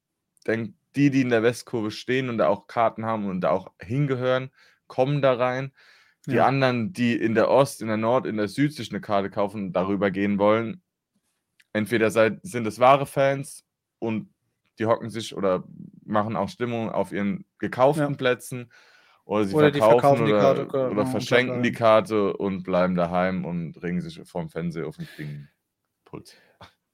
denke, 0.46 0.74
die, 0.96 1.10
die 1.10 1.22
in 1.22 1.30
der 1.30 1.44
Westkurve 1.44 1.92
stehen 1.92 2.30
und 2.30 2.38
da 2.38 2.48
auch 2.48 2.68
Karten 2.68 3.06
haben 3.06 3.26
und 3.26 3.42
da 3.42 3.50
auch 3.52 3.72
hingehören, 3.80 4.52
kommen 4.88 5.22
da 5.22 5.34
rein. 5.34 5.72
Die 6.26 6.36
ja. 6.36 6.46
anderen, 6.46 6.92
die 6.92 7.16
in 7.16 7.34
der 7.34 7.50
Ost, 7.50 7.82
in 7.82 7.88
der 7.88 7.98
Nord, 7.98 8.26
in 8.26 8.38
der 8.38 8.48
Süd 8.48 8.74
sich 8.74 8.92
eine 8.92 9.02
Karte 9.02 9.30
kaufen, 9.30 9.72
darüber 9.72 10.12
gehen 10.12 10.38
wollen, 10.38 10.82
entweder 11.74 12.12
seid, 12.12 12.40
sind 12.44 12.68
es 12.68 12.80
wahre 12.80 13.06
Fans 13.06 13.64
und 14.00 14.30
die 14.80 14.86
hocken 14.86 15.10
sich 15.10 15.36
oder 15.36 15.64
machen 16.06 16.36
auch 16.36 16.50
Stimmung 16.50 16.90
auf 16.90 17.12
ihren 17.12 17.46
gekauften 17.58 18.12
ja. 18.12 18.18
Plätzen 18.18 18.72
oder 19.26 19.46
sie 19.46 19.54
oder 19.54 19.72
verkaufen, 19.72 20.00
verkaufen 20.00 20.24
oder, 20.24 20.40
Karte, 20.40 20.68
oder, 20.68 20.92
oder 20.92 21.06
verschenken 21.06 21.64
die 21.64 21.72
Karte 21.72 22.36
und 22.36 22.64
bleiben 22.64 22.96
daheim 22.96 23.46
und 23.46 23.82
regen 23.84 24.02
sich 24.02 24.20
vorm 24.28 24.50
Fernseher 24.50 24.88
auf 24.88 24.98
den 24.98 25.08
Klingenpult. 25.08 26.36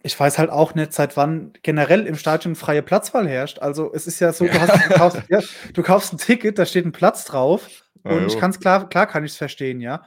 Ich 0.04 0.20
weiß 0.20 0.38
halt 0.38 0.52
auch 0.52 0.76
nicht, 0.76 0.94
seit 0.94 1.18
wann 1.18 1.54
generell 1.64 2.06
im 2.06 2.16
Stadion 2.16 2.56
freie 2.56 2.84
Platzwahl 2.84 3.28
herrscht. 3.28 3.60
Also 3.60 3.92
es 3.92 4.06
ist 4.06 4.20
ja 4.20 4.34
so, 4.34 4.46
du, 4.46 4.60
hast, 4.60 4.90
du, 4.90 4.94
kaufst, 4.94 5.24
ja, 5.30 5.40
du 5.74 5.82
kaufst, 5.82 6.14
ein 6.14 6.18
Ticket, 6.18 6.60
da 6.60 6.66
steht 6.66 6.86
ein 6.86 6.92
Platz 6.92 7.26
drauf 7.26 7.85
und 8.06 8.22
ja, 8.22 8.28
ich 8.28 8.38
kann 8.38 8.52
es 8.52 8.60
klar, 8.60 8.88
klar 8.88 9.08
kann 9.08 9.24
ich 9.26 9.32
es 9.32 9.38
verstehen, 9.38 9.82
ja. 9.82 10.06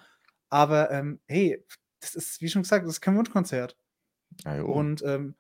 Aber 0.48 0.90
ähm, 0.90 1.20
hey, 1.26 1.64
das 2.00 2.14
ist, 2.14 2.40
wie 2.40 2.48
schon 2.48 2.62
gesagt, 2.62 2.84
das 2.84 2.94
ist 2.94 3.00
kein 3.00 3.16
Wunschkonzert. 3.16 3.76
Ja, 4.44 4.62
und 4.62 5.02
ähm, 5.04 5.34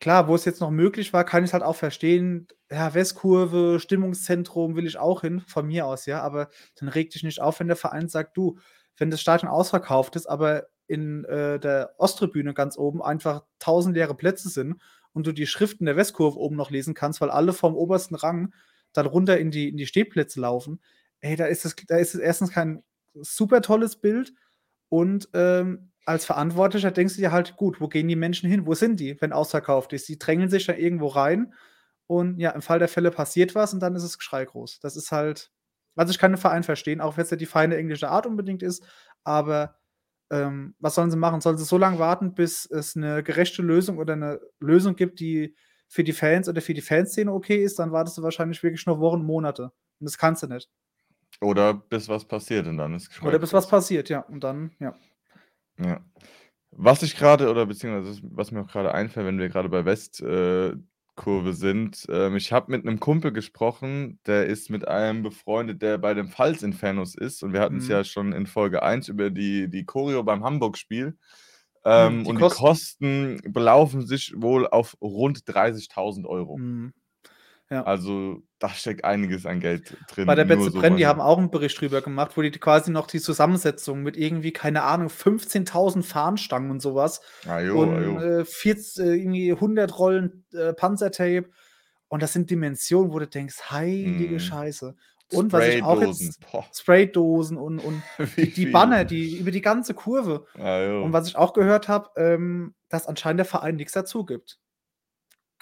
klar, 0.00 0.26
wo 0.26 0.34
es 0.34 0.44
jetzt 0.44 0.60
noch 0.60 0.70
möglich 0.70 1.12
war, 1.12 1.24
kann 1.24 1.44
ich 1.44 1.50
es 1.50 1.52
halt 1.52 1.62
auch 1.62 1.76
verstehen. 1.76 2.48
Ja, 2.70 2.94
Westkurve, 2.94 3.78
Stimmungszentrum 3.78 4.74
will 4.74 4.86
ich 4.86 4.98
auch 4.98 5.20
hin, 5.20 5.42
von 5.46 5.66
mir 5.66 5.86
aus, 5.86 6.06
ja. 6.06 6.22
Aber 6.22 6.48
dann 6.76 6.88
regt 6.88 7.14
dich 7.14 7.22
nicht 7.22 7.40
auf, 7.40 7.60
wenn 7.60 7.68
der 7.68 7.76
Verein 7.76 8.08
sagt, 8.08 8.36
du, 8.36 8.58
wenn 8.96 9.10
das 9.10 9.20
Stadion 9.20 9.50
ausverkauft 9.50 10.16
ist, 10.16 10.26
aber 10.26 10.66
in 10.86 11.24
äh, 11.24 11.58
der 11.58 11.94
Osttribüne 11.98 12.54
ganz 12.54 12.76
oben 12.76 13.02
einfach 13.02 13.44
tausend 13.58 13.96
leere 13.96 14.14
Plätze 14.14 14.48
sind 14.48 14.80
und 15.12 15.26
du 15.26 15.32
die 15.32 15.46
Schriften 15.46 15.86
der 15.86 15.96
Westkurve 15.96 16.38
oben 16.38 16.56
noch 16.56 16.70
lesen 16.70 16.94
kannst, 16.94 17.20
weil 17.20 17.30
alle 17.30 17.52
vom 17.52 17.74
obersten 17.74 18.14
Rang 18.14 18.52
dann 18.92 19.06
runter 19.06 19.38
in 19.38 19.50
die, 19.50 19.68
in 19.68 19.76
die 19.76 19.86
Stehplätze 19.86 20.40
laufen. 20.40 20.80
Ey, 21.22 21.36
da 21.36 21.46
ist 21.46 21.64
es, 21.64 21.76
da 21.86 21.96
ist 21.98 22.14
es 22.14 22.20
erstens 22.20 22.50
kein 22.50 22.82
super 23.14 23.62
tolles 23.62 23.96
Bild 24.00 24.32
und 24.88 25.28
ähm, 25.34 25.92
als 26.04 26.24
Verantwortlicher 26.24 26.90
denkst 26.90 27.14
du 27.14 27.20
dir 27.20 27.30
halt, 27.32 27.56
gut, 27.56 27.80
wo 27.80 27.86
gehen 27.88 28.08
die 28.08 28.16
Menschen 28.16 28.48
hin? 28.50 28.66
Wo 28.66 28.74
sind 28.74 28.98
die, 28.98 29.20
wenn 29.20 29.32
ausverkauft 29.32 29.92
ist? 29.92 30.08
Die 30.08 30.18
drängeln 30.18 30.50
sich 30.50 30.66
da 30.66 30.74
irgendwo 30.74 31.06
rein 31.08 31.54
und 32.08 32.38
ja, 32.40 32.50
im 32.50 32.62
Fall 32.62 32.80
der 32.80 32.88
Fälle 32.88 33.10
passiert 33.12 33.54
was 33.54 33.72
und 33.72 33.80
dann 33.80 33.94
ist 33.94 34.02
es 34.02 34.18
Geschrei 34.18 34.44
groß. 34.44 34.80
Das 34.80 34.96
ist 34.96 35.12
halt, 35.12 35.52
also 35.96 36.10
ich 36.10 36.18
kann 36.18 36.32
den 36.32 36.38
Verein 36.38 36.64
verstehen, 36.64 37.00
auch 37.00 37.16
wenn 37.16 37.24
es 37.24 37.30
ja 37.30 37.36
die 37.36 37.46
feine 37.46 37.76
englische 37.76 38.08
Art 38.10 38.26
unbedingt 38.26 38.62
ist, 38.64 38.84
aber 39.24 39.76
ähm, 40.30 40.74
was 40.80 40.94
sollen 40.96 41.10
sie 41.12 41.16
machen? 41.18 41.40
Sollen 41.40 41.58
sie 41.58 41.64
so 41.64 41.78
lange 41.78 41.98
warten, 42.00 42.34
bis 42.34 42.66
es 42.66 42.96
eine 42.96 43.22
gerechte 43.22 43.62
Lösung 43.62 43.98
oder 43.98 44.14
eine 44.14 44.40
Lösung 44.60 44.96
gibt, 44.96 45.20
die 45.20 45.54
für 45.88 46.04
die 46.04 46.12
Fans 46.14 46.48
oder 46.48 46.62
für 46.62 46.74
die 46.74 46.80
Fanszene 46.82 47.32
okay 47.32 47.62
ist? 47.64 47.78
Dann 47.78 47.92
wartest 47.92 48.18
du 48.18 48.22
wahrscheinlich 48.22 48.62
wirklich 48.62 48.86
noch 48.86 48.98
Wochen, 49.00 49.22
Monate. 49.24 49.64
Und 50.00 50.06
das 50.06 50.18
kannst 50.18 50.42
du 50.42 50.48
nicht. 50.48 50.68
Oder 51.42 51.74
bis 51.74 52.08
was 52.08 52.24
passiert 52.24 52.66
und 52.66 52.78
dann 52.78 52.94
ist 52.94 53.08
Geschrei 53.08 53.28
Oder 53.28 53.38
bis 53.38 53.52
was 53.52 53.68
passiert, 53.68 54.08
ja. 54.08 54.20
Und 54.20 54.42
dann, 54.44 54.70
ja. 54.78 54.94
Ja. 55.78 56.00
Was 56.70 57.02
ich 57.02 57.16
gerade 57.16 57.50
oder 57.50 57.66
beziehungsweise 57.66 58.20
was 58.24 58.50
mir 58.50 58.62
auch 58.62 58.68
gerade 58.68 58.94
einfällt, 58.94 59.26
wenn 59.26 59.38
wir 59.38 59.48
gerade 59.50 59.68
bei 59.68 59.84
Westkurve 59.84 61.50
äh, 61.50 61.52
sind, 61.52 62.06
ähm, 62.08 62.36
ich 62.36 62.52
habe 62.52 62.70
mit 62.70 62.86
einem 62.86 62.98
Kumpel 63.00 63.32
gesprochen, 63.32 64.18
der 64.26 64.46
ist 64.46 64.70
mit 64.70 64.88
einem 64.88 65.22
befreundet, 65.22 65.82
der 65.82 65.98
bei 65.98 66.14
den 66.14 66.28
Pfalz-Infernos 66.28 67.14
ist 67.14 67.42
und 67.42 67.52
wir 67.52 67.60
hatten 67.60 67.76
es 67.78 67.84
Mhm. 67.86 67.90
ja 67.90 68.04
schon 68.04 68.32
in 68.32 68.46
Folge 68.46 68.82
1 68.82 69.08
über 69.08 69.30
die 69.30 69.68
die 69.68 69.84
Choreo 69.84 70.22
beim 70.22 70.44
Hamburg-Spiel. 70.44 71.06
Mhm, 71.08 71.16
Ähm, 71.84 72.24
die 72.24 72.30
und 72.30 72.40
die 72.40 72.48
Kosten? 72.48 73.40
belaufen 73.52 74.06
sich 74.06 74.32
wohl 74.36 74.66
auf 74.68 74.96
rund 75.02 75.46
30.000 75.48 76.26
Euro. 76.26 76.56
Mhm. 76.58 76.92
Ja. 77.72 77.84
Also, 77.84 78.42
da 78.58 78.68
steckt 78.68 79.02
einiges 79.02 79.46
an 79.46 79.58
Geld 79.58 79.96
drin. 80.08 80.26
Bei 80.26 80.34
der 80.34 80.44
Betze 80.44 80.70
so 80.70 80.78
Brenn, 80.78 80.98
die 80.98 81.06
haben 81.06 81.22
auch 81.22 81.38
einen 81.38 81.50
Bericht 81.50 81.80
drüber 81.80 82.02
gemacht, 82.02 82.36
wo 82.36 82.42
die 82.42 82.50
quasi 82.50 82.90
noch 82.90 83.06
die 83.06 83.18
Zusammensetzung 83.18 84.02
mit 84.02 84.14
irgendwie, 84.18 84.52
keine 84.52 84.82
Ahnung, 84.82 85.08
15.000 85.08 86.02
Fahnenstangen 86.02 86.70
und 86.70 86.82
sowas 86.82 87.22
ah, 87.46 87.60
jo, 87.60 87.80
und 87.80 87.94
ah, 87.94 88.02
jo. 88.02 88.40
Äh, 88.40 88.44
40, 88.44 89.02
äh, 89.02 89.14
irgendwie 89.14 89.52
100 89.52 89.98
Rollen 89.98 90.44
äh, 90.52 90.74
Panzertape 90.74 91.48
und 92.08 92.22
das 92.22 92.34
sind 92.34 92.50
Dimensionen, 92.50 93.10
wo 93.10 93.18
du 93.18 93.26
denkst, 93.26 93.70
heilige 93.70 94.34
mm. 94.34 94.40
Scheiße. 94.40 94.94
Und 95.32 95.50
was 95.50 95.66
ich 95.66 95.82
auch 95.82 96.02
jetzt 96.02 96.40
Spraydosen 96.74 97.56
und, 97.56 97.78
und 97.78 98.02
die, 98.36 98.52
die 98.52 98.66
Banner, 98.66 99.06
die 99.06 99.38
über 99.38 99.50
die 99.50 99.62
ganze 99.62 99.94
Kurve. 99.94 100.44
Ah, 100.58 101.00
und 101.00 101.14
was 101.14 101.26
ich 101.26 101.36
auch 101.36 101.54
gehört 101.54 101.88
habe, 101.88 102.10
ähm, 102.16 102.74
dass 102.90 103.06
anscheinend 103.06 103.38
der 103.38 103.46
Verein 103.46 103.76
nichts 103.76 103.94
dazu 103.94 104.26
gibt. 104.26 104.58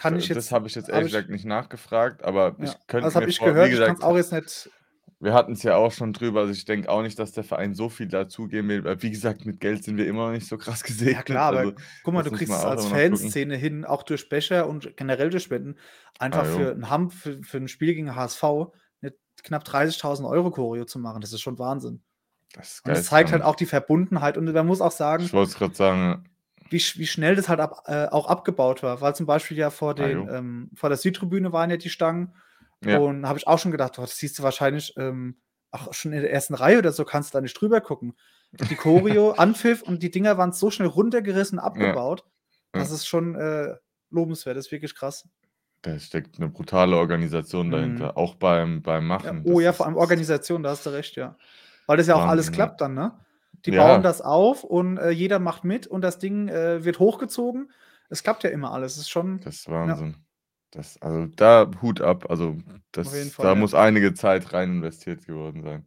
Kann 0.00 0.16
ich 0.16 0.28
jetzt. 0.28 0.36
Das 0.36 0.50
habe 0.50 0.66
ich 0.66 0.74
jetzt 0.74 0.88
ehrlich 0.88 1.12
gesagt 1.12 1.28
nicht 1.28 1.44
nachgefragt, 1.44 2.24
aber 2.24 2.56
ja, 2.58 2.64
ich 2.64 2.86
könnte. 2.86 3.04
Das 3.04 3.16
habe 3.16 3.28
ich 3.28 3.36
vor, 3.36 3.48
gehört, 3.48 3.68
gesagt, 3.68 3.98
ich 3.98 4.04
auch 4.04 4.16
jetzt 4.16 4.32
nicht. 4.32 4.70
Wir 5.22 5.34
hatten 5.34 5.52
es 5.52 5.62
ja 5.62 5.76
auch 5.76 5.92
schon 5.92 6.14
drüber, 6.14 6.40
also 6.40 6.52
ich 6.52 6.64
denke 6.64 6.88
auch 6.88 7.02
nicht, 7.02 7.18
dass 7.18 7.32
der 7.32 7.44
Verein 7.44 7.74
so 7.74 7.90
viel 7.90 8.08
dazugeben 8.08 8.70
will. 8.70 9.02
Wie 9.02 9.10
gesagt, 9.10 9.44
mit 9.44 9.60
Geld 9.60 9.84
sind 9.84 9.98
wir 9.98 10.06
immer 10.06 10.28
noch 10.28 10.32
nicht 10.32 10.48
so 10.48 10.56
krass 10.56 10.82
gesegnet. 10.84 11.16
Ja 11.16 11.22
klar, 11.22 11.52
also, 11.54 11.72
aber 11.72 11.82
guck 12.02 12.14
mal, 12.14 12.22
du 12.22 12.30
kriegst 12.30 12.54
es 12.54 12.64
als 12.64 12.86
Fanszene 12.86 13.56
hin, 13.56 13.84
auch 13.84 14.02
durch 14.02 14.30
Becher 14.30 14.66
und 14.66 14.96
generell 14.96 15.28
durch 15.28 15.42
Spenden, 15.42 15.76
einfach 16.18 16.44
ah, 16.44 16.56
für 16.56 16.72
ein 16.72 16.88
Ham, 16.88 17.10
für, 17.10 17.42
für 17.42 17.58
ein 17.58 17.68
Spiel 17.68 17.94
gegen 17.94 18.16
HSV 18.16 18.42
eine 19.02 19.12
knapp 19.42 19.64
30.000 19.64 20.26
Euro 20.26 20.50
Choreo 20.50 20.86
zu 20.86 20.98
machen. 20.98 21.20
Das 21.20 21.34
ist 21.34 21.42
schon 21.42 21.58
Wahnsinn. 21.58 22.00
Das, 22.54 22.80
und 22.82 22.88
das 22.88 23.04
zeigt 23.04 23.30
halt 23.30 23.42
auch 23.42 23.56
die 23.56 23.66
Verbundenheit. 23.66 24.38
Und 24.38 24.50
man 24.50 24.66
muss 24.66 24.80
auch 24.80 24.90
sagen, 24.90 25.24
ich 25.24 25.34
wollte 25.34 25.50
es 25.50 25.58
gerade 25.58 25.74
sagen, 25.74 26.29
wie, 26.70 26.78
wie 26.78 27.06
schnell 27.06 27.36
das 27.36 27.48
halt 27.48 27.60
ab, 27.60 27.84
äh, 27.86 28.06
auch 28.06 28.26
abgebaut 28.26 28.82
war. 28.82 29.00
Weil 29.00 29.14
zum 29.14 29.26
Beispiel 29.26 29.56
ja 29.56 29.70
vor, 29.70 29.94
den, 29.94 30.28
ah, 30.28 30.38
ähm, 30.38 30.70
vor 30.74 30.88
der 30.88 30.98
Südtribüne 30.98 31.52
waren 31.52 31.70
ja 31.70 31.76
die 31.76 31.90
Stangen. 31.90 32.34
Ja. 32.84 32.98
Und 32.98 33.26
habe 33.28 33.38
ich 33.38 33.46
auch 33.46 33.58
schon 33.58 33.72
gedacht, 33.72 33.98
oh, 33.98 34.02
das 34.02 34.16
siehst 34.16 34.38
du 34.38 34.42
wahrscheinlich 34.42 34.94
ähm, 34.96 35.36
auch 35.70 35.92
schon 35.92 36.12
in 36.12 36.22
der 36.22 36.32
ersten 36.32 36.54
Reihe 36.54 36.78
oder 36.78 36.92
so, 36.92 37.04
kannst 37.04 37.32
du 37.32 37.38
da 37.38 37.42
nicht 37.42 37.60
drüber 37.60 37.80
gucken. 37.80 38.14
Die 38.52 38.74
Choreo, 38.74 39.32
Anpfiff 39.36 39.82
und 39.82 40.02
die 40.02 40.10
Dinger 40.10 40.38
waren 40.38 40.52
so 40.52 40.70
schnell 40.70 40.88
runtergerissen, 40.88 41.58
abgebaut. 41.58 42.24
Ja. 42.74 42.80
Das 42.80 42.90
ist 42.90 43.06
schon 43.06 43.34
äh, 43.34 43.74
lobenswert, 44.10 44.56
das 44.56 44.66
ist 44.66 44.72
wirklich 44.72 44.94
krass. 44.94 45.28
Da 45.82 45.98
steckt 45.98 46.36
eine 46.38 46.48
brutale 46.48 46.96
Organisation 46.96 47.70
dahinter, 47.70 48.12
mhm. 48.12 48.16
auch 48.16 48.34
beim, 48.34 48.82
beim 48.82 49.06
Machen. 49.06 49.42
Oh 49.44 49.60
ja, 49.60 49.72
vor 49.72 49.86
allem 49.86 49.96
Organisation, 49.96 50.62
da 50.62 50.70
hast 50.70 50.84
du 50.84 50.90
recht, 50.90 51.16
ja. 51.16 51.36
Weil 51.86 51.96
das 51.96 52.06
ja 52.06 52.14
auch 52.14 52.18
Wahnsinn, 52.18 52.30
alles 52.30 52.52
klappt 52.52 52.80
dann, 52.80 52.94
ne? 52.94 53.18
Die 53.66 53.72
ja. 53.72 53.86
bauen 53.86 54.02
das 54.02 54.22
auf 54.22 54.64
und 54.64 54.98
äh, 54.98 55.10
jeder 55.10 55.38
macht 55.38 55.64
mit 55.64 55.86
und 55.86 56.02
das 56.02 56.18
Ding 56.18 56.48
äh, 56.48 56.84
wird 56.84 56.98
hochgezogen. 56.98 57.70
Es 58.08 58.22
klappt 58.22 58.42
ja 58.44 58.50
immer 58.50 58.72
alles. 58.72 58.94
Das 58.94 59.02
ist 59.02 59.10
schon. 59.10 59.40
Das 59.40 59.56
ist 59.56 59.70
Wahnsinn. 59.70 60.10
Ja. 60.10 60.18
Das, 60.72 61.02
also 61.02 61.26
da 61.26 61.70
Hut 61.82 62.00
ab. 62.00 62.30
Also 62.30 62.56
das, 62.92 63.08
Fall, 63.30 63.44
da 63.44 63.52
ja. 63.52 63.54
muss 63.54 63.74
einige 63.74 64.14
Zeit 64.14 64.52
rein 64.52 64.70
investiert 64.70 65.26
geworden 65.26 65.62
sein. 65.62 65.86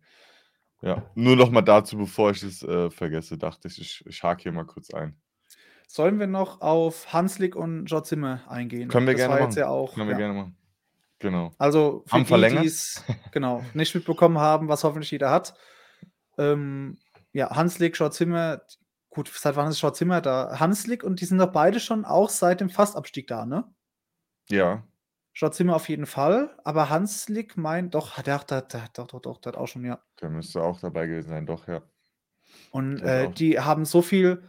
Ja, 0.82 1.10
nur 1.16 1.38
noch 1.38 1.50
mal 1.50 1.62
dazu, 1.62 1.98
bevor 1.98 2.32
ich 2.32 2.44
es 2.44 2.62
äh, 2.62 2.92
vergesse, 2.92 3.38
dachte 3.38 3.70
ich, 3.70 3.80
ich, 3.80 4.06
ich 4.06 4.22
hake 4.22 4.44
hier 4.44 4.52
mal 4.52 4.66
kurz 4.66 4.94
ein. 4.94 5.16
Sollen 5.88 6.20
wir 6.20 6.28
noch 6.28 6.60
auf 6.60 7.14
Hanslik 7.14 7.56
und 7.56 7.86
George 7.86 8.08
Zimmer 8.08 8.42
eingehen? 8.50 8.90
Können 8.90 9.08
wir 9.08 9.14
das 9.14 9.22
gerne 9.22 9.42
machen. 9.42 9.56
Ja 9.56 9.70
auch, 9.70 9.94
Können 9.94 10.10
wir 10.10 10.16
gerne 10.16 10.34
machen. 10.34 10.58
Genau. 11.20 11.54
Also 11.58 12.04
für 12.06 12.18
haben 12.18 12.26
die, 12.26 12.62
die 12.62 12.68
es 12.68 13.02
genau, 13.32 13.64
nicht 13.74 13.96
mitbekommen 13.96 14.40
haben, 14.40 14.68
was 14.68 14.84
hoffentlich 14.84 15.12
jeder 15.12 15.32
hat. 15.32 15.54
Ähm, 16.38 16.98
ja, 17.34 17.56
Hanslik, 17.56 17.98
Schau-Zimmer, 17.98 18.62
gut, 19.10 19.30
seit 19.34 19.56
wann 19.56 19.70
ist 19.70 19.80
Schau-Zimmer 19.80 20.22
da? 20.22 20.60
Hanslik 20.60 21.04
und 21.04 21.20
die 21.20 21.26
sind 21.26 21.40
doch 21.40 21.52
beide 21.52 21.80
schon 21.80 22.06
auch 22.06 22.30
seit 22.30 22.62
dem 22.62 22.70
Fastabstieg 22.70 23.28
da, 23.28 23.46
ne? 23.46 23.66
Ja. 24.50 24.84
Schau-Zimmer 25.34 25.76
auf 25.76 25.90
jeden 25.90 26.06
Fall, 26.06 26.56
aber 26.64 26.90
Hanslik 26.90 27.58
meint, 27.58 27.96
doch, 27.96 28.22
der, 28.22 28.40
der, 28.40 28.62
der, 28.62 28.88
doch, 28.94 29.08
doch, 29.08 29.22
doch, 29.22 29.42
der 29.42 29.54
hat 29.54 29.60
auch 29.60 29.68
schon, 29.68 29.84
ja. 29.84 30.00
Der 30.22 30.30
müsste 30.30 30.62
auch 30.62 30.80
dabei 30.80 31.08
gewesen 31.08 31.30
sein, 31.30 31.46
doch, 31.46 31.68
ja. 31.68 31.82
Und 32.70 33.02
äh, 33.02 33.32
die 33.32 33.60
haben 33.60 33.86
so 33.86 34.04
viel 34.04 34.44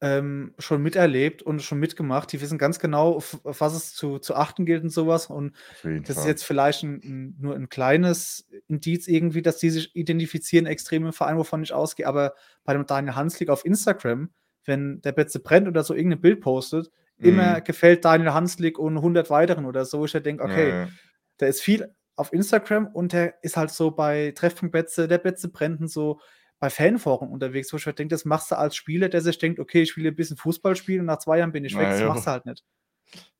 ähm, 0.00 0.54
schon 0.58 0.82
miterlebt 0.82 1.42
und 1.42 1.62
schon 1.62 1.78
mitgemacht. 1.78 2.30
Die 2.32 2.40
wissen 2.40 2.58
ganz 2.58 2.78
genau, 2.78 3.14
auf, 3.14 3.40
auf 3.44 3.60
was 3.60 3.74
es 3.74 3.94
zu, 3.94 4.18
zu 4.18 4.34
achten 4.34 4.66
gilt 4.66 4.82
und 4.82 4.90
sowas. 4.90 5.26
Und 5.26 5.54
das 5.82 5.82
Fall. 5.82 6.00
ist 6.00 6.26
jetzt 6.26 6.44
vielleicht 6.44 6.82
ein, 6.82 7.00
ein, 7.02 7.36
nur 7.38 7.54
ein 7.54 7.68
kleines 7.68 8.46
Indiz 8.68 9.08
irgendwie, 9.08 9.42
dass 9.42 9.58
die 9.58 9.70
sich 9.70 9.96
identifizieren, 9.96 10.66
extrem 10.66 11.06
im 11.06 11.12
Verein, 11.12 11.38
wovon 11.38 11.62
ich 11.62 11.72
ausgehe. 11.72 12.06
Aber 12.06 12.34
bei 12.64 12.74
dem 12.74 12.86
Daniel 12.86 13.16
Hanslik 13.16 13.48
auf 13.48 13.64
Instagram, 13.64 14.30
wenn 14.64 15.00
der 15.00 15.12
Betze 15.12 15.40
brennt 15.40 15.68
oder 15.68 15.82
so 15.82 15.94
irgendein 15.94 16.20
Bild 16.20 16.40
postet, 16.40 16.90
mhm. 17.16 17.28
immer 17.28 17.60
gefällt 17.62 18.04
Daniel 18.04 18.34
Hanslik 18.34 18.78
und 18.78 18.96
100 18.98 19.30
weiteren 19.30 19.64
oder 19.64 19.86
so. 19.86 20.04
Ich 20.04 20.12
denke, 20.12 20.44
okay, 20.44 20.68
ja, 20.68 20.76
ja. 20.82 20.88
der 21.40 21.48
ist 21.48 21.62
viel 21.62 21.94
auf 22.16 22.32
Instagram 22.32 22.86
und 22.86 23.12
der 23.12 23.42
ist 23.42 23.56
halt 23.56 23.70
so 23.70 23.90
bei 23.90 24.32
Treffpunkt 24.34 24.72
Betze, 24.72 25.08
der 25.08 25.18
Betze 25.18 25.48
brennt 25.48 25.80
und 25.80 25.88
so 25.88 26.20
bei 26.58 26.70
Fanforen 26.70 27.28
unterwegs, 27.30 27.72
wo 27.72 27.76
ich 27.76 27.86
halt 27.86 27.98
denke, 27.98 28.14
das 28.14 28.24
machst 28.24 28.50
du 28.50 28.56
als 28.56 28.76
Spieler, 28.76 29.08
der 29.08 29.20
sich 29.20 29.38
denkt, 29.38 29.60
okay, 29.60 29.82
ich 29.82 29.96
will 29.96 30.06
ein 30.06 30.16
bisschen 30.16 30.36
Fußball 30.36 30.76
spielen 30.76 31.00
und 31.00 31.06
nach 31.06 31.18
zwei 31.18 31.38
Jahren 31.38 31.52
bin 31.52 31.64
ich 31.64 31.76
weg. 31.76 31.88
das 31.88 32.02
machst 32.02 32.26
du 32.26 32.30
halt 32.30 32.46
nicht. 32.46 32.64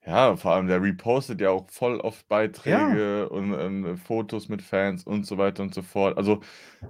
Ja, 0.07 0.37
vor 0.37 0.53
allem 0.53 0.69
der 0.69 0.81
repostet 0.81 1.41
ja 1.41 1.51
auch 1.51 1.69
voll 1.69 1.99
oft 1.99 2.29
Beiträge 2.29 3.23
ja. 3.23 3.25
und, 3.25 3.53
und, 3.53 3.97
Fotos 3.97 4.49
mit 4.49 4.63
Fans 4.63 5.03
und 5.03 5.27
so 5.27 5.37
weiter 5.37 5.65
und 5.65 5.75
so 5.75 5.83
fort. 5.83 6.17
Also 6.17 6.43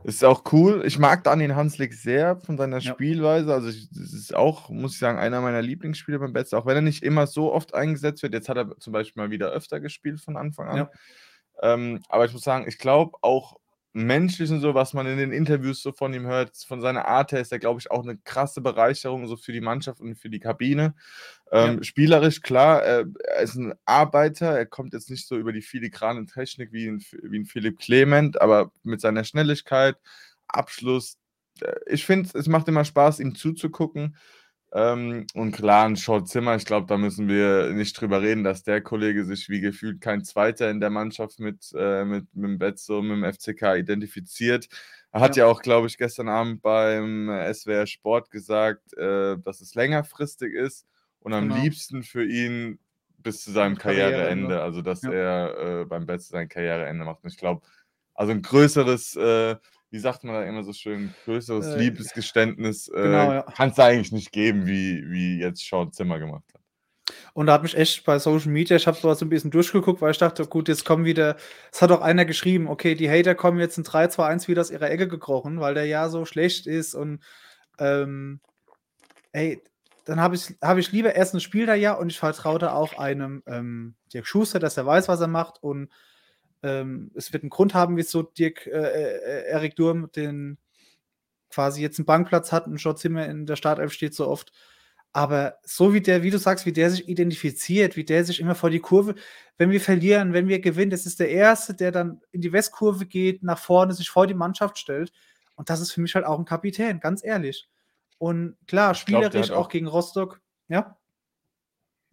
ist 0.04 0.22
auch 0.22 0.52
cool. 0.52 0.82
Ich 0.84 0.98
mag 0.98 1.24
Daniel 1.24 1.54
Hanslik 1.54 1.94
sehr 1.94 2.36
von 2.36 2.58
seiner 2.58 2.80
ja. 2.80 2.92
Spielweise. 2.92 3.54
Also 3.54 3.68
das 3.68 4.12
ist 4.12 4.34
auch, 4.34 4.68
muss 4.68 4.92
ich 4.92 4.98
sagen, 4.98 5.18
einer 5.18 5.40
meiner 5.40 5.62
Lieblingsspieler 5.62 6.18
beim 6.18 6.34
Betz, 6.34 6.52
auch 6.52 6.66
wenn 6.66 6.76
er 6.76 6.82
nicht 6.82 7.02
immer 7.02 7.26
so 7.26 7.54
oft 7.54 7.72
eingesetzt 7.72 8.22
wird. 8.22 8.34
Jetzt 8.34 8.50
hat 8.50 8.58
er 8.58 8.76
zum 8.78 8.92
Beispiel 8.92 9.22
mal 9.22 9.30
wieder 9.30 9.48
öfter 9.48 9.80
gespielt 9.80 10.20
von 10.20 10.36
Anfang 10.36 10.68
an. 10.68 10.76
Ja. 10.76 10.90
Ähm, 11.62 12.02
aber 12.10 12.26
ich 12.26 12.34
muss 12.34 12.42
sagen, 12.42 12.66
ich 12.68 12.76
glaube 12.76 13.16
auch 13.22 13.56
Menschlichen, 13.96 14.60
so 14.60 14.74
was 14.74 14.92
man 14.92 15.06
in 15.06 15.16
den 15.16 15.32
Interviews 15.32 15.80
so 15.80 15.90
von 15.90 16.12
ihm 16.12 16.26
hört, 16.26 16.54
von 16.68 16.82
seiner 16.82 17.06
Art 17.06 17.32
her 17.32 17.40
ist 17.40 17.50
er, 17.50 17.58
glaube 17.58 17.80
ich, 17.80 17.90
auch 17.90 18.02
eine 18.02 18.18
krasse 18.18 18.60
Bereicherung 18.60 19.26
so 19.26 19.38
für 19.38 19.52
die 19.52 19.62
Mannschaft 19.62 20.02
und 20.02 20.16
für 20.16 20.28
die 20.28 20.38
Kabine. 20.38 20.94
Ähm, 21.50 21.78
ja. 21.78 21.82
Spielerisch, 21.82 22.42
klar, 22.42 22.82
er, 22.82 23.06
er, 23.24 23.42
ist 23.42 23.54
ein 23.54 23.72
Arbeiter, 23.86 24.50
er 24.50 24.66
kommt 24.66 24.92
jetzt 24.92 25.08
nicht 25.08 25.26
so 25.26 25.38
über 25.38 25.50
die 25.50 25.62
filigrane 25.62 26.26
Technik 26.26 26.72
wie 26.72 26.88
ein, 26.88 27.02
wie 27.22 27.38
ein 27.38 27.46
Philipp 27.46 27.78
Clement, 27.78 28.38
aber 28.38 28.70
mit 28.82 29.00
seiner 29.00 29.24
Schnelligkeit, 29.24 29.96
Abschluss, 30.46 31.16
äh, 31.62 31.72
ich 31.86 32.04
finde, 32.04 32.28
es 32.34 32.48
macht 32.48 32.68
immer 32.68 32.84
Spaß, 32.84 33.20
ihm 33.20 33.34
zuzugucken. 33.34 34.16
Ähm, 34.72 35.26
und 35.34 35.52
klar, 35.52 35.86
ein 35.86 35.96
Short 35.96 36.28
Zimmer, 36.28 36.56
ich 36.56 36.64
glaube, 36.64 36.86
da 36.86 36.98
müssen 36.98 37.28
wir 37.28 37.72
nicht 37.72 37.98
drüber 37.98 38.20
reden, 38.20 38.44
dass 38.44 38.62
der 38.62 38.80
Kollege 38.80 39.24
sich 39.24 39.48
wie 39.48 39.60
gefühlt 39.60 40.00
kein 40.00 40.24
Zweiter 40.24 40.70
in 40.70 40.80
der 40.80 40.90
Mannschaft 40.90 41.38
mit, 41.38 41.72
äh, 41.76 42.04
mit, 42.04 42.26
mit 42.34 42.50
dem 42.50 42.58
Betzo, 42.58 43.00
mit 43.00 43.16
dem 43.16 43.32
FCK 43.32 43.76
identifiziert. 43.76 44.68
Er 45.12 45.20
hat 45.20 45.36
ja, 45.36 45.44
ja 45.44 45.50
auch, 45.50 45.62
glaube 45.62 45.86
ich, 45.86 45.96
gestern 45.96 46.28
Abend 46.28 46.62
beim 46.62 47.30
SWR 47.52 47.86
Sport 47.86 48.30
gesagt, 48.30 48.92
äh, 48.94 49.38
dass 49.38 49.60
es 49.60 49.74
längerfristig 49.74 50.52
ist 50.52 50.86
und 51.20 51.32
am 51.32 51.48
genau. 51.48 51.62
liebsten 51.62 52.02
für 52.02 52.24
ihn 52.24 52.78
bis 53.18 53.42
zu 53.42 53.52
seinem 53.52 53.78
Karriereende, 53.78 54.16
Karriereende. 54.16 54.62
also 54.62 54.82
dass 54.82 55.02
ja. 55.02 55.12
er 55.12 55.58
äh, 55.80 55.84
beim 55.84 56.06
Betzo 56.06 56.32
sein 56.32 56.48
Karriereende 56.48 57.04
macht. 57.04 57.24
Und 57.24 57.30
ich 57.30 57.38
glaube, 57.38 57.62
also 58.14 58.32
ein 58.32 58.42
größeres 58.42 59.16
äh, 59.16 59.56
wie 59.90 59.98
sagt 59.98 60.24
man 60.24 60.34
da 60.34 60.42
immer 60.44 60.64
so 60.64 60.72
schön, 60.72 61.14
größeres 61.24 61.66
äh, 61.66 61.78
Liebesgeständnis 61.78 62.88
äh, 62.88 63.02
genau, 63.02 63.32
ja. 63.32 63.42
kann 63.42 63.70
es 63.70 63.78
eigentlich 63.78 64.12
nicht 64.12 64.32
geben, 64.32 64.66
wie, 64.66 65.04
wie 65.08 65.38
jetzt 65.38 65.66
Sean 65.66 65.92
Zimmer 65.92 66.18
gemacht 66.18 66.44
hat. 66.52 66.60
Und 67.34 67.46
da 67.46 67.52
hat 67.52 67.62
mich 67.62 67.76
echt 67.76 68.04
bei 68.04 68.18
Social 68.18 68.50
Media, 68.50 68.76
ich 68.76 68.86
habe 68.86 68.98
so 68.98 69.08
ein 69.08 69.28
bisschen 69.28 69.50
durchgeguckt, 69.50 70.00
weil 70.00 70.10
ich 70.10 70.18
dachte, 70.18 70.44
gut, 70.46 70.68
jetzt 70.68 70.84
kommen 70.84 71.04
wieder, 71.04 71.36
es 71.72 71.80
hat 71.80 71.92
auch 71.92 72.00
einer 72.00 72.24
geschrieben, 72.24 72.66
okay, 72.66 72.94
die 72.94 73.10
Hater 73.10 73.34
kommen 73.34 73.60
jetzt 73.60 73.78
in 73.78 73.84
3, 73.84 74.08
2, 74.08 74.26
1 74.26 74.48
wieder 74.48 74.60
aus 74.60 74.70
ihrer 74.70 74.90
Ecke 74.90 75.06
gekrochen, 75.06 75.60
weil 75.60 75.74
der 75.74 75.86
ja 75.86 76.08
so 76.08 76.24
schlecht 76.24 76.66
ist 76.66 76.94
und 76.94 77.22
ähm, 77.78 78.40
ey, 79.32 79.62
dann 80.04 80.20
habe 80.20 80.34
ich, 80.36 80.56
hab 80.62 80.78
ich 80.78 80.92
lieber 80.92 81.14
erst 81.14 81.34
ein 81.34 81.40
Spiel 81.40 81.66
da 81.66 81.74
ja 81.74 81.92
und 81.94 82.10
ich 82.10 82.18
vertraue 82.18 82.58
da 82.58 82.72
auch 82.72 82.98
einem 82.98 83.42
ähm, 83.46 83.96
Dirk 84.12 84.26
Schuster, 84.26 84.58
dass 84.58 84.76
er 84.76 84.86
weiß, 84.86 85.08
was 85.08 85.20
er 85.20 85.28
macht 85.28 85.62
und 85.62 85.90
ähm, 86.62 87.10
es 87.14 87.32
wird 87.32 87.42
einen 87.42 87.50
Grund 87.50 87.74
haben, 87.74 87.96
wieso 87.96 88.22
Dirk, 88.22 88.66
äh, 88.66 88.70
äh, 88.70 89.48
Erik 89.48 89.76
Durm 89.76 90.10
den 90.12 90.58
quasi 91.50 91.80
jetzt 91.80 91.98
einen 91.98 92.06
Bankplatz 92.06 92.52
hat 92.52 92.66
und 92.66 92.80
Schott 92.80 92.98
Zimmer 92.98 93.26
in 93.26 93.46
der 93.46 93.56
Startelf 93.56 93.92
steht 93.92 94.14
so 94.14 94.28
oft. 94.28 94.52
Aber 95.12 95.56
so 95.64 95.94
wie 95.94 96.02
der, 96.02 96.22
wie 96.22 96.30
du 96.30 96.38
sagst, 96.38 96.66
wie 96.66 96.72
der 96.72 96.90
sich 96.90 97.08
identifiziert, 97.08 97.96
wie 97.96 98.04
der 98.04 98.24
sich 98.24 98.40
immer 98.40 98.54
vor 98.54 98.68
die 98.68 98.80
Kurve, 98.80 99.14
wenn 99.56 99.70
wir 99.70 99.80
verlieren, 99.80 100.34
wenn 100.34 100.48
wir 100.48 100.60
gewinnen, 100.60 100.90
das 100.90 101.06
ist 101.06 101.20
der 101.20 101.30
Erste, 101.30 101.72
der 101.74 101.90
dann 101.90 102.20
in 102.32 102.42
die 102.42 102.52
Westkurve 102.52 103.06
geht, 103.06 103.42
nach 103.42 103.58
vorne, 103.58 103.94
sich 103.94 104.10
vor 104.10 104.26
die 104.26 104.34
Mannschaft 104.34 104.76
stellt. 104.76 105.12
Und 105.54 105.70
das 105.70 105.80
ist 105.80 105.92
für 105.92 106.02
mich 106.02 106.14
halt 106.14 106.26
auch 106.26 106.38
ein 106.38 106.44
Kapitän, 106.44 107.00
ganz 107.00 107.24
ehrlich. 107.24 107.66
Und 108.18 108.56
klar, 108.66 108.94
spielerisch 108.94 109.46
glaub, 109.46 109.58
auch, 109.58 109.64
auch 109.64 109.68
gegen 109.70 109.86
Rostock, 109.86 110.42
ja. 110.68 110.98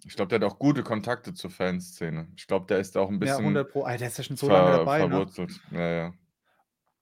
Ich 0.05 0.15
glaube, 0.15 0.29
der 0.29 0.39
hat 0.39 0.53
auch 0.53 0.59
gute 0.59 0.83
Kontakte 0.83 1.33
zur 1.33 1.49
Fanszene. 1.49 2.27
Ich 2.35 2.47
glaube, 2.47 2.65
der 2.67 2.79
ist 2.79 2.97
auch 2.97 3.09
ein 3.09 3.19
bisschen. 3.19 3.37
Ja, 3.37 3.41
100 3.41 3.71
Pro. 3.71 3.83
Alter, 3.83 3.99
der 3.99 4.07
ist 4.07 4.17
ja 4.17 4.23
schon 4.23 4.37
so 4.37 4.47
ver 4.47 4.53
lange 4.53 4.77
dabei. 4.77 4.99
Ne? 4.99 5.09
Verwurzelt. 5.09 5.59
Ja, 5.71 5.89
ja. 5.89 6.13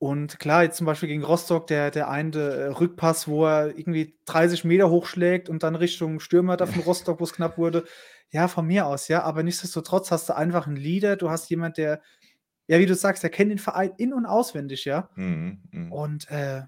Und 0.02 0.40
klar, 0.40 0.64
jetzt 0.64 0.78
zum 0.78 0.88
Beispiel 0.88 1.10
gegen 1.10 1.24
Rostock, 1.24 1.68
der, 1.68 1.92
der 1.92 2.10
eine 2.10 2.36
äh, 2.36 2.66
Rückpass, 2.70 3.28
wo 3.28 3.46
er 3.46 3.78
irgendwie 3.78 4.18
30 4.26 4.64
Meter 4.64 4.90
hochschlägt 4.90 5.48
und 5.48 5.62
dann 5.62 5.76
Richtung 5.76 6.20
Stürmer 6.20 6.58
da 6.58 6.66
von 6.66 6.82
Rostock, 6.82 7.20
wo 7.20 7.24
es 7.24 7.34
knapp 7.34 7.60
wurde. 7.60 7.86
Ja, 8.32 8.48
von 8.48 8.66
mir 8.66 8.88
aus, 8.88 9.10
ja. 9.10 9.22
Aber 9.22 9.44
nichtsdestotrotz 9.44 10.10
hast 10.10 10.28
du 10.30 10.36
einfach 10.36 10.66
einen 10.66 10.76
Leader. 10.76 11.18
Du 11.18 11.30
hast 11.30 11.50
jemand, 11.52 11.78
der, 11.78 12.02
ja, 12.66 12.80
wie 12.80 12.88
du 12.88 12.96
sagst, 12.96 13.22
der 13.22 13.30
kennt 13.30 13.52
den 13.52 13.60
Verein 13.60 13.92
in- 13.98 14.14
und 14.14 14.26
auswendig, 14.26 14.86
ja. 14.86 15.10
Mhm, 15.16 15.62
mh. 15.70 15.96
Und 15.96 16.32
äh, 16.32 16.64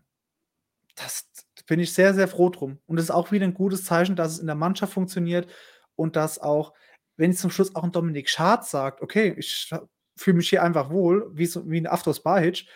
das 0.95 1.27
bin 1.65 1.79
ich 1.79 1.91
sehr, 1.91 2.13
sehr 2.13 2.27
froh 2.27 2.49
drum. 2.49 2.77
Und 2.85 2.99
es 2.99 3.05
ist 3.05 3.11
auch 3.11 3.31
wieder 3.31 3.45
ein 3.45 3.55
gutes 3.55 3.85
Zeichen, 3.85 4.15
dass 4.15 4.33
es 4.33 4.39
in 4.39 4.45
der 4.45 4.55
Mannschaft 4.55 4.93
funktioniert 4.93 5.47
und 5.95 6.15
dass 6.15 6.39
auch, 6.39 6.73
wenn 7.17 7.33
zum 7.33 7.51
Schluss 7.51 7.75
auch 7.75 7.83
ein 7.83 7.91
Dominik 7.91 8.29
Schad 8.29 8.65
sagt, 8.65 9.01
okay, 9.01 9.33
ich 9.37 9.69
fühle 10.15 10.37
mich 10.37 10.49
hier 10.49 10.63
einfach 10.63 10.89
wohl, 10.89 11.29
wie, 11.33 11.45
so, 11.45 11.69
wie 11.69 11.79
ein 11.79 11.87
Aftos 11.87 12.21
Bahic, 12.21 12.67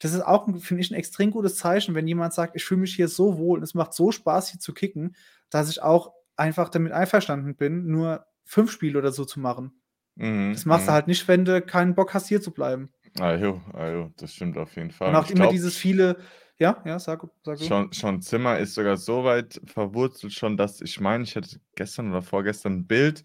das 0.00 0.14
ist 0.14 0.20
auch, 0.20 0.46
finde 0.60 0.80
ich, 0.80 0.90
ein 0.90 0.94
extrem 0.94 1.30
gutes 1.30 1.56
Zeichen, 1.56 1.94
wenn 1.94 2.06
jemand 2.06 2.32
sagt, 2.32 2.54
ich 2.54 2.64
fühle 2.64 2.80
mich 2.82 2.94
hier 2.94 3.08
so 3.08 3.36
wohl 3.36 3.58
und 3.58 3.64
es 3.64 3.74
macht 3.74 3.94
so 3.94 4.12
Spaß, 4.12 4.50
hier 4.50 4.60
zu 4.60 4.72
kicken, 4.72 5.16
dass 5.50 5.70
ich 5.70 5.82
auch 5.82 6.12
einfach 6.36 6.68
damit 6.68 6.92
einverstanden 6.92 7.56
bin, 7.56 7.86
nur 7.86 8.24
fünf 8.44 8.70
Spiele 8.70 8.98
oder 8.98 9.10
so 9.10 9.24
zu 9.24 9.40
machen. 9.40 9.82
Mhm, 10.14 10.52
das 10.52 10.66
machst 10.66 10.86
du 10.86 10.90
mhm. 10.90 10.94
halt 10.94 11.06
nicht, 11.08 11.26
wenn 11.26 11.44
du 11.44 11.60
keinen 11.62 11.94
Bock 11.94 12.14
hast, 12.14 12.28
hier 12.28 12.40
zu 12.40 12.52
bleiben. 12.52 12.90
Ah, 13.18 13.34
jo, 13.34 13.60
ah, 13.72 13.88
jo, 13.88 14.12
das 14.16 14.34
stimmt 14.34 14.56
auf 14.56 14.74
jeden 14.76 14.90
Fall. 14.90 15.08
Und 15.08 15.16
auch 15.16 15.24
ich 15.24 15.32
immer 15.32 15.44
glaub, 15.44 15.52
dieses 15.52 15.76
viele, 15.76 16.18
ja, 16.58 16.82
ja, 16.84 16.98
sag, 16.98 17.22
sag 17.44 17.58
du. 17.58 17.64
Schon, 17.64 17.92
schon 17.92 18.22
Zimmer 18.22 18.58
ist 18.58 18.74
sogar 18.74 18.96
so 18.96 19.24
weit 19.24 19.60
verwurzelt 19.64 20.32
schon, 20.32 20.56
dass 20.56 20.80
ich 20.80 21.00
meine, 21.00 21.24
ich 21.24 21.36
hatte 21.36 21.60
gestern 21.76 22.10
oder 22.10 22.22
vorgestern 22.22 22.78
ein 22.78 22.86
Bild, 22.86 23.22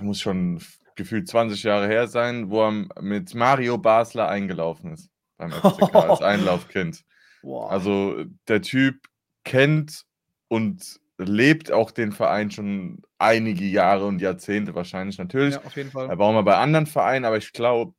muss 0.00 0.20
schon 0.20 0.60
gefühlt 0.96 1.28
20 1.28 1.62
Jahre 1.62 1.86
her 1.88 2.06
sein, 2.06 2.50
wo 2.50 2.62
er 2.66 2.86
mit 3.00 3.34
Mario 3.34 3.78
Basler 3.78 4.28
eingelaufen 4.28 4.92
ist 4.92 5.10
beim 5.36 5.50
FCK 5.50 5.94
als 5.94 6.22
Einlaufkind. 6.22 7.04
Wow. 7.42 7.70
Also 7.70 8.24
der 8.48 8.62
Typ 8.62 9.08
kennt 9.44 10.04
und 10.48 11.00
lebt 11.18 11.72
auch 11.72 11.90
den 11.90 12.12
Verein 12.12 12.50
schon 12.50 13.02
einige 13.18 13.64
Jahre 13.64 14.06
und 14.06 14.20
Jahrzehnte 14.20 14.74
wahrscheinlich 14.74 15.18
natürlich. 15.18 15.54
Ja, 15.54 15.64
auf 15.64 15.76
jeden 15.76 15.90
Fall. 15.90 16.08
Er 16.08 16.18
war 16.18 16.26
auch 16.28 16.32
mal 16.32 16.42
bei 16.42 16.56
anderen 16.56 16.86
Vereinen, 16.86 17.24
aber 17.24 17.36
ich 17.36 17.52
glaube, 17.52 17.94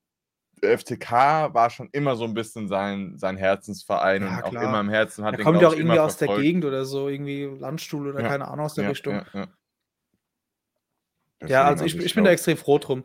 FCK 0.61 1.11
war 1.53 1.69
schon 1.69 1.89
immer 1.91 2.15
so 2.15 2.23
ein 2.23 2.33
bisschen 2.33 2.67
sein, 2.67 3.17
sein 3.17 3.37
Herzensverein 3.37 4.23
ja, 4.23 4.37
und 4.37 4.43
auch 4.43 4.61
immer 4.61 4.79
im 4.79 4.89
Herzen 4.89 5.25
hat. 5.25 5.37
Er 5.37 5.43
kommt 5.43 5.61
ja 5.61 5.67
auch 5.67 5.75
irgendwie 5.75 5.99
aus 5.99 6.15
verfolgt. 6.15 6.39
der 6.39 6.43
Gegend 6.43 6.65
oder 6.65 6.85
so, 6.85 7.09
irgendwie 7.09 7.45
Landstuhl 7.45 8.07
oder 8.09 8.21
ja. 8.21 8.27
keine 8.27 8.47
Ahnung 8.47 8.65
aus 8.65 8.75
der 8.75 8.83
ja, 8.83 8.89
Richtung. 8.89 9.21
Ja, 9.33 9.47
ja. 11.47 11.63
also 11.65 11.85
ich, 11.85 11.97
ich 11.97 12.13
bin 12.13 12.23
da 12.23 12.31
extrem 12.31 12.57
froh 12.57 12.77
drum. 12.77 13.03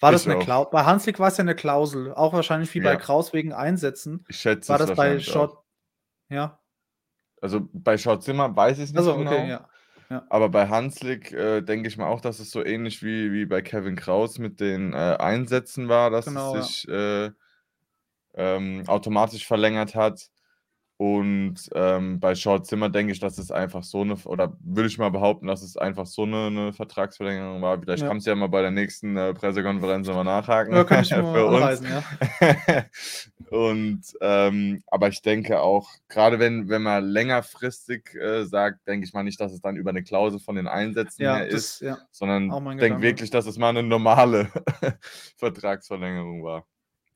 War 0.00 0.12
das 0.12 0.22
ich 0.26 0.30
eine 0.30 0.42
Klausel? 0.42 0.70
Bei 0.72 0.84
Hanslik 0.84 1.18
war 1.18 1.28
es 1.28 1.36
ja 1.36 1.42
eine 1.42 1.54
Klausel, 1.54 2.14
auch 2.14 2.32
wahrscheinlich 2.32 2.72
wie 2.74 2.80
bei 2.80 2.96
Kraus 2.96 3.32
wegen 3.32 3.52
Einsätzen. 3.52 4.24
Ich 4.28 4.36
schätze 4.36 4.70
War 4.70 4.78
das 4.78 4.94
bei 4.94 5.18
Short? 5.20 5.58
Ja. 6.30 6.58
Also 7.40 7.68
bei 7.72 7.98
Short 7.98 8.22
Zimmer 8.22 8.54
weiß 8.54 8.78
ich 8.78 8.84
es 8.84 8.90
nicht 8.90 8.98
also, 8.98 9.16
genau. 9.16 9.32
Okay, 9.32 9.58
ja. 10.10 10.26
Aber 10.28 10.48
bei 10.48 10.68
Hanslik 10.68 11.32
äh, 11.32 11.62
denke 11.62 11.88
ich 11.88 11.96
mal 11.96 12.08
auch, 12.08 12.20
dass 12.20 12.40
es 12.40 12.50
so 12.50 12.64
ähnlich 12.64 13.02
wie, 13.02 13.32
wie 13.32 13.46
bei 13.46 13.62
Kevin 13.62 13.96
Kraus 13.96 14.38
mit 14.38 14.60
den 14.60 14.92
äh, 14.92 15.16
Einsätzen 15.18 15.88
war, 15.88 16.10
dass 16.10 16.26
genau, 16.26 16.56
es 16.56 16.66
sich 16.66 16.84
ja. 16.84 17.26
äh, 17.26 17.30
ähm, 18.34 18.82
automatisch 18.86 19.46
verlängert 19.46 19.94
hat. 19.94 20.30
Und 21.00 21.54
ähm, 21.74 22.20
bei 22.20 22.34
Short 22.34 22.66
Zimmer 22.66 22.90
denke 22.90 23.14
ich, 23.14 23.20
dass 23.20 23.38
es 23.38 23.50
einfach 23.50 23.82
so 23.84 24.02
eine, 24.02 24.16
oder 24.16 24.54
würde 24.60 24.86
ich 24.86 24.98
mal 24.98 25.08
behaupten, 25.08 25.46
dass 25.46 25.62
es 25.62 25.78
einfach 25.78 26.04
so 26.04 26.24
eine, 26.24 26.48
eine 26.48 26.72
Vertragsverlängerung 26.74 27.62
war. 27.62 27.80
Vielleicht 27.80 28.02
ja. 28.02 28.08
kannst 28.08 28.26
du 28.26 28.32
ja 28.32 28.36
mal 28.36 28.48
bei 28.48 28.60
der 28.60 28.70
nächsten 28.70 29.16
äh, 29.16 29.32
Pressekonferenz 29.32 30.08
mal 30.08 30.24
nachhaken. 30.24 30.74
Ja, 30.74 30.84
kann 30.84 31.02
ich 31.02 31.10
mal 31.16 31.32
für 31.32 31.46
uns. 31.46 31.82
Ja. 31.88 32.84
Und 33.56 34.02
ähm, 34.20 34.82
aber 34.88 35.08
ich 35.08 35.22
denke 35.22 35.62
auch, 35.62 35.88
gerade 36.10 36.38
wenn, 36.38 36.68
wenn 36.68 36.82
man 36.82 37.02
längerfristig 37.02 38.14
äh, 38.16 38.44
sagt, 38.44 38.86
denke 38.86 39.06
ich 39.06 39.14
mal 39.14 39.22
nicht, 39.22 39.40
dass 39.40 39.52
es 39.52 39.62
dann 39.62 39.76
über 39.76 39.88
eine 39.88 40.02
Klausel 40.02 40.38
von 40.38 40.56
den 40.56 40.68
Einsätzen 40.68 41.22
ja, 41.22 41.36
mehr 41.36 41.46
das, 41.46 41.80
ist, 41.80 41.84
sondern 42.10 42.50
denke 42.76 43.00
wirklich, 43.00 43.30
dass 43.30 43.46
es 43.46 43.56
mal 43.56 43.70
eine 43.70 43.82
normale 43.82 44.50
Vertragsverlängerung 45.38 46.44
war. 46.44 46.66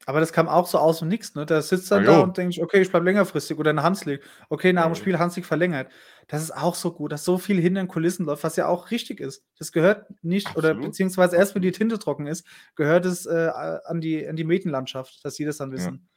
Aber 0.07 0.21
das 0.21 0.33
kam 0.33 0.49
auch 0.49 0.67
so 0.67 0.79
aus 0.79 1.01
und 1.03 1.09
nichts, 1.09 1.35
ne? 1.35 1.47
Der 1.47 1.63
sitzt 1.63 1.91
dann 1.91 2.05
da 2.05 2.19
und 2.21 2.37
denkt, 2.37 2.59
okay, 2.61 2.83
ich 2.83 2.91
bleibe 2.91 3.07
längerfristig 3.07 3.59
oder 3.59 3.71
eine 3.71 3.83
Hanslik. 3.83 4.23
Okay, 4.51 4.73
nach 4.73 4.85
dem 4.87 4.95
Spiel 4.95 5.19
Hanslik 5.19 5.47
verlängert. 5.47 5.91
Das 6.29 6.43
ist 6.43 6.51
auch 6.55 6.75
so 6.75 6.93
gut, 6.93 7.13
dass 7.13 7.25
so 7.25 7.39
viel 7.39 7.61
hinter 7.61 7.83
den 7.83 7.89
Kulissen 7.89 8.27
läuft, 8.27 8.45
was 8.45 8.57
ja 8.57 8.67
auch 8.69 8.91
richtig 8.91 9.21
ist. 9.21 9.45
Das 9.59 9.73
gehört 9.73 10.07
nicht, 10.23 10.57
oder 10.57 10.75
beziehungsweise 10.75 11.37
erst 11.37 11.55
wenn 11.55 11.63
die 11.63 11.73
Tinte 11.73 11.99
trocken 11.99 12.27
ist, 12.27 12.47
gehört 12.77 13.07
es 13.07 13.27
äh, 13.27 13.51
an 13.85 14.01
die, 14.01 14.27
an 14.27 14.37
die 14.37 14.45
Medienlandschaft, 14.45 15.25
dass 15.25 15.37
sie 15.37 15.45
das 15.45 15.57
dann 15.59 15.73
Ja. 15.75 15.75
wissen. 15.77 16.09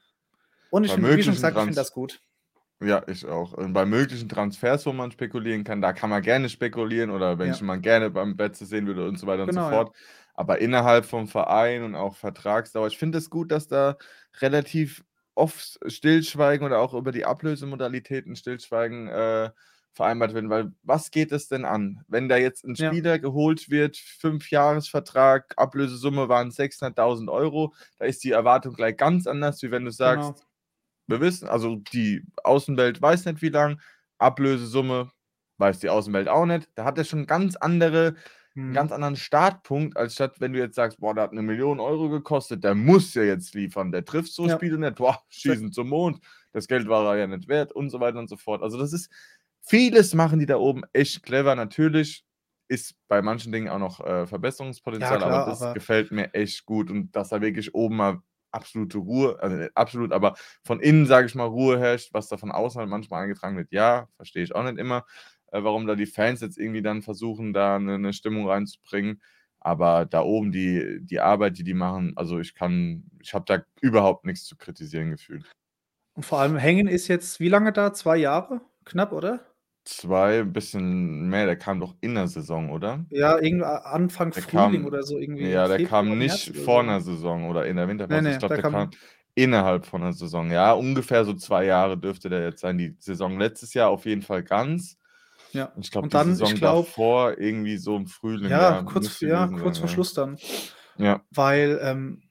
Und 0.69 0.83
ich 0.85 0.93
finde, 0.93 1.15
wie 1.15 1.23
schon 1.23 1.35
gesagt, 1.35 1.57
ich 1.57 1.65
finde 1.65 1.81
das 1.81 1.91
gut. 1.93 2.21
Ja, 2.79 3.03
ich 3.07 3.25
auch. 3.25 3.53
Und 3.53 3.73
bei 3.73 3.85
möglichen 3.87 4.29
Transfers, 4.29 4.85
wo 4.85 4.93
man 4.93 5.11
spekulieren 5.11 5.63
kann, 5.63 5.81
da 5.81 5.93
kann 5.93 6.11
man 6.11 6.21
gerne 6.21 6.47
spekulieren 6.49 7.09
oder 7.09 7.39
wenn 7.39 7.49
Ja. 7.49 7.55
ich 7.55 7.61
mal 7.61 7.79
gerne 7.81 8.11
beim 8.11 8.37
Betze 8.37 8.65
sehen 8.67 8.85
würde 8.85 9.07
und 9.07 9.17
so 9.17 9.25
weiter 9.27 9.43
und 9.43 9.51
so 9.53 9.53
Genau, 9.53 9.71
ja. 9.71 9.91
Aber 10.37 10.59
innerhalb 10.59 11.05
vom 11.05 11.27
Verein 11.27 11.83
und 11.83 11.95
auch 11.95 12.15
Vertragsdauer. 12.15 12.87
Ich 12.87 12.97
finde 12.97 13.17
es 13.17 13.29
gut, 13.29 13.51
dass 13.51 13.67
da 13.67 13.97
relativ 14.39 15.03
oft 15.33 15.79
Stillschweigen 15.87 16.65
oder 16.65 16.79
auch 16.79 16.93
über 16.93 17.11
die 17.11 17.25
Ablösemodalitäten 17.25 18.35
Stillschweigen 18.35 19.07
äh, 19.07 19.49
vereinbart 19.93 20.35
werden, 20.35 20.51
weil 20.51 20.71
was 20.83 21.09
geht 21.09 21.31
es 21.31 21.47
denn 21.47 21.65
an? 21.65 22.03
Wenn 22.07 22.29
da 22.29 22.37
jetzt 22.37 22.63
ein 22.63 22.75
Spieler 22.75 23.11
ja. 23.11 23.17
geholt 23.17 23.71
wird, 23.71 23.97
fünf 23.97 24.51
Jahresvertrag, 24.51 25.55
Ablösesumme 25.57 26.29
waren 26.29 26.51
600.000 26.51 27.31
Euro, 27.31 27.73
da 27.97 28.05
ist 28.05 28.23
die 28.23 28.31
Erwartung 28.31 28.75
gleich 28.75 28.95
ganz 28.95 29.25
anders, 29.25 29.61
wie 29.63 29.71
wenn 29.71 29.85
du 29.85 29.91
sagst, 29.91 30.33
genau. 30.33 30.47
wir 31.07 31.21
wissen, 31.21 31.47
also 31.47 31.77
die 31.93 32.23
Außenwelt 32.43 33.01
weiß 33.01 33.25
nicht 33.25 33.41
wie 33.41 33.49
lang, 33.49 33.81
Ablösesumme 34.19 35.11
weiß 35.57 35.79
die 35.79 35.89
Außenwelt 35.89 36.27
auch 36.27 36.45
nicht, 36.45 36.69
da 36.75 36.85
hat 36.85 36.99
er 36.99 37.03
schon 37.03 37.25
ganz 37.25 37.55
andere 37.55 38.15
einen 38.57 38.73
ganz 38.73 38.89
mhm. 38.89 38.95
anderen 38.95 39.15
Startpunkt, 39.15 39.97
als 39.97 40.13
statt, 40.15 40.39
wenn 40.39 40.53
du 40.53 40.59
jetzt 40.59 40.75
sagst, 40.75 40.99
boah, 40.99 41.13
der 41.13 41.23
hat 41.23 41.31
eine 41.31 41.41
Million 41.41 41.79
Euro 41.79 42.09
gekostet, 42.09 42.63
der 42.63 42.75
muss 42.75 43.13
ja 43.13 43.23
jetzt 43.23 43.53
liefern, 43.53 43.91
der 43.91 44.03
trifft 44.03 44.33
so 44.33 44.47
ja. 44.47 44.55
Spiele 44.55 44.77
nicht, 44.77 44.95
boah, 44.95 45.21
schießen 45.29 45.71
zum 45.71 45.89
Mond, 45.89 46.19
das 46.53 46.67
Geld 46.67 46.87
war 46.87 47.05
er 47.13 47.19
ja 47.19 47.27
nicht 47.27 47.47
wert 47.47 47.71
und 47.71 47.89
so 47.89 47.99
weiter 47.99 48.19
und 48.19 48.29
so 48.29 48.35
fort. 48.35 48.63
Also 48.63 48.77
das 48.77 48.93
ist, 48.93 49.11
vieles 49.61 50.13
machen 50.13 50.39
die 50.39 50.45
da 50.45 50.57
oben 50.57 50.83
echt 50.93 51.23
clever. 51.23 51.55
Natürlich 51.55 52.25
ist 52.67 52.95
bei 53.07 53.21
manchen 53.21 53.51
Dingen 53.51 53.69
auch 53.69 53.79
noch 53.79 53.99
äh, 54.01 54.25
Verbesserungspotenzial, 54.27 55.13
ja, 55.13 55.17
klar, 55.17 55.31
aber 55.31 55.51
das 55.51 55.61
aber 55.61 55.73
gefällt 55.73 56.11
mir 56.11 56.33
echt 56.33 56.65
gut 56.65 56.89
und 56.89 57.15
dass 57.15 57.29
da 57.29 57.41
wirklich 57.41 57.73
oben 57.73 57.95
mal 57.95 58.21
absolute 58.51 58.97
Ruhe, 58.97 59.37
also 59.39 59.55
nicht 59.55 59.71
absolut, 59.75 60.11
aber 60.11 60.35
von 60.63 60.79
innen, 60.79 61.05
sage 61.05 61.27
ich 61.27 61.35
mal, 61.35 61.45
Ruhe 61.45 61.79
herrscht, 61.79 62.13
was 62.13 62.27
da 62.27 62.37
von 62.37 62.51
außen 62.51 62.79
halt 62.79 62.89
manchmal 62.89 63.23
eingetragen 63.23 63.57
wird, 63.57 63.71
ja, 63.71 64.07
verstehe 64.15 64.43
ich 64.43 64.55
auch 64.55 64.63
nicht 64.63 64.79
immer, 64.79 65.05
äh, 65.51 65.63
warum 65.63 65.87
da 65.87 65.95
die 65.95 66.05
Fans 66.05 66.41
jetzt 66.41 66.57
irgendwie 66.57 66.81
dann 66.81 67.01
versuchen, 67.01 67.53
da 67.53 67.75
eine, 67.75 67.95
eine 67.95 68.13
Stimmung 68.13 68.47
reinzubringen. 68.47 69.21
Aber 69.59 70.05
da 70.05 70.21
oben 70.21 70.51
die, 70.51 70.99
die 71.01 71.19
Arbeit, 71.19 71.57
die 71.57 71.63
die 71.63 71.73
machen, 71.73 72.13
also 72.15 72.39
ich 72.39 72.53
kann, 72.53 73.03
ich 73.21 73.33
habe 73.33 73.45
da 73.47 73.63
überhaupt 73.81 74.25
nichts 74.25 74.45
zu 74.45 74.55
kritisieren 74.55 75.11
gefühlt. 75.11 75.45
Und 76.13 76.23
vor 76.23 76.39
allem 76.39 76.57
Hängen 76.57 76.87
ist 76.87 77.07
jetzt 77.07 77.39
wie 77.39 77.49
lange 77.49 77.71
da? 77.73 77.93
Zwei 77.93 78.17
Jahre? 78.17 78.61
Knapp, 78.85 79.11
oder? 79.11 79.41
Zwei, 79.83 80.39
ein 80.39 80.51
bisschen 80.51 81.29
mehr. 81.29 81.45
Der 81.45 81.57
kam 81.57 81.79
doch 81.79 81.95
in 82.01 82.15
der 82.15 82.27
Saison, 82.27 82.69
oder? 82.71 83.05
Ja, 83.09 83.39
irgendwie 83.39 83.65
Anfang 83.65 84.31
Der 84.31 84.43
Frühling 84.43 84.81
kam, 84.81 84.85
oder 84.85 85.03
so 85.03 85.17
irgendwie 85.17 85.47
ja, 85.47 85.67
der 85.67 85.85
kam 85.85 86.17
nicht 86.17 86.55
vor 86.57 86.83
so. 86.83 86.89
einer 86.89 87.01
Saison 87.01 87.49
oder 87.49 87.65
in 87.65 87.77
der 87.77 87.87
Winterpause. 87.87 88.21
Nee, 88.21 88.29
nee, 88.29 88.33
ich 88.33 88.39
glaube, 88.39 88.55
der, 88.55 88.63
der 88.63 88.71
kam, 88.71 88.89
kam 88.89 88.99
innerhalb 89.35 89.85
von 89.85 90.01
der 90.01 90.13
Saison. 90.13 90.51
Ja, 90.51 90.73
ungefähr 90.73 91.23
so 91.23 91.33
zwei 91.35 91.65
Jahre 91.65 91.97
dürfte 91.97 92.27
der 92.27 92.43
jetzt 92.43 92.61
sein. 92.61 92.77
Die 92.77 92.95
Saison 92.99 93.37
letztes 93.37 93.73
Jahr 93.73 93.89
auf 93.89 94.05
jeden 94.05 94.23
Fall 94.23 94.43
ganz. 94.43 94.97
Ja. 95.57 95.65
Und 95.75 95.83
ich 95.83 95.91
glaube, 95.91 96.07
die 96.07 96.17
Saison 96.17 96.53
glaub, 96.55 96.85
davor 96.85 97.37
irgendwie 97.37 97.77
so 97.77 97.95
im 97.95 98.07
Frühling. 98.07 98.49
Ja, 98.49 98.83
kurz, 98.83 99.19
ja, 99.19 99.47
kurz 99.47 99.79
vor 99.79 99.89
Schluss 99.89 100.13
dann. 100.13 100.37
Ja. 100.97 101.21
Weil 101.31 101.79
ähm, 101.81 102.23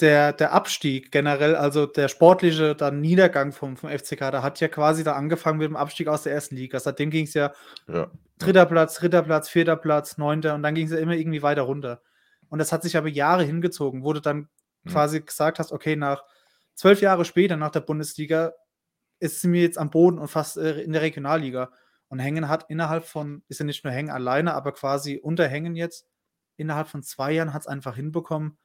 der, 0.00 0.32
der 0.32 0.52
Abstieg 0.52 1.12
generell, 1.12 1.54
also 1.54 1.86
der 1.86 2.08
sportliche 2.08 2.74
dann 2.74 3.00
Niedergang 3.00 3.52
vom, 3.52 3.76
vom 3.76 3.90
FCK, 3.90 4.30
da 4.32 4.42
hat 4.42 4.60
ja 4.60 4.68
quasi 4.68 5.04
da 5.04 5.12
angefangen 5.12 5.58
mit 5.58 5.68
dem 5.68 5.76
Abstieg 5.76 6.08
aus 6.08 6.24
der 6.24 6.32
ersten 6.32 6.56
Liga. 6.56 6.80
Seitdem 6.80 7.10
ging 7.10 7.24
es 7.24 7.34
ja, 7.34 7.52
ja, 7.88 8.10
dritter 8.38 8.66
Platz, 8.66 8.96
dritter 8.96 9.22
Platz, 9.22 9.48
vierter 9.48 9.76
Platz, 9.76 10.18
neunter 10.18 10.54
und 10.54 10.62
dann 10.62 10.74
ging 10.74 10.86
es 10.86 10.92
ja 10.92 10.98
immer 10.98 11.14
irgendwie 11.14 11.42
weiter 11.42 11.62
runter. 11.62 12.02
Und 12.48 12.58
das 12.58 12.72
hat 12.72 12.82
sich 12.82 12.96
aber 12.96 13.08
Jahre 13.08 13.44
hingezogen, 13.44 14.02
wo 14.02 14.12
du 14.12 14.20
dann 14.20 14.48
mhm. 14.82 14.90
quasi 14.90 15.20
gesagt 15.20 15.58
hast, 15.58 15.72
okay, 15.72 15.94
nach 15.94 16.24
zwölf 16.74 17.00
Jahre 17.00 17.24
später, 17.24 17.56
nach 17.56 17.70
der 17.70 17.80
Bundesliga, 17.80 18.52
ist 19.20 19.40
sie 19.40 19.48
mir 19.48 19.62
jetzt 19.62 19.78
am 19.78 19.90
Boden 19.90 20.18
und 20.18 20.28
fast 20.28 20.56
äh, 20.56 20.80
in 20.80 20.92
der 20.92 21.02
Regionalliga. 21.02 21.70
Und 22.12 22.18
Hängen 22.18 22.50
hat 22.50 22.66
innerhalb 22.68 23.06
von, 23.06 23.42
ist 23.48 23.58
ja 23.58 23.64
nicht 23.64 23.84
nur 23.84 23.92
Hängen 23.94 24.10
alleine, 24.10 24.52
aber 24.52 24.72
quasi 24.72 25.16
unter 25.16 25.48
Hängen 25.48 25.76
jetzt, 25.76 26.06
innerhalb 26.58 26.88
von 26.88 27.02
zwei 27.02 27.32
Jahren 27.32 27.54
hat 27.54 27.62
es 27.62 27.66
einfach 27.66 27.96
hinbekommen, 27.96 28.58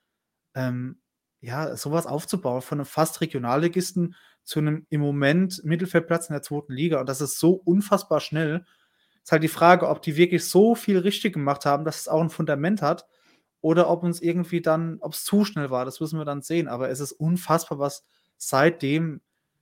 ähm, 0.54 1.00
ja, 1.40 1.78
sowas 1.78 2.08
aufzubauen, 2.08 2.62
von 2.62 2.80
einem 2.80 2.86
fast 2.86 3.22
Regionalligisten 3.22 4.16
zu 4.44 4.60
einem 4.60 4.86
im 4.90 5.00
Moment 5.00 5.64
Mittelfeldplatz 5.64 6.28
in 6.28 6.34
der 6.34 6.42
zweiten 6.42 6.74
Liga. 6.74 7.00
Und 7.00 7.08
das 7.08 7.22
ist 7.22 7.40
so 7.40 7.54
unfassbar 7.54 8.20
schnell. 8.20 8.66
Ist 9.24 9.32
halt 9.32 9.44
die 9.44 9.48
Frage, 9.48 9.88
ob 9.88 10.02
die 10.02 10.18
wirklich 10.18 10.44
so 10.44 10.76
viel 10.76 10.98
richtig 10.98 11.32
gemacht 11.32 11.66
haben, 11.66 11.86
dass 11.86 12.02
es 12.02 12.10
auch 12.10 12.20
ein 12.20 12.30
Fundament 12.30 12.82
hat, 12.82 13.08
oder 13.62 13.90
ob 13.90 14.04
uns 14.04 14.22
irgendwie 14.22 14.62
dann, 14.62 14.98
ob 15.00 15.14
es 15.14 15.24
zu 15.24 15.46
schnell 15.46 15.70
war, 15.70 15.86
das 15.86 16.02
müssen 16.02 16.20
wir 16.20 16.26
dann 16.26 16.42
sehen. 16.42 16.68
Aber 16.68 16.90
es 16.90 17.00
ist 17.00 17.14
unfassbar, 17.14 17.80
was 17.80 18.04
seitdem 18.36 19.22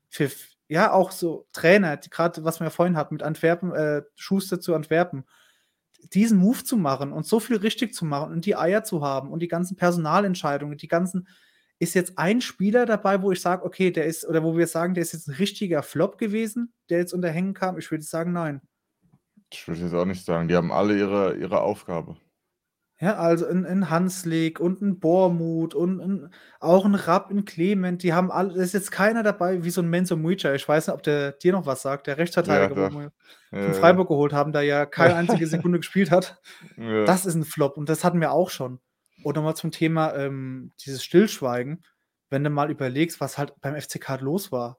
für, 0.10 0.32
ja, 0.68 0.91
auch 0.91 1.11
so 1.11 1.47
Trainer, 1.53 1.97
gerade 1.97 2.43
was 2.43 2.59
wir 2.59 2.70
vorhin 2.70 2.97
hatten 2.97 3.16
mit 3.16 3.24
Antwerpen, 3.24 3.72
äh, 3.74 4.01
Schuster 4.16 4.59
zu 4.59 4.74
Antwerpen, 4.74 5.26
diesen 6.13 6.38
Move 6.38 6.63
zu 6.63 6.78
machen 6.78 7.11
und 7.11 7.26
so 7.26 7.39
viel 7.39 7.57
richtig 7.57 7.93
zu 7.93 8.05
machen 8.05 8.34
und 8.34 8.45
die 8.45 8.55
Eier 8.55 8.84
zu 8.84 9.03
haben 9.03 9.32
und 9.32 9.39
die 9.39 9.47
ganzen 9.47 9.76
Personalentscheidungen, 9.76 10.78
die 10.78 10.88
ganzen 10.88 11.28
ist 11.80 11.93
jetzt 11.93 12.18
ein 12.18 12.41
Spieler 12.41 12.86
dabei, 12.86 13.22
wo 13.22 13.32
ich 13.32 13.41
sage, 13.41 13.66
okay, 13.66 13.91
der 13.91 14.05
ist, 14.05 14.26
oder 14.26 14.43
wo 14.43 14.57
wir 14.57 14.68
sagen, 14.68 14.93
der 14.93 15.01
ist 15.01 15.13
jetzt 15.13 15.28
ein 15.28 15.36
richtiger 15.36 15.84
Flop 15.84 16.18
gewesen, 16.18 16.74
der 16.89 16.99
jetzt 16.99 17.13
unter 17.13 17.30
Hängen 17.30 17.53
kam? 17.53 17.78
Ich 17.78 17.91
würde 17.91 18.03
sagen, 18.03 18.32
nein. 18.32 18.61
Ich 19.51 19.68
würde 19.68 19.82
jetzt 19.82 19.93
auch 19.93 20.05
nicht 20.05 20.24
sagen. 20.24 20.47
Die 20.47 20.55
haben 20.55 20.72
alle 20.72 20.97
ihre, 20.97 21.36
ihre 21.36 21.61
Aufgabe. 21.61 22.16
Ja, 23.02 23.18
also 23.18 23.46
ein, 23.46 23.66
ein 23.66 23.89
Hanslik 23.89 24.62
und 24.62 24.82
ein 24.82 25.00
Bormut 25.00 25.76
und 25.76 26.00
ein, 26.00 26.34
auch 26.62 26.86
ein 26.86 26.96
Rapp, 26.96 27.30
ein 27.30 27.43
Clement, 27.43 28.02
die 28.04 28.14
haben 28.14 28.32
alle, 28.32 28.54
da 28.54 28.62
ist 28.62 28.74
jetzt 28.74 28.91
keiner 28.91 29.22
dabei 29.22 29.66
wie 29.66 29.70
so 29.70 29.82
ein 29.82 29.89
Menzo 29.89 30.16
Muica. 30.16 30.54
Ich 30.54 30.68
weiß 30.68 30.88
nicht, 30.88 30.93
ob 30.93 31.04
der 31.04 31.34
dir 31.34 31.52
noch 31.52 31.66
was 31.66 31.82
sagt, 31.82 32.08
der 32.08 32.18
Rechtsverteidiger, 32.18 32.82
ja, 32.82 32.93
wo 32.93 33.00
wir 33.00 33.12
ja, 33.52 33.62
von 33.66 33.74
Freiburg 33.74 34.08
geholt 34.08 34.32
haben, 34.32 34.54
der 34.54 34.62
ja 34.62 34.86
keine 34.86 35.16
einzige 35.16 35.46
Sekunde 35.46 35.80
gespielt 35.80 36.10
hat. 36.10 36.41
Ja. 36.78 37.04
Das 37.04 37.26
ist 37.26 37.36
ein 37.36 37.43
Flop 37.43 37.76
und 37.78 37.89
das 37.89 38.06
hatten 38.06 38.22
wir 38.22 38.32
auch 38.32 38.50
schon. 38.50 38.80
Und 39.24 39.36
nochmal 39.36 39.56
zum 39.56 39.72
Thema 39.72 40.16
ähm, 40.16 40.72
dieses 40.86 41.04
Stillschweigen, 41.04 41.84
wenn 42.30 42.46
du 42.46 42.50
mal 42.50 42.72
überlegst, 42.72 43.20
was 43.20 43.38
halt 43.38 43.54
beim 43.60 43.76
FCK 43.76 44.22
los 44.22 44.54
war. 44.54 44.78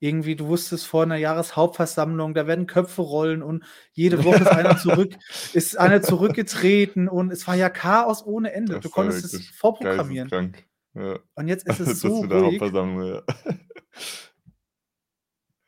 Irgendwie, 0.00 0.36
du 0.36 0.48
wusstest 0.48 0.86
vor 0.86 1.04
einer 1.04 1.16
Jahreshauptversammlung, 1.16 2.34
da 2.34 2.46
werden 2.46 2.66
Köpfe 2.66 3.02
rollen 3.02 3.42
und 3.42 3.64
jede 3.92 4.24
Woche 4.24 4.42
ist 4.42 4.48
einer 4.48 4.76
zurück, 4.76 5.14
ist 5.54 5.78
einer 5.78 6.02
zurückgetreten 6.02 7.08
und 7.08 7.32
es 7.32 7.46
war 7.46 7.54
ja 7.54 7.70
Chaos 7.70 8.24
ohne 8.24 8.52
Ende. 8.52 8.80
du 8.80 8.90
konntest 8.90 9.32
es 9.32 9.48
vorprogrammieren. 9.48 10.54
Ja. 10.94 11.18
Und 11.34 11.48
jetzt 11.48 11.66
ist 11.66 11.80
es 11.80 12.00
so 12.00 12.20
ruhig. 12.20 12.60
Ja. 12.60 13.22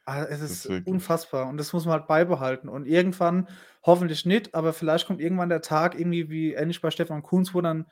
Ah, 0.08 0.22
es 0.22 0.40
ist, 0.40 0.66
ist 0.66 0.86
unfassbar 0.86 1.48
und 1.48 1.56
das 1.56 1.72
muss 1.72 1.84
man 1.84 1.94
halt 1.94 2.06
beibehalten. 2.06 2.68
Und 2.68 2.86
irgendwann, 2.86 3.48
hoffentlich 3.82 4.24
nicht, 4.24 4.54
aber 4.54 4.72
vielleicht 4.72 5.06
kommt 5.06 5.20
irgendwann 5.20 5.48
der 5.48 5.62
Tag, 5.62 5.98
irgendwie 5.98 6.30
wie 6.30 6.52
ähnlich 6.52 6.80
bei 6.80 6.90
Stefan 6.90 7.22
Kunz, 7.22 7.54
wo 7.54 7.60
dann 7.60 7.86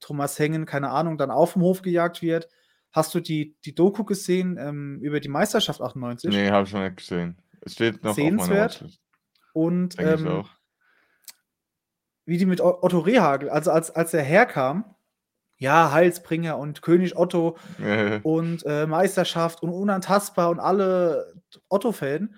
Thomas 0.00 0.38
Hengen, 0.38 0.64
keine 0.64 0.90
Ahnung, 0.90 1.18
dann 1.18 1.30
auf 1.30 1.52
dem 1.54 1.62
Hof 1.62 1.82
gejagt 1.82 2.22
wird. 2.22 2.48
Hast 2.92 3.14
du 3.14 3.20
die, 3.20 3.56
die 3.64 3.74
Doku 3.74 4.04
gesehen 4.04 4.56
ähm, 4.58 5.00
über 5.02 5.20
die 5.20 5.28
Meisterschaft 5.28 5.80
98? 5.80 6.30
Nee, 6.30 6.50
habe 6.50 6.66
ich 6.66 6.72
noch 6.72 6.80
nicht 6.80 6.96
gesehen. 6.96 7.40
Es 7.60 7.74
steht 7.74 8.02
noch 8.02 8.14
Sehenswert. 8.14 8.84
Und 9.52 9.98
ähm, 9.98 10.44
wie 12.24 12.38
die 12.38 12.46
mit 12.46 12.60
Otto 12.60 12.98
Rehagel, 12.98 13.50
also 13.50 13.70
als, 13.70 13.90
als 13.90 14.14
er 14.14 14.22
herkam, 14.22 14.94
ja, 15.56 15.92
Heilsbringer 15.92 16.56
und 16.56 16.82
König 16.82 17.16
Otto 17.16 17.56
und 18.22 18.64
äh, 18.64 18.86
Meisterschaft 18.86 19.62
und 19.62 19.70
unantastbar 19.70 20.50
und 20.50 20.60
alle 20.60 21.34
Otto-Fan. 21.68 22.36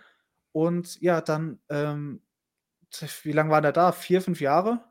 Und 0.53 1.01
ja, 1.01 1.21
dann, 1.21 1.61
ähm, 1.69 2.23
wie 3.23 3.33
lange 3.33 3.51
war 3.51 3.61
der 3.61 3.73
da? 3.73 3.93
Vier, 3.93 4.23
fünf 4.23 4.41
Jahre? 4.41 4.85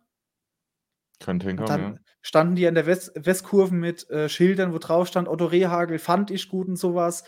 Könnte 1.19 1.47
hinkommen, 1.47 1.67
dann 1.69 1.93
ja. 1.93 1.99
standen 2.21 2.55
die 2.55 2.67
an 2.67 2.75
der 2.75 2.85
West 2.85 3.11
Westkurve 3.15 3.73
mit 3.73 4.09
äh, 4.09 4.29
Schildern, 4.29 4.73
wo 4.73 4.77
drauf 4.77 5.07
stand, 5.07 5.27
Otto 5.27 5.45
Rehagel 5.45 5.99
fand 5.99 6.31
ich 6.31 6.49
gut 6.49 6.67
und 6.67 6.77
sowas. 6.77 7.23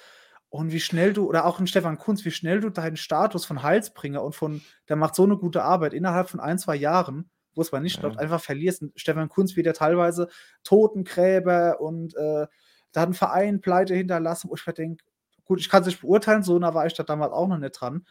Und 0.50 0.72
wie 0.72 0.80
schnell 0.82 1.14
du, 1.14 1.28
oder 1.28 1.46
auch 1.46 1.60
in 1.60 1.68
Stefan 1.68 1.98
Kunz, 1.98 2.26
wie 2.26 2.32
schnell 2.32 2.60
du 2.60 2.70
deinen 2.70 2.98
Status 2.98 3.46
von 3.46 3.64
Heilsbringer 3.64 4.22
und 4.22 4.36
von, 4.36 4.62
der 4.89 4.98
macht 4.98 5.16
so 5.16 5.24
eine 5.24 5.38
gute 5.38 5.64
Arbeit 5.64 5.94
innerhalb 5.94 6.30
von 6.30 6.42
ein, 6.42 6.58
zwei 6.58 6.76
Jahren, 6.76 7.30
wo 7.54 7.62
es 7.62 7.72
mal 7.72 7.80
nicht 7.80 8.02
ja. 8.02 8.10
einfach 8.12 8.42
verlierst. 8.42 8.82
Und 8.82 8.92
Stefan 9.00 9.30
Kunz 9.30 9.56
wird 9.56 9.66
ja 9.66 9.74
teilweise 9.74 10.28
Totengräber 10.64 11.80
und 11.80 12.16
äh, 12.16 12.48
da 12.92 13.02
hat 13.02 13.10
ein 13.10 13.14
Verein 13.14 13.62
pleite 13.62 13.96
hinterlassen, 13.96 14.50
wo 14.50 14.56
ich 14.56 14.68
mir 14.68 14.74
denke, 14.74 15.04
gut, 15.46 15.60
ich 15.60 15.70
kann 15.70 15.82
es 15.82 15.88
nicht 15.88 16.02
beurteilen, 16.02 16.44
so 16.44 16.60
nah 16.60 16.74
war 16.74 16.86
ich 16.86 16.94
da 16.94 17.04
damals 17.04 17.32
auch 17.32 17.48
noch 17.48 17.58
nicht 17.58 17.80
dran. 17.80 18.06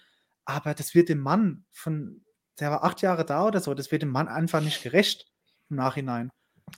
Aber 0.44 0.72
das 0.72 0.94
wird 0.94 1.10
dem 1.10 1.20
Mann 1.20 1.64
von, 1.72 2.22
der 2.58 2.70
war 2.70 2.84
acht 2.84 3.02
Jahre 3.02 3.26
da 3.26 3.46
oder 3.46 3.60
so, 3.60 3.74
das 3.74 3.92
wird 3.92 4.02
dem 4.02 4.10
Mann 4.10 4.28
einfach 4.28 4.62
nicht 4.62 4.82
gerecht 4.82 5.30
im 5.70 5.76
Nachhinein. 5.76 6.30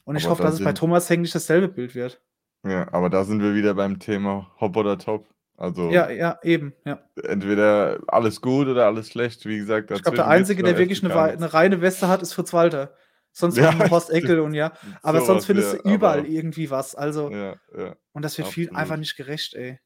Und 0.05 0.17
ich 0.17 0.25
aber 0.25 0.33
hoffe, 0.33 0.43
da 0.43 0.49
dass 0.49 0.59
es 0.59 0.65
bei 0.65 0.73
Thomas 0.73 1.09
Heng 1.11 1.23
nicht 1.23 1.35
dasselbe 1.35 1.69
Bild 1.69 1.95
wird. 1.95 2.21
Ja, 2.67 2.93
aber 2.93 3.11
da 3.11 3.25
sind 3.25 3.43
wir 3.43 3.55
wieder 3.55 3.75
beim 3.75 3.99
Thema 3.99 4.51
Hop 4.61 4.77
oder 4.77 4.99
Top. 4.99 5.29
Also 5.57 5.91
ja, 5.91 6.11
ja, 6.11 6.39
eben, 6.43 6.73
ja. 6.85 7.01
Entweder 7.23 8.01
alles 8.07 8.41
gut 8.41 8.69
oder 8.69 8.87
alles 8.87 9.09
schlecht, 9.09 9.45
wie 9.47 9.59
gesagt. 9.59 9.91
Ich 9.91 10.03
glaube, 10.03 10.17
der 10.17 10.29
Einzige, 10.29 10.63
der 10.63 10.79
wirklich 10.79 11.05
eine, 11.05 11.15
eine, 11.15 11.53
reine 11.53 11.81
Weste 11.81 12.09
hat, 12.09 12.23
ist 12.23 12.33
Fritz 12.33 12.53
Walter. 12.53 12.95
Sonst 13.33 13.59
ja, 13.59 13.91
Horst 13.91 14.11
Eckel 14.11 14.41
und 14.41 14.55
ja. 14.55 14.73
Aber 15.03 15.21
so 15.21 15.27
sonst 15.27 15.47
findest 15.47 15.75
du 15.75 15.89
überall 15.89 16.27
irgendwie 16.27 16.71
was. 16.71 16.95
Also, 16.95 17.31
ja, 17.31 17.57
ja, 17.77 17.97
und 18.13 18.23
das 18.23 18.37
wird 18.39 18.49
viel 18.49 18.71
einfach 18.71 18.97
nicht 18.97 19.17
gerecht, 19.17 19.55
ey. 19.55 19.79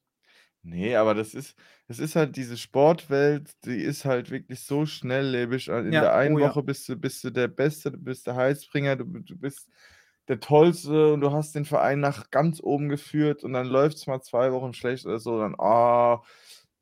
Nee, 0.69 0.97
aber 0.97 1.15
das 1.15 1.33
ist, 1.35 1.57
das 1.87 2.01
ist 2.01 2.17
halt 2.17 2.35
diese 2.37 2.57
Sportwelt, 2.57 3.53
die 3.65 3.77
ist 3.83 4.05
halt 4.05 4.31
wirklich 4.33 4.61
so 4.65 4.85
schnelllebig. 4.85 5.69
In 5.69 6.01
Ja, 6.01 6.01
der 6.01 6.13
einen 6.15 6.35
oh 6.35 6.39
ja. 6.39 6.57
Woche 6.57 6.63
bist 6.65 6.89
du, 6.89 6.97
bist 6.97 7.23
du 7.23 7.31
der 7.31 7.47
Beste, 7.47 7.93
du 7.93 7.99
bist 7.99 8.27
der 8.27 8.35
Heilsbringer, 8.35 8.97
du, 8.97 9.05
du 9.05 9.37
bist 9.39 9.69
der 10.29 10.41
Tollste 10.41 11.13
und 11.13 11.21
du 11.21 11.31
hast 11.33 11.55
den 11.55 11.65
Verein 11.67 12.01
nach 12.01 12.31
ganz 12.31 12.61
oben 12.61 12.89
geführt 12.89 13.45
und 13.45 13.53
dann 13.53 13.67
läuft 13.69 13.97
es 13.99 14.07
mal 14.09 14.21
zwei 14.23 14.51
Wochen 14.53 14.73
schlecht 14.75 15.07
oder 15.07 15.21
so, 15.21 15.39
dann, 15.39 15.55
ah, 15.59 16.23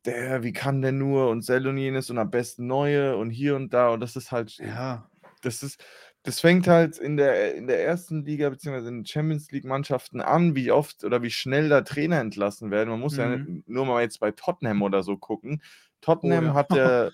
der, 0.07 0.43
wie 0.43 0.53
kann 0.55 0.81
der 0.83 0.93
nur 0.93 1.29
und 1.31 1.43
Sell 1.45 1.67
und 1.67 1.77
jenes 1.79 2.09
und 2.11 2.19
am 2.19 2.31
besten 2.31 2.67
neue 2.67 3.17
und 3.19 3.29
hier 3.31 3.55
und 3.57 3.75
da 3.75 3.91
und 3.91 4.01
das 4.01 4.17
ist 4.17 4.33
halt, 4.33 4.59
Ja. 4.59 5.11
das 5.43 5.63
ist, 5.63 5.83
das 6.25 6.41
fängt 6.41 6.67
halt 6.67 6.99
in 6.99 7.17
der, 7.17 7.55
in 7.55 7.69
der 7.69 7.85
ersten 7.85 8.25
Liga 8.25 8.51
bzw. 8.51 8.79
in 8.79 8.85
den 8.85 9.07
Champions 9.07 9.51
League-Mannschaften 9.53 10.21
an, 10.21 10.57
wie 10.57 10.73
oft 10.73 11.05
oder 11.05 11.23
wie 11.23 11.31
schnell 11.31 11.69
da 11.69 11.83
Trainer 11.83 12.21
entlassen 12.21 12.71
werden. 12.73 12.91
Man 12.91 13.01
muss 13.01 13.15
mhm. 13.15 13.21
ja 13.21 13.37
nicht 13.37 13.69
nur 13.69 13.87
mal 13.87 14.03
jetzt 14.03 14.19
bei 14.19 14.33
Tottenham 14.33 14.83
oder 14.83 15.03
so 15.03 15.17
gucken. 15.17 15.63
Tottenham 16.01 16.45
oh, 16.45 16.49
ja. 16.49 16.55
hat 16.55 16.71
ja 16.77 17.11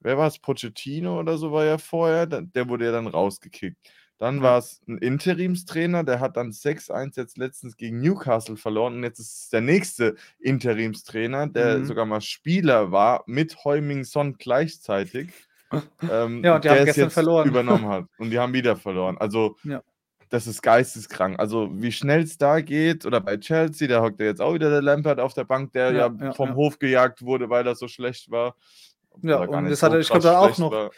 wer 0.00 0.18
war 0.18 0.26
es? 0.26 0.38
Pochettino 0.38 1.18
oder 1.18 1.38
so 1.38 1.52
war 1.52 1.64
ja 1.64 1.78
vorher, 1.78 2.26
der 2.26 2.68
wurde 2.68 2.86
ja 2.86 2.92
dann 2.92 3.06
rausgekickt. 3.06 3.78
Dann 4.18 4.42
war 4.42 4.58
es 4.58 4.82
ein 4.86 4.98
Interimstrainer, 4.98 6.04
der 6.04 6.20
hat 6.20 6.36
dann 6.36 6.50
6-1 6.50 7.16
jetzt 7.16 7.38
letztens 7.38 7.78
gegen 7.78 8.00
Newcastle 8.00 8.58
verloren 8.58 8.96
und 8.96 9.02
jetzt 9.02 9.18
ist 9.18 9.44
es 9.44 9.48
der 9.48 9.62
nächste 9.62 10.14
Interimstrainer, 10.38 11.46
der 11.46 11.78
mhm. 11.78 11.84
sogar 11.86 12.04
mal 12.04 12.20
Spieler 12.20 12.92
war 12.92 13.24
mit 13.26 13.64
Heuming 13.64 14.04
Son 14.04 14.34
gleichzeitig. 14.34 15.32
ähm, 16.10 16.42
ja, 16.44 16.56
und 16.56 16.64
die 16.64 16.70
haben 16.70 16.84
gestern 16.84 17.10
verloren. 17.10 17.48
Übernommen 17.48 17.88
hat. 17.88 18.04
Und 18.18 18.30
die 18.30 18.38
haben 18.38 18.52
wieder 18.52 18.76
verloren. 18.76 19.16
Also, 19.18 19.56
ja. 19.64 19.82
das 20.28 20.46
ist 20.46 20.62
geisteskrank. 20.62 21.38
Also, 21.38 21.70
wie 21.72 21.92
schnell 21.92 22.22
es 22.22 22.38
da 22.38 22.60
geht, 22.60 23.06
oder 23.06 23.20
bei 23.20 23.36
Chelsea, 23.36 23.88
da 23.88 24.02
hockt 24.02 24.20
ja 24.20 24.26
jetzt 24.26 24.40
auch 24.40 24.54
wieder 24.54 24.70
der 24.70 24.82
Lampard 24.82 25.20
auf 25.20 25.34
der 25.34 25.44
Bank, 25.44 25.72
der 25.72 25.92
ja, 25.92 26.10
ja 26.20 26.32
vom 26.32 26.54
Hof 26.54 26.78
gejagt 26.78 27.22
wurde, 27.22 27.50
weil 27.50 27.66
er 27.66 27.74
so 27.74 27.88
schlecht 27.88 28.30
war. 28.30 28.56
Ja, 29.22 29.38
und 29.38 29.68
das 29.68 29.80
so 29.80 29.86
hat 29.86 29.92
er, 29.94 30.00
ich 30.00 30.08
glaube, 30.08 30.22
da 30.22 30.38
auch 30.38 30.58
noch. 30.58 30.72
War. 30.72 30.90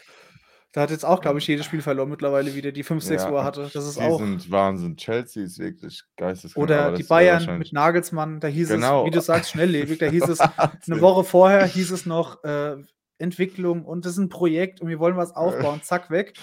Da 0.73 0.81
hat 0.81 0.89
jetzt 0.89 1.05
auch, 1.05 1.21
glaube 1.21 1.37
ich, 1.37 1.45
jedes 1.45 1.67
Spiel 1.67 1.83
verloren 1.83 2.09
mittlerweile 2.09 2.55
wieder, 2.55 2.71
die 2.71 2.81
5, 2.81 3.03
6 3.03 3.23
ja, 3.23 3.31
Uhr 3.31 3.43
hatte. 3.43 3.69
Das 3.71 3.85
ist 3.85 3.99
die 3.99 4.03
auch. 4.03 4.17
sind 4.17 4.49
Wahnsinn. 4.49 4.97
Chelsea 4.97 5.43
ist 5.43 5.59
wirklich 5.59 6.01
geisteskrank. 6.17 6.63
Oder 6.63 6.93
die 6.93 7.03
Bayern 7.03 7.59
mit 7.59 7.73
Nagelsmann, 7.73 8.39
da 8.39 8.47
hieß 8.47 8.69
genau. 8.69 9.01
es, 9.01 9.07
wie 9.07 9.11
du 9.11 9.21
sagst, 9.21 9.51
schnelllebig. 9.51 9.99
Da 9.99 10.07
hieß 10.07 10.23
es, 10.23 10.39
eine 10.89 10.99
Woche 10.99 11.23
vorher 11.23 11.63
hieß 11.67 11.91
es 11.91 12.07
noch 12.07 12.43
äh, 12.43 12.77
Entwicklung 13.23 13.85
und 13.85 14.05
das 14.05 14.13
ist 14.13 14.17
ein 14.19 14.29
Projekt 14.29 14.81
und 14.81 14.89
wir 14.89 14.99
wollen 14.99 15.17
was 15.17 15.35
aufbauen, 15.35 15.81
zack, 15.81 16.09
weg. 16.09 16.33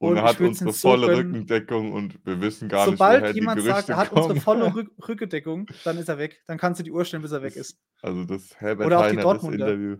Und, 0.00 0.10
und 0.10 0.16
er 0.18 0.22
hat 0.24 0.40
unsere 0.40 0.72
volle 0.72 1.06
so 1.06 1.12
Rückendeckung 1.12 1.92
und 1.92 2.24
wir 2.24 2.40
wissen 2.40 2.68
gar 2.68 2.84
Sobald 2.84 3.22
nicht, 3.22 3.30
woher 3.30 3.34
jemand 3.34 3.62
sagt, 3.62 3.88
er 3.88 3.96
hat 3.96 4.12
unsere 4.12 4.36
volle 4.40 4.72
Rück 4.72 4.90
Rückendeckung, 5.08 5.66
dann 5.82 5.98
ist 5.98 6.08
er 6.08 6.18
weg. 6.18 6.40
Dann 6.46 6.56
kannst 6.56 6.78
du 6.78 6.84
die 6.84 6.92
Uhr 6.92 7.04
stellen, 7.04 7.22
bis 7.22 7.32
er 7.32 7.42
weg 7.42 7.56
ist. 7.56 7.80
Also 8.00 8.24
das 8.24 8.54
Herbert 8.60 8.86
Oder 8.86 9.00
auch 9.00 9.10
die 9.10 9.16
Dortmunder. 9.16 9.66
Interview. 9.66 9.96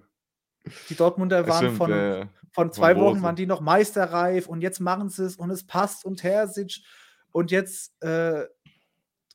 Die 0.89 0.95
Dortmunder 0.95 1.49
waren 1.49 1.65
stimmt, 1.65 1.77
von, 1.79 1.93
äh, 1.93 2.27
von 2.53 2.73
zwei 2.73 2.95
von 2.95 3.03
Wochen 3.03 3.23
waren 3.23 3.35
die 3.35 3.47
noch 3.47 3.61
meisterreif 3.61 4.47
und 4.49 4.61
jetzt 4.61 4.79
machen 4.81 5.09
sie 5.09 5.25
es 5.25 5.37
und 5.37 5.51
es 5.51 5.67
passt 5.67 6.05
und 6.05 6.21
Terzic 6.21 6.81
und 7.33 7.51
jetzt 7.51 8.01
äh, 8.03 8.45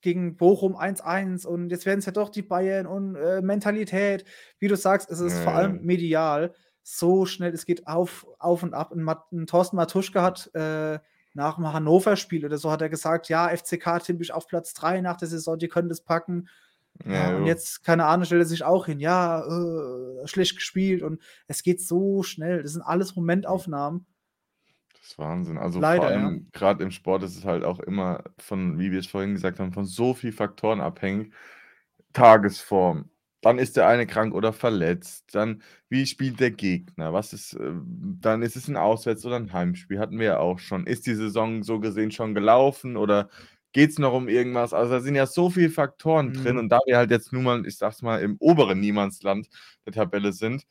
gegen 0.02 0.38
Bochum 0.38 0.76
1-1 0.76 1.46
und 1.46 1.72
jetzt 1.72 1.86
werden 1.86 2.00
es 2.00 2.06
ja 2.06 2.12
doch 2.12 2.30
die 2.30 2.42
Bayern 2.42 2.86
und 2.86 3.16
äh, 3.16 3.42
Mentalität. 3.42 4.24
Wie 4.60 4.68
du 4.68 4.78
sagst, 4.78 5.10
es 5.10 5.20
ist 5.20 5.40
vor 5.40 5.54
allem 5.54 5.82
medial 5.84 6.54
so 6.84 7.26
schnell, 7.26 7.54
es 7.54 7.66
geht 7.66 7.88
auf, 7.88 8.28
auf 8.40 8.62
und 8.62 8.74
ab. 8.74 8.92
Und, 8.92 9.04
Mat 9.04 9.26
und 9.32 9.50
Thorsten 9.50 9.78
Matuschka 9.78 10.22
hat 10.22 10.54
äh, 10.54 11.00
nach 11.34 11.56
dem 11.56 11.72
Hannover-Spiel 11.72 12.46
oder 12.46 12.58
so 12.58 12.72
hat 12.72 12.82
er 12.82 12.90
gesagt, 12.90 13.30
ja, 13.30 13.50
FCK 13.50 14.04
typisch 14.04 14.32
auf 14.32 14.48
Platz 14.48 14.74
3 14.74 15.02
nach 15.02 15.18
der 15.18 15.28
Saison, 15.28 15.58
die 15.58 15.70
können 15.70 15.90
das 15.90 16.02
packen. 16.02 16.50
Ja, 17.06 17.32
ja, 17.32 17.38
und 17.38 17.48
jetzt, 17.48 17.84
keine 17.84 18.06
Ahnung, 18.06 18.26
stellt 18.26 18.44
er 18.44 18.46
sich 18.46 18.64
auch 18.64 18.86
hin, 18.86 19.00
ja, 19.00 19.42
äh, 19.42 20.28
schlecht 20.28 20.56
gespielt 20.56 21.02
und 21.02 21.22
es 21.48 21.64
geht 21.64 21.82
so 21.82 22.22
schnell. 22.22 22.62
Das 22.62 22.74
sind 22.74 22.84
alles 22.84 23.16
Momentaufnahmen. 23.16 24.06
Das 24.94 25.12
ist 25.12 25.18
Wahnsinn. 25.18 25.58
Also 25.58 25.80
Leider, 25.80 26.04
vor 26.04 26.12
allem 26.12 26.36
ja. 26.36 26.42
gerade 26.52 26.84
im 26.84 26.92
Sport 26.92 27.24
ist 27.24 27.36
es 27.36 27.46
halt 27.46 27.64
auch 27.64 27.80
immer 27.80 28.24
von, 28.38 28.78
wie 28.78 28.92
wir 28.92 29.00
es 29.00 29.08
vorhin 29.08 29.34
gesagt 29.34 29.60
haben, 29.60 29.74
von 29.74 29.86
so 29.86 30.14
vielen 30.14 30.34
Faktoren 30.34 30.82
abhängig. 30.82 31.34
Tagesform, 32.14 33.10
dann 33.44 33.60
ist 33.60 33.78
der 33.78 33.88
eine 33.88 34.08
krank 34.08 34.34
oder 34.34 34.54
verletzt, 34.54 35.36
dann 35.36 35.62
wie 35.90 36.06
spielt 36.06 36.40
der 36.40 36.52
Gegner, 36.52 37.14
was 37.14 37.34
ist, 37.34 37.54
äh, 37.54 37.72
dann 38.20 38.42
ist 38.42 38.56
es 38.56 38.68
ein 38.68 38.78
Auswärts- 38.78 39.26
oder 39.26 39.36
ein 39.36 39.54
Heimspiel, 39.54 40.00
hatten 40.00 40.20
wir 40.20 40.26
ja 40.26 40.40
auch 40.40 40.60
schon. 40.60 40.88
Ist 40.88 41.06
die 41.06 41.16
Saison 41.16 41.64
so 41.64 41.80
gesehen 41.80 42.12
schon 42.12 42.34
gelaufen 42.34 42.98
oder 42.98 43.30
Geht 43.74 43.90
es 43.90 43.98
noch 43.98 44.14
um 44.14 44.30
irgendwas? 44.30 44.72
Also, 44.72 44.94
da 44.94 45.00
sind 45.00 45.16
ja 45.16 45.26
so 45.26 45.50
viele 45.50 45.72
Faktoren 45.72 46.28
mhm. 46.28 46.34
drin 46.34 46.58
und 46.60 46.70
da 46.70 46.80
wir 46.86 46.96
halt 46.96 47.10
jetzt 47.10 47.34
nun 47.34 47.44
mal, 47.44 47.66
ich 47.66 47.76
sag's 47.76 48.04
mal, 48.04 48.22
im 48.22 48.38
oberen 48.40 48.80
Niemandsland 48.80 49.50
der 49.86 49.94
Tabelle 49.94 50.32
sind, 50.32 50.68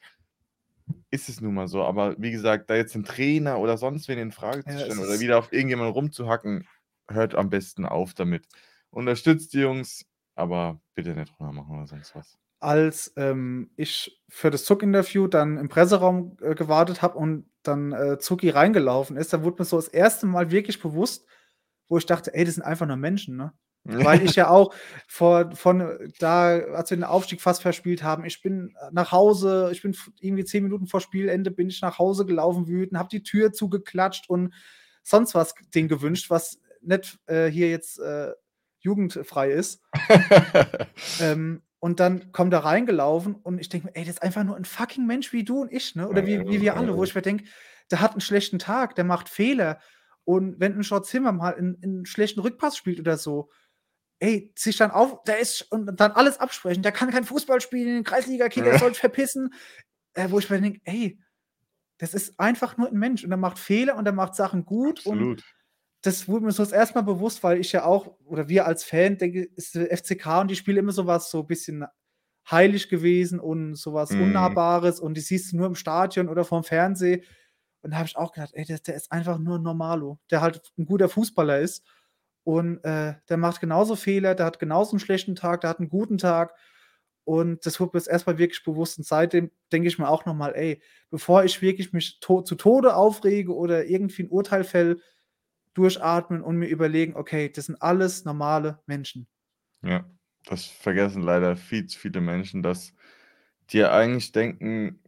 ist 1.10 1.28
es 1.28 1.40
nun 1.40 1.54
mal 1.54 1.66
so. 1.66 1.82
Aber 1.82 2.14
wie 2.18 2.30
gesagt, 2.30 2.70
da 2.70 2.76
jetzt 2.76 2.94
ein 2.94 3.02
Trainer 3.02 3.58
oder 3.58 3.76
sonst 3.76 4.06
wen 4.06 4.18
in 4.18 4.30
Frage 4.30 4.64
zu 4.64 4.78
stellen 4.78 4.98
ja, 4.98 5.04
oder 5.04 5.18
wieder 5.18 5.38
auf 5.38 5.52
irgendjemanden 5.52 5.92
rumzuhacken, 5.92 6.68
hört 7.08 7.34
am 7.34 7.50
besten 7.50 7.86
auf 7.86 8.14
damit. 8.14 8.46
Unterstützt 8.90 9.52
die 9.52 9.60
Jungs, 9.60 10.06
aber 10.36 10.80
bitte 10.94 11.14
nicht 11.14 11.38
machen 11.40 11.74
oder 11.76 11.88
sonst 11.88 12.14
was. 12.14 12.38
Als 12.62 13.12
ähm, 13.16 13.70
ich 13.76 14.22
für 14.28 14.50
das 14.50 14.64
Zuck-Interview 14.64 15.26
dann 15.26 15.58
im 15.58 15.68
Presseraum 15.68 16.36
äh, 16.40 16.54
gewartet 16.54 17.02
habe 17.02 17.18
und 17.18 17.46
dann 17.62 17.92
äh, 17.92 18.18
Zucki 18.18 18.50
reingelaufen 18.50 19.16
ist, 19.16 19.32
da 19.32 19.42
wurde 19.42 19.56
mir 19.60 19.64
so 19.64 19.76
das 19.76 19.88
erste 19.88 20.26
Mal 20.26 20.50
wirklich 20.50 20.80
bewusst, 20.80 21.26
wo 21.88 21.98
ich 21.98 22.06
dachte, 22.06 22.34
ey, 22.34 22.44
das 22.44 22.54
sind 22.54 22.62
einfach 22.62 22.86
nur 22.86 22.96
Menschen, 22.96 23.36
ne? 23.36 23.52
Weil 23.84 24.22
ich 24.22 24.36
ja 24.36 24.48
auch 24.48 24.72
vor, 25.08 25.56
von 25.56 25.98
da, 26.20 26.56
als 26.56 26.90
wir 26.90 26.96
den 26.96 27.02
Aufstieg 27.02 27.40
fast 27.40 27.62
verspielt 27.62 28.04
haben, 28.04 28.24
ich 28.24 28.40
bin 28.40 28.76
nach 28.92 29.10
Hause, 29.10 29.70
ich 29.72 29.82
bin 29.82 29.96
irgendwie 30.20 30.44
zehn 30.44 30.62
Minuten 30.62 30.86
vor 30.86 31.00
Spielende, 31.00 31.50
bin 31.50 31.68
ich 31.68 31.82
nach 31.82 31.98
Hause 31.98 32.24
gelaufen, 32.24 32.68
wütend, 32.68 32.96
habe 32.96 33.08
die 33.08 33.24
Tür 33.24 33.52
zugeklatscht 33.52 34.30
und 34.30 34.54
sonst 35.02 35.34
was 35.34 35.56
den 35.74 35.88
gewünscht, 35.88 36.30
was 36.30 36.60
nicht 36.80 37.18
äh, 37.26 37.48
hier 37.48 37.70
jetzt 37.70 37.98
äh, 37.98 38.32
jugendfrei 38.78 39.50
ist. 39.50 39.82
ähm, 41.20 41.62
und 41.82 41.98
dann 41.98 42.30
kommt 42.30 42.52
er 42.52 42.60
reingelaufen 42.60 43.34
und 43.34 43.58
ich 43.58 43.68
denke 43.68 43.88
mir, 43.88 43.96
ey, 43.96 44.04
das 44.04 44.14
ist 44.14 44.22
einfach 44.22 44.44
nur 44.44 44.54
ein 44.54 44.64
fucking 44.64 45.04
Mensch 45.04 45.32
wie 45.32 45.42
du 45.42 45.62
und 45.62 45.72
ich, 45.72 45.96
ne? 45.96 46.08
Oder 46.08 46.24
wie, 46.24 46.38
wie 46.46 46.60
wir 46.60 46.76
alle, 46.76 46.96
wo 46.96 47.02
ich 47.02 47.12
mir 47.12 47.22
denke, 47.22 47.44
der 47.90 48.00
hat 48.00 48.12
einen 48.12 48.20
schlechten 48.20 48.60
Tag, 48.60 48.94
der 48.94 49.02
macht 49.02 49.28
Fehler 49.28 49.80
und 50.22 50.60
wenn 50.60 50.76
ein 50.76 50.84
Short 50.84 51.06
Zimmer 51.06 51.32
mal 51.32 51.56
einen 51.56 52.06
schlechten 52.06 52.38
Rückpass 52.38 52.76
spielt 52.76 53.00
oder 53.00 53.16
so, 53.18 53.50
ey, 54.20 54.52
sich 54.56 54.76
dann 54.76 54.92
auf, 54.92 55.24
der 55.24 55.40
ist 55.40 55.62
und 55.72 55.98
dann 55.98 56.12
alles 56.12 56.38
absprechen, 56.38 56.84
der 56.84 56.92
kann 56.92 57.10
kein 57.10 57.24
Fußball 57.24 57.60
spielen, 57.60 57.88
in 57.88 57.94
den 57.94 58.04
Kreisliga-Kicker 58.04 58.74
ja. 58.74 58.78
soll 58.78 58.94
verpissen. 58.94 59.52
Äh, 60.14 60.30
wo 60.30 60.38
ich 60.38 60.48
mir 60.48 60.60
denke, 60.60 60.80
ey, 60.84 61.18
das 61.98 62.14
ist 62.14 62.38
einfach 62.38 62.76
nur 62.76 62.86
ein 62.86 62.98
Mensch 62.98 63.24
und 63.24 63.32
er 63.32 63.38
macht 63.38 63.58
Fehler 63.58 63.96
und 63.96 64.06
er 64.06 64.12
macht 64.12 64.36
Sachen 64.36 64.64
gut. 64.64 65.00
Absolut. 65.00 65.38
Und 65.38 65.44
das 66.02 66.28
wurde 66.28 66.44
mir 66.44 66.52
so 66.52 66.64
das 66.64 66.72
erste 66.72 66.96
Mal 66.96 67.02
bewusst, 67.02 67.42
weil 67.44 67.58
ich 67.58 67.72
ja 67.72 67.84
auch, 67.84 68.18
oder 68.24 68.48
wir 68.48 68.66
als 68.66 68.84
Fan, 68.84 69.18
denke, 69.18 69.44
ist 69.44 69.76
der 69.76 69.96
FCK 69.96 70.40
und 70.40 70.50
die 70.50 70.56
spielen 70.56 70.78
immer 70.78 70.92
sowas 70.92 71.30
so 71.30 71.40
ein 71.40 71.46
bisschen 71.46 71.84
heilig 72.50 72.88
gewesen 72.88 73.38
und 73.38 73.76
sowas 73.76 74.10
mm. 74.10 74.20
Unnahbares 74.20 74.98
und 74.98 75.14
die 75.14 75.20
siehst 75.20 75.52
du 75.52 75.56
nur 75.56 75.66
im 75.68 75.76
Stadion 75.76 76.28
oder 76.28 76.44
vom 76.44 76.64
Fernsehen. 76.64 77.22
Und 77.82 77.92
da 77.92 77.98
habe 77.98 78.06
ich 78.06 78.16
auch 78.16 78.32
gedacht, 78.32 78.50
ey, 78.54 78.64
der, 78.64 78.78
der, 78.80 78.96
ist 78.96 79.12
einfach 79.12 79.38
nur 79.38 79.58
ein 79.58 79.62
Normalo, 79.62 80.18
der 80.30 80.40
halt 80.40 80.60
ein 80.76 80.86
guter 80.86 81.08
Fußballer 81.08 81.60
ist. 81.60 81.84
Und 82.44 82.82
äh, 82.84 83.14
der 83.28 83.36
macht 83.36 83.60
genauso 83.60 83.94
Fehler, 83.94 84.34
der 84.34 84.46
hat 84.46 84.58
genauso 84.58 84.92
einen 84.92 85.00
schlechten 85.00 85.36
Tag, 85.36 85.60
der 85.60 85.70
hat 85.70 85.78
einen 85.78 85.88
guten 85.88 86.18
Tag. 86.18 86.54
Und 87.24 87.64
das 87.64 87.78
wurde 87.78 87.92
mir 87.94 88.00
jetzt 88.00 88.08
erstmal 88.08 88.38
wirklich 88.38 88.64
bewusst. 88.64 88.98
Und 88.98 89.04
seitdem 89.04 89.52
denke 89.70 89.86
ich 89.86 89.98
mir 89.98 90.08
auch 90.08 90.24
nochmal, 90.24 90.54
ey, 90.56 90.82
bevor 91.10 91.44
ich 91.44 91.62
wirklich 91.62 91.92
mich 91.92 92.18
to 92.18 92.42
zu 92.42 92.56
Tode 92.56 92.96
aufrege 92.96 93.54
oder 93.54 93.84
irgendwie 93.84 94.24
ein 94.24 94.30
Urteil 94.30 94.64
fäll, 94.64 95.00
durchatmen 95.74 96.42
und 96.42 96.56
mir 96.58 96.68
überlegen, 96.68 97.16
okay, 97.16 97.50
das 97.50 97.66
sind 97.66 97.80
alles 97.82 98.24
normale 98.24 98.80
Menschen. 98.86 99.26
Ja, 99.82 100.04
das 100.44 100.66
vergessen 100.66 101.22
leider 101.22 101.56
viel 101.56 101.86
zu 101.86 101.98
viele 101.98 102.20
Menschen, 102.20 102.62
dass 102.62 102.94
die 103.70 103.84
eigentlich 103.84 104.32
denken, 104.32 105.00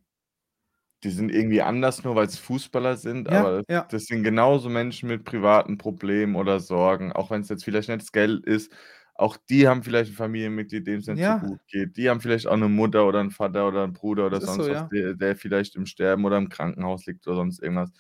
die 1.05 1.11
sind 1.11 1.31
irgendwie 1.31 1.63
anders, 1.63 2.03
nur 2.05 2.15
weil 2.17 2.27
es 2.27 2.39
Fußballer 2.39 2.97
sind, 2.97 3.29
Ja, 3.29 3.41
aber 3.41 3.63
ja. 3.69 3.89
das 3.89 4.07
sind 4.07 4.23
genauso 4.25 4.69
Menschen 4.71 5.09
mit 5.09 5.25
privaten 5.25 5.77
Problemen 5.79 6.35
oder 6.37 6.61
Sorgen, 6.61 7.13
auch 7.13 7.31
wenn 7.31 7.43
es 7.43 7.49
jetzt 7.51 7.65
vielleicht 7.65 7.89
nicht 7.89 8.01
das 8.03 8.13
Geld 8.13 8.45
ist. 8.47 8.73
Auch 9.17 9.37
die 9.37 9.69
haben 9.69 9.83
vielleicht 9.85 10.13
ein 10.13 10.17
Familienmitglied, 10.17 10.87
dem 10.87 10.99
es 11.01 11.07
nicht 11.07 11.23
so 11.23 11.35
gut 11.37 11.61
geht. 11.69 11.97
Die 11.97 12.09
haben 12.11 12.21
vielleicht 12.21 12.47
auch 12.49 12.55
eine 12.55 12.69
Mutter 12.69 13.07
oder 13.07 13.21
einen 13.21 13.31
Vater 13.31 13.69
oder 13.69 13.85
einen 13.85 13.93
Bruder 13.93 14.27
oder 14.27 14.41
sonst 14.41 14.67
so, 14.67 14.71
was, 14.71 14.83
ja. 14.83 14.93
der 14.93 15.15
der 15.15 15.37
vielleicht 15.37 15.77
im 15.77 15.87
Sterben 15.87 16.25
oder 16.25 16.39
im 16.39 16.49
Krankenhaus 16.49 17.07
liegt 17.07 17.27
oder 17.29 17.37
sonst 17.37 17.63
irgendwas. 17.63 17.93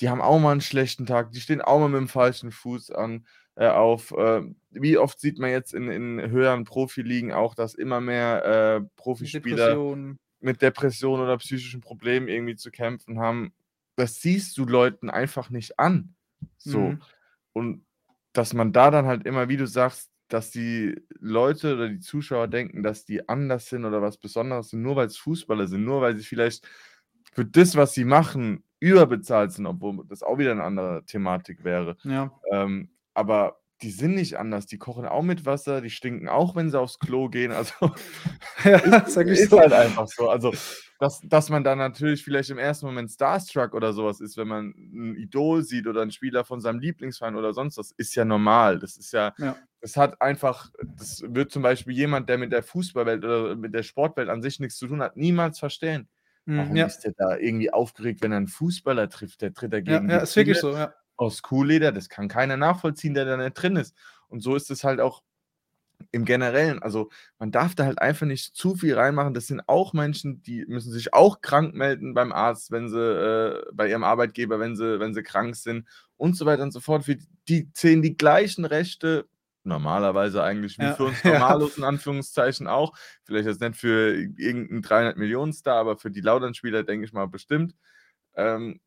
Die 0.00 0.08
haben 0.10 0.20
auch 0.20 0.38
mal 0.38 0.52
einen 0.52 0.60
schlechten 0.60 1.06
Tag, 1.06 1.32
die 1.32 1.40
stehen 1.40 1.60
auch 1.60 1.80
mal 1.80 1.88
mit 1.88 2.00
dem 2.00 2.08
falschen 2.08 2.52
Fuß 2.52 2.90
an 2.90 3.26
äh, 3.54 3.68
auf. 3.68 4.12
Äh, 4.12 4.42
wie 4.70 4.98
oft 4.98 5.20
sieht 5.20 5.38
man 5.38 5.50
jetzt 5.50 5.72
in 5.72 5.88
in 5.88 6.30
höheren 6.30 6.64
Profiligen 6.64 7.32
auch, 7.32 7.54
dass 7.54 7.74
immer 7.74 8.00
mehr, 8.00 8.44
äh, 8.44 8.86
Profispieler 8.96 9.56
Depressionen 9.56 10.18
mit 10.40 10.62
Depressionen 10.62 11.24
oder 11.24 11.38
psychischen 11.38 11.80
Problemen 11.80 12.28
irgendwie 12.28 12.56
zu 12.56 12.70
kämpfen 12.70 13.18
haben, 13.18 13.52
das 13.96 14.20
siehst 14.20 14.56
du 14.58 14.64
Leuten 14.64 15.10
einfach 15.10 15.50
nicht 15.50 15.78
an. 15.78 16.14
So. 16.56 16.80
Mhm. 16.80 17.02
Und 17.52 17.86
dass 18.32 18.52
man 18.52 18.72
da 18.72 18.90
dann 18.90 19.06
halt 19.06 19.26
immer, 19.26 19.48
wie 19.48 19.56
du 19.56 19.66
sagst, 19.66 20.10
dass 20.28 20.50
die 20.50 20.94
Leute 21.18 21.74
oder 21.74 21.88
die 21.88 22.00
Zuschauer 22.00 22.48
denken, 22.48 22.82
dass 22.82 23.04
die 23.04 23.28
anders 23.28 23.68
sind 23.68 23.84
oder 23.84 24.02
was 24.02 24.18
Besonderes 24.18 24.70
sind, 24.70 24.82
nur 24.82 24.96
weil 24.96 25.06
es 25.06 25.16
Fußballer 25.16 25.66
sind, 25.66 25.84
nur 25.84 26.00
weil 26.00 26.16
sie 26.16 26.24
vielleicht 26.24 26.68
für 27.32 27.44
das, 27.44 27.76
was 27.76 27.94
sie 27.94 28.04
machen, 28.04 28.64
überbezahlt 28.86 29.52
sind, 29.52 29.66
obwohl 29.66 30.04
das 30.08 30.22
auch 30.22 30.38
wieder 30.38 30.52
eine 30.52 30.64
andere 30.64 31.04
Thematik 31.04 31.64
wäre. 31.64 31.96
Ja. 32.04 32.30
Ähm, 32.50 32.90
aber 33.14 33.58
die 33.82 33.90
sind 33.90 34.14
nicht 34.14 34.38
anders. 34.38 34.66
Die 34.66 34.78
kochen 34.78 35.06
auch 35.06 35.22
mit 35.22 35.44
Wasser, 35.44 35.80
die 35.80 35.90
stinken 35.90 36.28
auch, 36.28 36.56
wenn 36.56 36.70
sie 36.70 36.80
aufs 36.80 36.98
Klo 36.98 37.28
gehen. 37.28 37.52
Also 37.52 37.74
ja, 38.64 38.76
ist, 39.06 39.16
ist 39.16 39.50
so. 39.50 39.58
halt 39.58 39.72
einfach 39.72 40.06
so. 40.08 40.30
Also, 40.30 40.52
dass, 40.98 41.20
dass 41.22 41.50
man 41.50 41.62
da 41.62 41.76
natürlich 41.76 42.24
vielleicht 42.24 42.48
im 42.48 42.58
ersten 42.58 42.86
Moment 42.86 43.10
Starstruck 43.10 43.74
oder 43.74 43.92
sowas 43.92 44.20
ist, 44.20 44.36
wenn 44.38 44.48
man 44.48 44.74
ein 44.76 45.16
Idol 45.16 45.62
sieht 45.62 45.86
oder 45.86 46.00
einen 46.00 46.10
Spieler 46.10 46.44
von 46.44 46.60
seinem 46.60 46.80
Lieblingsverein 46.80 47.36
oder 47.36 47.52
sonst 47.52 47.76
was, 47.76 47.92
ist 47.92 48.14
ja 48.14 48.24
normal. 48.24 48.78
Das 48.78 48.96
ist 48.96 49.12
ja, 49.12 49.34
ja. 49.36 49.56
das 49.82 49.96
hat 49.96 50.22
einfach, 50.22 50.70
das 50.96 51.22
wird 51.26 51.50
zum 51.50 51.62
Beispiel 51.62 51.94
jemand, 51.94 52.30
der 52.30 52.38
mit 52.38 52.52
der 52.52 52.62
Fußballwelt 52.62 53.24
oder 53.24 53.56
mit 53.56 53.74
der 53.74 53.82
Sportwelt 53.82 54.30
an 54.30 54.40
sich 54.40 54.58
nichts 54.58 54.78
zu 54.78 54.86
tun 54.86 55.02
hat, 55.02 55.16
niemals 55.16 55.58
verstehen. 55.58 56.08
Warum 56.46 56.76
ja. 56.76 56.86
ist 56.86 57.00
der 57.00 57.12
da 57.16 57.36
irgendwie 57.36 57.72
aufgeregt, 57.72 58.22
wenn 58.22 58.32
er 58.32 58.38
einen 58.38 58.46
Fußballer 58.46 59.08
trifft? 59.08 59.42
Der 59.42 59.52
tritt 59.52 59.72
dagegen. 59.72 60.08
Ja, 60.08 60.16
ja 60.16 60.22
ist 60.22 60.36
wirklich 60.36 60.58
so, 60.58 60.72
ja. 60.72 60.94
Aus 61.16 61.42
Kuhleder, 61.42 61.92
das 61.92 62.08
kann 62.08 62.28
keiner 62.28 62.56
nachvollziehen, 62.56 63.14
der 63.14 63.24
da 63.24 63.36
nicht 63.36 63.54
drin 63.54 63.76
ist. 63.76 63.96
Und 64.28 64.40
so 64.40 64.54
ist 64.54 64.70
es 64.70 64.84
halt 64.84 65.00
auch 65.00 65.22
im 66.12 66.24
Generellen, 66.24 66.82
also 66.82 67.08
man 67.38 67.50
darf 67.50 67.74
da 67.74 67.84
halt 67.84 68.00
einfach 68.00 68.26
nicht 68.26 68.54
zu 68.54 68.76
viel 68.76 68.94
reinmachen. 68.94 69.34
Das 69.34 69.46
sind 69.46 69.62
auch 69.66 69.92
Menschen, 69.92 70.42
die 70.42 70.64
müssen 70.66 70.92
sich 70.92 71.14
auch 71.14 71.40
krank 71.40 71.74
melden 71.74 72.14
beim 72.14 72.32
Arzt, 72.32 72.70
wenn 72.70 72.88
sie 72.88 73.00
äh, 73.00 73.64
bei 73.72 73.88
ihrem 73.88 74.04
Arbeitgeber, 74.04 74.60
wenn 74.60 74.76
sie, 74.76 75.00
wenn 75.00 75.14
sie 75.14 75.22
krank 75.22 75.56
sind 75.56 75.86
und 76.16 76.36
so 76.36 76.46
weiter 76.46 76.62
und 76.62 76.72
so 76.72 76.80
fort. 76.80 77.04
Für 77.04 77.16
die 77.48 77.72
zählen 77.72 78.02
die 78.02 78.16
gleichen 78.16 78.64
Rechte 78.64 79.26
normalerweise 79.66 80.42
eigentlich 80.42 80.78
wie 80.78 80.84
ja, 80.84 80.94
für 80.94 81.04
uns 81.04 81.22
Normalos 81.24 81.76
ja. 81.76 81.82
in 81.82 81.84
Anführungszeichen 81.84 82.66
auch. 82.66 82.96
Vielleicht 83.24 83.46
jetzt 83.46 83.60
nicht 83.60 83.76
für 83.76 84.14
irgendeinen 84.14 84.82
300 84.82 85.16
Millionen 85.16 85.52
Star, 85.52 85.76
aber 85.76 85.96
für 85.96 86.10
die 86.10 86.20
Laudern-Spieler 86.20 86.82
denke 86.82 87.04
ich 87.04 87.12
mal 87.12 87.26
bestimmt. 87.26 87.74
Ähm, 88.34 88.80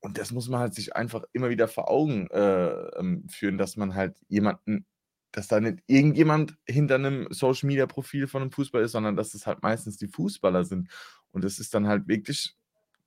und 0.00 0.16
das 0.16 0.32
muss 0.32 0.48
man 0.48 0.60
halt 0.60 0.74
sich 0.74 0.96
einfach 0.96 1.24
immer 1.32 1.50
wieder 1.50 1.68
vor 1.68 1.90
Augen 1.90 2.28
äh, 2.30 2.70
ähm, 2.98 3.26
führen, 3.28 3.58
dass 3.58 3.76
man 3.76 3.94
halt 3.94 4.16
jemanden 4.28 4.86
dass 5.32 5.48
da 5.48 5.60
nicht 5.60 5.78
irgendjemand 5.86 6.56
hinter 6.66 6.96
einem 6.96 7.28
Social 7.30 7.68
Media 7.68 7.86
Profil 7.86 8.26
von 8.26 8.42
einem 8.42 8.50
Fußball 8.50 8.82
ist, 8.82 8.92
sondern 8.92 9.16
dass 9.16 9.34
es 9.34 9.46
halt 9.46 9.62
meistens 9.62 9.96
die 9.96 10.08
Fußballer 10.08 10.64
sind. 10.64 10.90
Und 11.30 11.44
es 11.44 11.58
ist 11.58 11.72
dann 11.74 11.86
halt 11.86 12.08
wirklich 12.08 12.56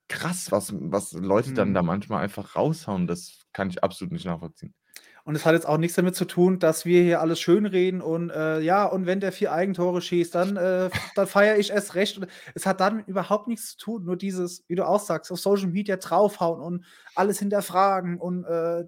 krass, 0.07 0.51
was, 0.51 0.73
was 0.73 1.11
Leute 1.13 1.51
mhm. 1.51 1.55
dann 1.55 1.73
da 1.73 1.81
mhm. 1.81 1.87
manchmal 1.87 2.23
einfach 2.23 2.55
raushauen. 2.55 3.07
Das 3.07 3.45
kann 3.51 3.69
ich 3.69 3.83
absolut 3.83 4.13
nicht 4.13 4.25
nachvollziehen. 4.25 4.73
Und 5.25 5.35
es 5.35 5.45
hat 5.45 5.53
jetzt 5.53 5.67
auch 5.67 5.77
nichts 5.77 5.95
damit 5.95 6.15
zu 6.15 6.25
tun, 6.25 6.59
dass 6.59 6.85
wir 6.85 7.01
hier 7.01 7.21
alles 7.21 7.39
schönreden 7.39 8.01
und 8.01 8.29
äh, 8.29 8.59
ja, 8.59 8.85
und 8.85 9.05
wenn 9.05 9.21
der 9.21 9.31
vier 9.31 9.53
Eigentore 9.53 10.01
schießt, 10.01 10.35
dann, 10.35 10.57
äh, 10.57 10.89
dann 11.15 11.27
feiere 11.27 11.57
ich 11.57 11.71
es 11.71 11.95
recht. 11.95 12.17
Und 12.17 12.27
es 12.55 12.65
hat 12.65 12.81
damit 12.81 13.07
überhaupt 13.07 13.47
nichts 13.47 13.77
zu 13.77 13.77
tun, 13.77 14.03
nur 14.03 14.17
dieses, 14.17 14.65
wie 14.67 14.75
du 14.75 14.85
auch 14.85 14.99
sagst, 14.99 15.31
auf 15.31 15.39
Social 15.39 15.67
Media 15.67 15.95
draufhauen 15.95 16.61
und 16.61 16.85
alles 17.15 17.39
hinterfragen 17.39 18.19
und 18.19 18.43
äh, 18.43 18.83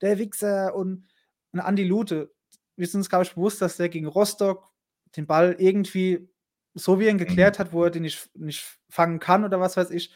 der 0.00 0.18
Wichser 0.18 0.76
und, 0.76 1.08
und 1.52 1.60
Andi 1.60 1.84
Lute 1.84 2.30
wir 2.76 2.86
sind 2.86 3.00
uns, 3.00 3.08
glaube 3.08 3.24
ich, 3.24 3.34
bewusst, 3.34 3.62
dass 3.62 3.76
der 3.76 3.88
gegen 3.88 4.06
Rostock 4.06 4.70
den 5.16 5.26
Ball 5.26 5.56
irgendwie 5.58 6.28
so 6.74 6.98
wie 6.98 7.04
er 7.04 7.10
ihn 7.10 7.18
geklärt 7.18 7.58
hat, 7.58 7.72
wo 7.72 7.84
er 7.84 7.90
den 7.90 8.02
nicht, 8.02 8.34
nicht 8.36 8.64
fangen 8.88 9.20
kann 9.20 9.44
oder 9.44 9.60
was 9.60 9.76
weiß 9.76 9.90
ich. 9.90 10.12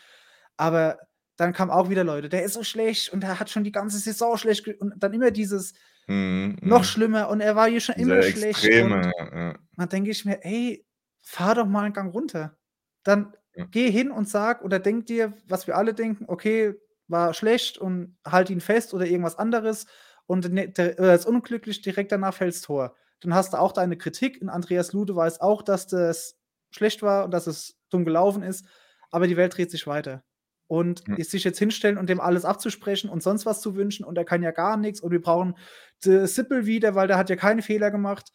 Aber 0.56 0.98
dann 1.38 1.52
kamen 1.52 1.70
auch 1.70 1.88
wieder 1.88 2.04
Leute, 2.04 2.28
der 2.28 2.42
ist 2.42 2.54
so 2.54 2.62
schlecht 2.62 3.12
und 3.12 3.24
er 3.24 3.40
hat 3.40 3.48
schon 3.48 3.64
die 3.64 3.72
ganze 3.72 3.98
Saison 3.98 4.36
schlecht 4.36 4.68
und 4.80 4.94
dann 4.96 5.14
immer 5.14 5.30
dieses 5.30 5.72
mm, 6.08 6.56
noch 6.60 6.84
schlimmer 6.84 7.28
und 7.30 7.40
er 7.40 7.56
war 7.56 7.68
hier 7.68 7.80
schon 7.80 7.94
immer 7.94 8.20
schlecht. 8.22 8.64
Extreme, 8.64 9.12
ja. 9.18 9.54
Dann 9.76 9.88
denke 9.88 10.10
ich 10.10 10.24
mir, 10.24 10.44
ey, 10.44 10.84
fahr 11.22 11.54
doch 11.54 11.66
mal 11.66 11.84
einen 11.84 11.94
Gang 11.94 12.12
runter. 12.12 12.58
Dann 13.04 13.32
ja. 13.54 13.64
geh 13.70 13.90
hin 13.90 14.10
und 14.10 14.28
sag 14.28 14.62
oder 14.62 14.80
denk 14.80 15.06
dir, 15.06 15.32
was 15.46 15.66
wir 15.66 15.76
alle 15.76 15.94
denken, 15.94 16.24
okay, 16.26 16.74
war 17.06 17.32
schlecht 17.32 17.78
und 17.78 18.18
halt 18.26 18.50
ihn 18.50 18.60
fest 18.60 18.92
oder 18.92 19.06
irgendwas 19.06 19.38
anderes 19.38 19.86
und 20.26 20.52
ne, 20.52 20.68
der, 20.68 20.98
äh, 20.98 21.14
ist 21.14 21.24
unglücklich, 21.24 21.80
direkt 21.80 22.12
danach 22.12 22.34
fällt's 22.34 22.60
Tor. 22.60 22.94
Dann 23.20 23.32
hast 23.32 23.54
du 23.54 23.58
auch 23.58 23.72
deine 23.72 23.96
Kritik. 23.96 24.40
Und 24.42 24.50
Andreas 24.50 24.92
Lude 24.92 25.16
weiß 25.16 25.40
auch, 25.40 25.62
dass 25.62 25.86
das 25.86 26.36
schlecht 26.70 27.02
war 27.02 27.24
und 27.24 27.30
dass 27.32 27.46
es 27.46 27.78
dumm 27.90 28.04
gelaufen 28.04 28.42
ist. 28.42 28.66
Aber 29.10 29.26
die 29.26 29.36
Welt 29.36 29.56
dreht 29.56 29.70
sich 29.70 29.86
weiter. 29.86 30.22
Und 30.68 31.02
ja. 31.08 31.24
sich 31.24 31.44
jetzt 31.44 31.58
hinstellen 31.58 31.96
und 31.96 32.10
dem 32.10 32.20
alles 32.20 32.44
abzusprechen 32.44 33.08
und 33.08 33.22
sonst 33.22 33.46
was 33.46 33.62
zu 33.62 33.74
wünschen 33.74 34.04
und 34.04 34.18
er 34.18 34.26
kann 34.26 34.42
ja 34.42 34.50
gar 34.50 34.76
nichts 34.76 35.00
und 35.00 35.10
wir 35.10 35.22
brauchen 35.22 35.56
Sippel 35.98 36.66
wieder, 36.66 36.94
weil 36.94 37.08
der 37.08 37.16
hat 37.16 37.30
ja 37.30 37.36
keine 37.36 37.62
Fehler 37.62 37.90
gemacht. 37.90 38.32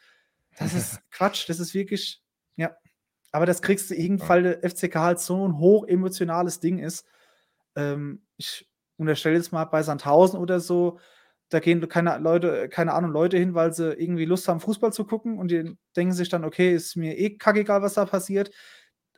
Das 0.58 0.74
ist 0.74 1.00
Quatsch. 1.12 1.48
Das 1.48 1.60
ist 1.60 1.74
wirklich, 1.74 2.22
ja. 2.56 2.76
Aber 3.32 3.46
das 3.46 3.62
kriegst 3.62 3.90
du 3.90 3.96
irgendwann, 3.96 4.30
weil 4.30 4.44
der 4.44 4.70
FCK 4.70 4.96
halt 4.96 5.20
so 5.20 5.48
ein 5.48 5.58
hoch 5.58 5.86
emotionales 5.88 6.60
Ding 6.60 6.80
ist. 6.80 7.06
Ähm, 7.76 8.26
ich 8.38 8.70
unterstelle 8.98 9.36
jetzt 9.36 9.52
mal 9.52 9.66
bei 9.66 9.82
Sandhausen 9.82 10.40
oder 10.40 10.60
so, 10.60 11.00
da 11.50 11.60
gehen 11.60 11.88
keine 11.88 12.18
Leute, 12.18 12.70
keine 12.70 12.94
Ahnung, 12.94 13.12
Leute 13.12 13.38
hin, 13.38 13.54
weil 13.54 13.74
sie 13.74 13.94
irgendwie 13.94 14.26
Lust 14.26 14.48
haben, 14.48 14.60
Fußball 14.60 14.94
zu 14.94 15.06
gucken 15.06 15.38
und 15.38 15.50
die 15.50 15.78
denken 15.96 16.14
sich 16.14 16.30
dann, 16.30 16.46
okay, 16.46 16.74
ist 16.74 16.96
mir 16.96 17.18
eh 17.18 17.38
kackegal, 17.38 17.82
was 17.82 17.94
da 17.94 18.06
passiert. 18.06 18.52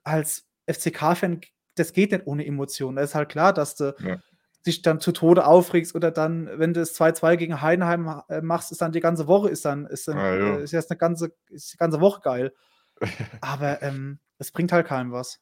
Als 0.03 0.45
FCK-Fan, 0.69 1.41
das 1.75 1.93
geht 1.93 2.11
nicht 2.11 2.27
ohne 2.27 2.45
Emotionen. 2.45 2.97
Da 2.97 3.03
ist 3.03 3.15
halt 3.15 3.29
klar, 3.29 3.53
dass 3.53 3.75
du 3.75 3.95
ja. 3.99 4.17
dich 4.65 4.81
dann 4.81 4.99
zu 4.99 5.11
Tode 5.11 5.45
aufregst 5.45 5.95
oder 5.95 6.11
dann, 6.11 6.49
wenn 6.55 6.73
du 6.73 6.81
es 6.81 6.93
2-2 6.93 7.37
gegen 7.37 7.61
Heidenheim 7.61 8.21
äh, 8.29 8.41
machst, 8.41 8.71
ist 8.71 8.81
dann 8.81 8.91
die 8.91 8.99
ganze 8.99 9.27
Woche, 9.27 9.49
ist 9.49 9.65
dann, 9.65 9.85
ist 9.85 10.07
dann, 10.07 10.17
ah, 10.17 10.35
ja. 10.35 10.57
Äh, 10.57 10.63
ist 10.63 10.71
jetzt 10.71 10.91
eine 10.91 10.97
ganze, 10.97 11.33
ist 11.49 11.73
die 11.73 11.77
ganze 11.77 11.99
Woche 11.99 12.21
geil. 12.21 12.53
Aber 13.41 13.81
ähm, 13.81 14.19
es 14.37 14.51
bringt 14.51 14.71
halt 14.71 14.87
keinem 14.87 15.11
was. 15.11 15.39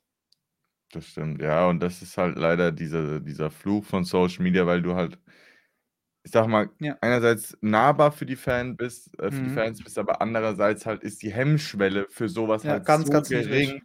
Das 0.91 1.05
stimmt, 1.05 1.41
ja, 1.41 1.67
und 1.67 1.81
das 1.81 2.01
ist 2.03 2.17
halt 2.17 2.37
leider 2.37 2.71
dieser, 2.71 3.19
dieser 3.19 3.49
Fluch 3.49 3.83
von 3.83 4.03
Social 4.03 4.43
Media, 4.43 4.67
weil 4.67 4.81
du 4.81 4.93
halt 4.93 5.17
ich 6.23 6.31
sag 6.31 6.47
mal, 6.47 6.69
Ja. 6.79 6.97
einerseits 7.01 7.57
nahbar 7.61 8.11
für 8.11 8.25
die 8.25 8.37
Fan 8.37 8.77
bist 8.77 9.09
äh, 9.19 9.29
für 9.29 9.41
die 9.41 9.49
mhm. 9.49 9.55
Fans 9.55 9.83
bist, 9.83 9.97
aber 9.97 10.21
andererseits 10.21 10.85
halt 10.85 11.03
ist 11.03 11.21
die 11.21 11.33
Hemmschwelle 11.33 12.07
für 12.09 12.29
sowas 12.29 12.63
Ja, 12.63 12.71
halt 12.71 12.85
ganz, 12.85 13.07
so 13.07 13.11
ganz 13.11 13.27
gering, 13.27 13.81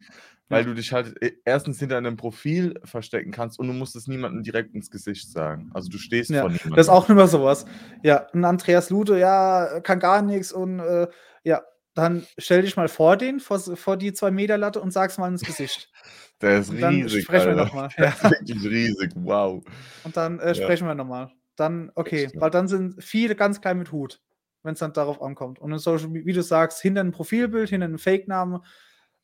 weil 0.51 0.65
du 0.65 0.75
dich 0.75 0.93
halt 0.93 1.17
e 1.23 1.33
erstens 1.45 1.79
hinter 1.81 1.97
einem 1.99 2.17
Profil 2.17 2.81
verstecken 2.85 3.31
kannst 3.33 3.59
und 3.59 3.67
du 3.69 3.73
musst 3.75 3.97
es 3.97 4.07
niemandem 4.07 4.43
direkt 4.43 4.75
ins 4.75 4.91
Gesicht 4.91 5.31
sagen. 5.31 5.71
Also, 5.75 5.89
du 5.91 5.99
stehst 5.99 6.35
Ja, 6.35 6.41
vor 6.41 6.51
das 6.75 6.87
ist 6.87 6.91
auch 6.91 7.09
immer 7.09 7.27
sowas. 7.27 7.65
Ja, 8.03 8.27
'n 8.35 8.45
Andreas 8.45 8.91
Lute, 8.91 9.19
ja, 9.19 9.81
kann 9.81 9.99
gar 9.99 10.21
nichts 10.23 10.53
und, 10.53 10.79
äh, 10.79 11.09
ja, 11.43 11.63
dann 11.95 12.29
stell 12.37 12.63
dich 12.63 12.77
mal 12.77 12.89
vor 12.89 13.17
den, 13.17 13.41
vor 13.41 13.59
vor 13.59 13.97
die 13.97 14.13
2 14.13 14.31
Meter 14.31 14.59
Latte 14.59 14.81
und 14.81 14.93
sag's 14.93 15.17
mal 15.19 15.29
ins 15.29 15.45
Gesicht. 15.47 15.91
Der 16.43 16.59
ist 16.61 16.71
Und 16.71 16.83
dann 16.83 17.09
riesig, 17.09 17.09
sprechen 17.09 17.57
wir 17.57 17.57
Alter. 17.57 17.65
noch 17.65 17.75
Der 17.99 18.09
ist 18.09 18.23
wirklich 18.31 18.65
riesig, 18.65 19.13
wow. 19.17 19.63
Und 20.05 20.17
dann, 20.17 20.39
äh, 20.41 20.55
Ja. 20.55 20.55
sprechen 20.55 20.87
wir 20.87 20.95
noch 20.95 21.07
mal. 21.07 21.33
Dann, 21.57 21.91
okay, 21.95 22.31
weil 22.39 22.51
dann 22.51 22.69
sind 22.69 23.03
viele 23.03 23.35
ganz 23.35 23.61
klein 23.61 23.79
mit 23.79 23.91
Hut, 23.93 24.23
wenn 24.63 24.75
es 24.75 24.79
dann 24.81 24.93
darauf 24.93 25.21
ankommt. 25.21 25.59
Und 25.59 25.73
in 25.73 25.79
Social, 25.79 26.13
wie 26.13 26.33
du 26.33 26.43
sagst, 26.43 26.81
hinter 26.81 27.01
ein 27.03 27.11
Profilbild, 27.11 27.69
hinter 27.71 27.87
einen 27.87 27.99
Fake-Namen 27.99 28.61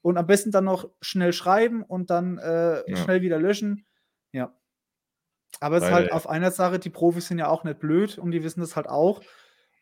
und 0.04 0.18
am 0.18 0.26
besten 0.26 0.50
dann 0.50 0.64
noch 0.64 0.90
schnell 1.00 1.32
schreiben 1.32 1.82
und 1.82 2.10
dann 2.10 2.36
äh, 2.36 2.82
ja. 2.86 2.96
schnell 2.96 3.22
wieder 3.22 3.38
löschen. 3.38 3.86
Ja. 4.32 4.54
Aber 5.60 5.78
es 5.78 5.84
ist 5.84 5.92
halt 5.92 6.12
auf 6.12 6.28
einer 6.28 6.50
Sache, 6.50 6.78
die 6.78 6.90
Profis 6.90 7.28
sind 7.28 7.38
ja 7.38 7.48
auch 7.48 7.64
nicht 7.64 7.78
blöd 7.78 8.18
und 8.18 8.30
die 8.30 8.44
wissen 8.44 8.60
das 8.60 8.76
halt 8.76 8.86
auch. 8.86 9.22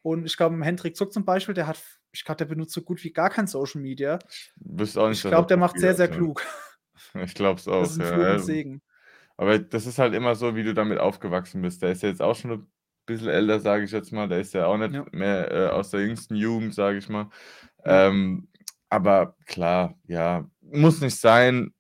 Und 0.03 0.25
ich 0.25 0.37
glaube, 0.37 0.64
Hendrik 0.64 0.97
Zuck 0.97 1.12
zum 1.12 1.25
Beispiel, 1.25 1.57
der 1.57 1.66
hat, 1.66 1.83
ich 2.12 2.25
glaube, 2.25 2.37
der 2.37 2.45
benutzt 2.45 2.73
so 2.73 2.83
gut 2.83 3.03
wie 3.03 3.12
gar 3.12 3.31
kein 3.31 3.49
Social 3.49 3.81
Media. 3.81 4.20
ich 4.79 5.23
glaube, 5.23 5.49
der 5.49 5.57
macht 5.57 5.81
sehr, 5.81 5.95
sehr 5.95 6.09
klug. 6.09 6.43
Ich 7.14 7.35
glaube 7.35 7.59
es 7.59 7.66
auch. 7.66 7.83
Das 7.83 7.93
ist 7.93 8.01
ein 8.01 8.20
ja. 8.20 8.39
Segen. 8.39 8.81
Aber 9.37 9.59
das 9.59 9.87
ist 9.87 9.99
halt 9.99 10.14
immer 10.14 10.37
so, 10.37 10.55
wie 10.55 10.62
du 10.62 10.73
damit 10.73 10.99
aufgewachsen 10.99 11.61
bist. 11.61 11.83
Der 11.83 11.91
ist 11.91 12.03
ja 12.03 12.11
jetzt 12.11 12.23
auch 12.23 12.37
schon 12.37 12.53
ein 12.53 12.66
bisschen 13.07 13.29
älter, 13.29 13.59
sage 13.59 13.85
ich 13.85 13.91
jetzt 13.91 14.12
mal. 14.12 14.29
Der 14.29 14.41
ist 14.41 14.55
ja 14.55 14.66
auch 14.66 14.77
nicht 14.77 14.95
Ja. 14.95 15.05
mehr 15.11 15.51
äh, 15.51 15.66
aus 15.68 15.91
der 15.91 16.03
jüngsten 16.03 16.37
Jugend, 16.37 16.75
sage 16.75 16.99
ich 16.99 17.09
mal. 17.09 17.29
Ähm, 17.85 18.47
aber 18.93 19.36
klar, 19.47 19.95
ja, 20.07 20.47
muss 20.61 21.01
nicht 21.01 21.18
sein. 21.18 21.72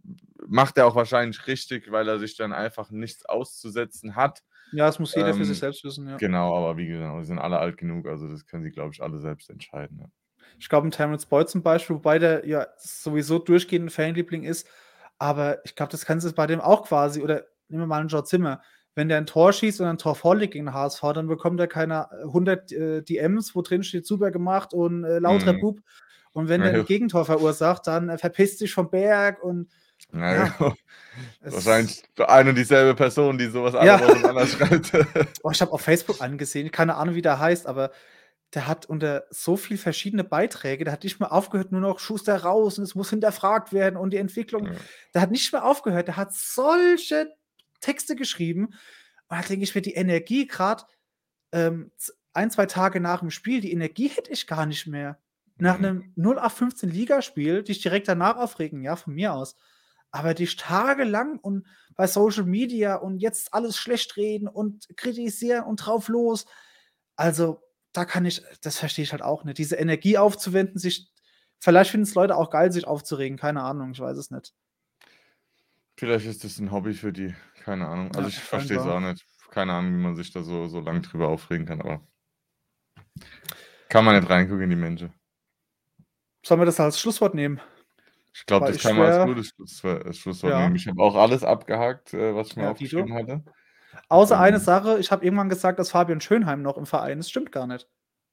Macht 0.46 0.78
er 0.78 0.86
auch 0.86 0.94
wahrscheinlich 0.94 1.46
richtig, 1.46 1.92
weil 1.92 2.08
er 2.08 2.18
sich 2.18 2.36
dann 2.38 2.54
einfach 2.54 2.90
nichts 2.90 3.26
auszusetzen 3.26 4.16
hat. 4.16 4.42
Ja, 4.72 4.86
das 4.86 4.98
muss 4.98 5.14
jeder 5.14 5.34
für 5.34 5.44
sich 5.44 5.58
ähm, 5.58 5.60
selbst 5.60 5.84
wissen, 5.84 6.08
ja. 6.08 6.16
genau, 6.16 6.56
aber 6.56 6.78
wie 6.78 6.86
gesagt, 6.86 7.20
die 7.20 7.26
sind 7.26 7.38
alle 7.38 7.58
alt 7.58 7.76
genug, 7.76 8.06
also 8.06 8.26
das 8.26 8.46
können 8.46 8.62
sie, 8.62 8.70
glaube 8.70 8.94
ich, 8.94 9.02
alle 9.02 9.18
selbst 9.18 9.50
entscheiden. 9.50 9.98
Ja. 10.00 10.06
Ich 10.58 10.70
glaube, 10.70 10.88
ein 10.88 10.90
Terence 10.90 11.26
Boyd 11.26 11.50
zum 11.50 11.62
Beispiel, 11.62 11.96
wobei 11.96 12.18
der 12.18 12.46
ja 12.46 12.66
sowieso 12.78 13.38
durchgehend 13.38 13.86
ein 13.86 13.90
Fanliebling 13.90 14.44
ist, 14.44 14.66
aber 15.18 15.62
ich 15.66 15.76
glaube, 15.76 15.92
das 15.92 16.06
kannst 16.06 16.26
du 16.26 16.32
bei 16.32 16.46
dem 16.46 16.62
auch 16.62 16.88
quasi, 16.88 17.20
oder 17.20 17.44
nehmen 17.68 17.82
wir 17.82 17.86
mal 17.86 18.00
einen 18.00 18.08
Joe 18.08 18.24
Zimmer, 18.24 18.62
wenn 18.94 19.08
der 19.08 19.18
ein 19.18 19.26
Tor 19.26 19.52
schießt 19.52 19.82
und 19.82 19.86
ein 19.86 19.98
Tor 19.98 20.14
vorliegt 20.14 20.54
gegen 20.54 20.66
den 20.66 20.74
HSV, 20.74 21.02
dann 21.14 21.26
bekommt 21.26 21.60
er 21.60 21.66
keine 21.66 22.10
100 22.10 22.72
äh, 22.72 23.02
DMs, 23.02 23.54
wo 23.54 23.60
drin 23.60 23.82
steht, 23.82 24.06
super 24.06 24.30
gemacht 24.30 24.72
und 24.72 25.04
äh, 25.04 25.18
lauter 25.18 25.52
mhm. 25.52 25.60
Bub. 25.60 25.80
Und 26.32 26.48
wenn 26.48 26.62
der 26.62 26.74
ein 26.74 26.84
Gegentor 26.86 27.24
verursacht, 27.24 27.86
dann 27.86 28.08
äh, 28.08 28.18
verpisst 28.18 28.58
sich 28.58 28.72
vom 28.72 28.90
Berg 28.90 29.42
und 29.42 29.68
naja. 30.10 30.54
Ja, 30.58 30.74
Wahrscheinlich 31.52 32.02
eine 32.26 32.50
und 32.50 32.56
dieselbe 32.56 32.94
Person, 32.94 33.38
die 33.38 33.46
sowas 33.46 33.74
ja. 33.74 33.96
anders 33.96 34.52
schreibt. 34.52 34.92
oh, 35.42 35.50
ich 35.50 35.60
habe 35.60 35.72
auf 35.72 35.80
Facebook 35.80 36.20
angesehen, 36.20 36.70
keine 36.70 36.96
Ahnung, 36.96 37.14
wie 37.14 37.22
der 37.22 37.38
heißt, 37.38 37.66
aber 37.66 37.92
der 38.54 38.66
hat 38.66 38.86
unter 38.86 39.24
so 39.30 39.56
viel 39.56 39.78
verschiedene 39.78 40.24
Beiträge, 40.24 40.84
der 40.84 40.92
hat 40.92 41.04
nicht 41.04 41.20
mehr 41.20 41.32
aufgehört, 41.32 41.72
nur 41.72 41.80
noch 41.80 41.98
Schuster 41.98 42.42
raus 42.42 42.78
und 42.78 42.84
es 42.84 42.94
muss 42.94 43.10
hinterfragt 43.10 43.72
werden 43.72 43.96
und 43.96 44.10
die 44.10 44.18
Entwicklung. 44.18 44.66
Ja. 44.66 44.72
Der 45.14 45.22
hat 45.22 45.30
nicht 45.30 45.52
mehr 45.52 45.64
aufgehört, 45.64 46.08
der 46.08 46.16
hat 46.16 46.34
solche 46.34 47.32
Texte 47.80 48.14
geschrieben. 48.14 48.66
Und 49.28 49.38
da 49.38 49.40
denke 49.40 49.64
ich 49.64 49.74
mir, 49.74 49.80
die 49.80 49.94
Energie 49.94 50.46
gerade 50.46 50.84
ähm, 51.52 51.92
ein, 52.34 52.50
zwei 52.50 52.66
Tage 52.66 53.00
nach 53.00 53.20
dem 53.20 53.30
Spiel, 53.30 53.60
die 53.60 53.72
Energie 53.72 54.08
hätte 54.08 54.30
ich 54.32 54.46
gar 54.46 54.66
nicht 54.66 54.86
mehr. 54.86 55.18
Nach 55.62 55.78
einem 55.78 56.12
0815 56.16 56.90
Ligaspiel, 56.90 57.62
dich 57.62 57.80
direkt 57.80 58.08
danach 58.08 58.36
aufregen, 58.36 58.82
ja, 58.82 58.96
von 58.96 59.14
mir 59.14 59.32
aus. 59.32 59.54
Aber 60.10 60.34
dich 60.34 60.56
tagelang 60.56 61.38
und 61.38 61.68
bei 61.94 62.08
Social 62.08 62.42
Media 62.42 62.96
und 62.96 63.20
jetzt 63.20 63.54
alles 63.54 63.76
schlecht 63.76 64.16
reden 64.16 64.48
und 64.48 64.88
kritisieren 64.96 65.62
und 65.62 65.76
drauf 65.76 66.08
los. 66.08 66.46
Also, 67.14 67.62
da 67.92 68.04
kann 68.04 68.24
ich, 68.24 68.42
das 68.60 68.78
verstehe 68.78 69.04
ich 69.04 69.12
halt 69.12 69.22
auch 69.22 69.44
nicht. 69.44 69.56
Diese 69.56 69.76
Energie 69.76 70.18
aufzuwenden, 70.18 70.80
sich, 70.80 71.12
vielleicht 71.60 71.92
finden 71.92 72.08
es 72.08 72.16
Leute 72.16 72.36
auch 72.36 72.50
geil, 72.50 72.72
sich 72.72 72.88
aufzuregen, 72.88 73.38
keine 73.38 73.62
Ahnung, 73.62 73.92
ich 73.92 74.00
weiß 74.00 74.16
es 74.16 74.32
nicht. 74.32 74.52
Vielleicht 75.96 76.26
ist 76.26 76.42
das 76.42 76.58
ein 76.58 76.72
Hobby 76.72 76.92
für 76.92 77.12
die, 77.12 77.36
keine 77.62 77.86
Ahnung. 77.86 78.08
Also, 78.16 78.22
Ja, 78.22 78.26
ich 78.26 78.38
verstehe 78.40 78.80
es 78.80 78.84
auch 78.84 78.98
nicht. 78.98 79.24
Keine 79.52 79.74
Ahnung, 79.74 79.92
wie 79.92 80.02
man 80.02 80.16
sich 80.16 80.32
da 80.32 80.42
so 80.42 80.66
so 80.66 80.80
lang 80.80 81.02
drüber 81.02 81.28
aufregen 81.28 81.66
kann, 81.66 81.80
aber 81.80 82.04
kann 83.88 84.04
man 84.04 84.16
nicht 84.16 84.28
reingucken 84.28 84.64
in 84.64 84.70
die 84.70 84.76
Menschen. 84.76 85.21
Sollen 86.44 86.60
wir 86.60 86.66
das 86.66 86.80
als 86.80 87.00
Schlusswort 87.00 87.34
nehmen? 87.34 87.60
Ich 88.34 88.46
glaube, 88.46 88.66
das 88.72 88.82
kann 88.82 88.96
man 88.96 89.12
als 89.12 89.24
gutes 89.24 89.48
Schlusswort 89.48 90.06
äh, 90.06 90.12
Schlusswort 90.12 90.52
Ja. 90.52 90.60
nehmen. 90.62 90.76
Ich 90.76 90.86
habe 90.88 91.02
auch 91.02 91.14
alles 91.14 91.44
abgehakt, 91.44 92.14
äh, 92.14 92.34
was 92.34 92.48
ich 92.48 92.56
mir 92.56 92.64
Ja, 92.64 92.70
aufgeschrieben 92.70 93.14
hatte. 93.14 93.44
Außer 94.08 94.38
eine 94.38 94.56
ähm 94.56 94.62
Sache, 94.62 94.98
ich 94.98 95.12
habe 95.12 95.24
irgendwann 95.24 95.50
gesagt, 95.50 95.78
dass 95.78 95.90
Fabian 95.90 96.20
Schönheim 96.20 96.62
noch 96.62 96.78
im 96.78 96.86
Verein 96.86 97.18
ist. 97.18 97.30
Stimmt 97.30 97.52
gar 97.52 97.66
nicht. 97.66 97.88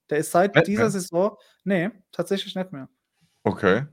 Der 0.10 0.18
ist 0.18 0.32
seit 0.32 0.55
Nicht 0.55 0.68
dieser 0.68 0.84
mehr? 0.84 0.89
Saison 0.91 1.38
ne, 1.64 1.91
tatsächlich 2.12 2.55
nicht 2.55 2.72
mehr. 2.72 2.89
Okay. 3.43 3.86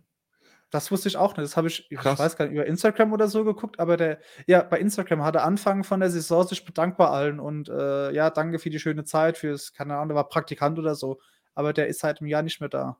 Das 0.71 0.91
wusste 0.91 1.09
ich 1.09 1.17
auch 1.17 1.37
nicht. 1.37 1.45
Das 1.45 1.57
habe 1.57 1.69
ich, 1.69 1.91
ich 1.91 2.05
weiß 2.05 2.37
gar 2.37 2.47
nicht, 2.47 2.55
über 2.55 2.67
Instagram 2.67 3.13
oder 3.13 3.29
so 3.29 3.45
geguckt, 3.45 3.79
aber 3.79 3.97
der, 3.97 4.19
ja, 4.47 4.63
bei 4.63 4.79
Instagram 4.79 5.23
hat 5.23 5.37
er 5.37 5.45
Anfang 5.45 5.85
von 5.85 6.01
der 6.01 6.11
Saison 6.11 6.47
sich 6.47 6.65
bedankt 6.65 6.99
bei 6.99 7.07
allen 7.09 7.39
und 7.41 7.69
äh, 7.69 8.13
ja, 8.13 8.31
danke 8.31 8.59
für 8.59 8.71
die 8.71 8.81
schöne 8.81 9.05
Zeit, 9.05 9.39
fürs, 9.39 9.73
keine 9.73 9.95
Ahnung, 9.95 10.09
der 10.09 10.17
war 10.17 10.29
Praktikant 10.29 10.79
oder 10.79 10.95
so. 10.95 11.21
Aber 11.55 11.73
der 11.73 11.87
ist 11.87 12.01
seit 12.01 12.21
einem 12.21 12.29
Jahr 12.29 12.43
nicht 12.43 12.61
mehr 12.61 12.69
da. 12.69 12.99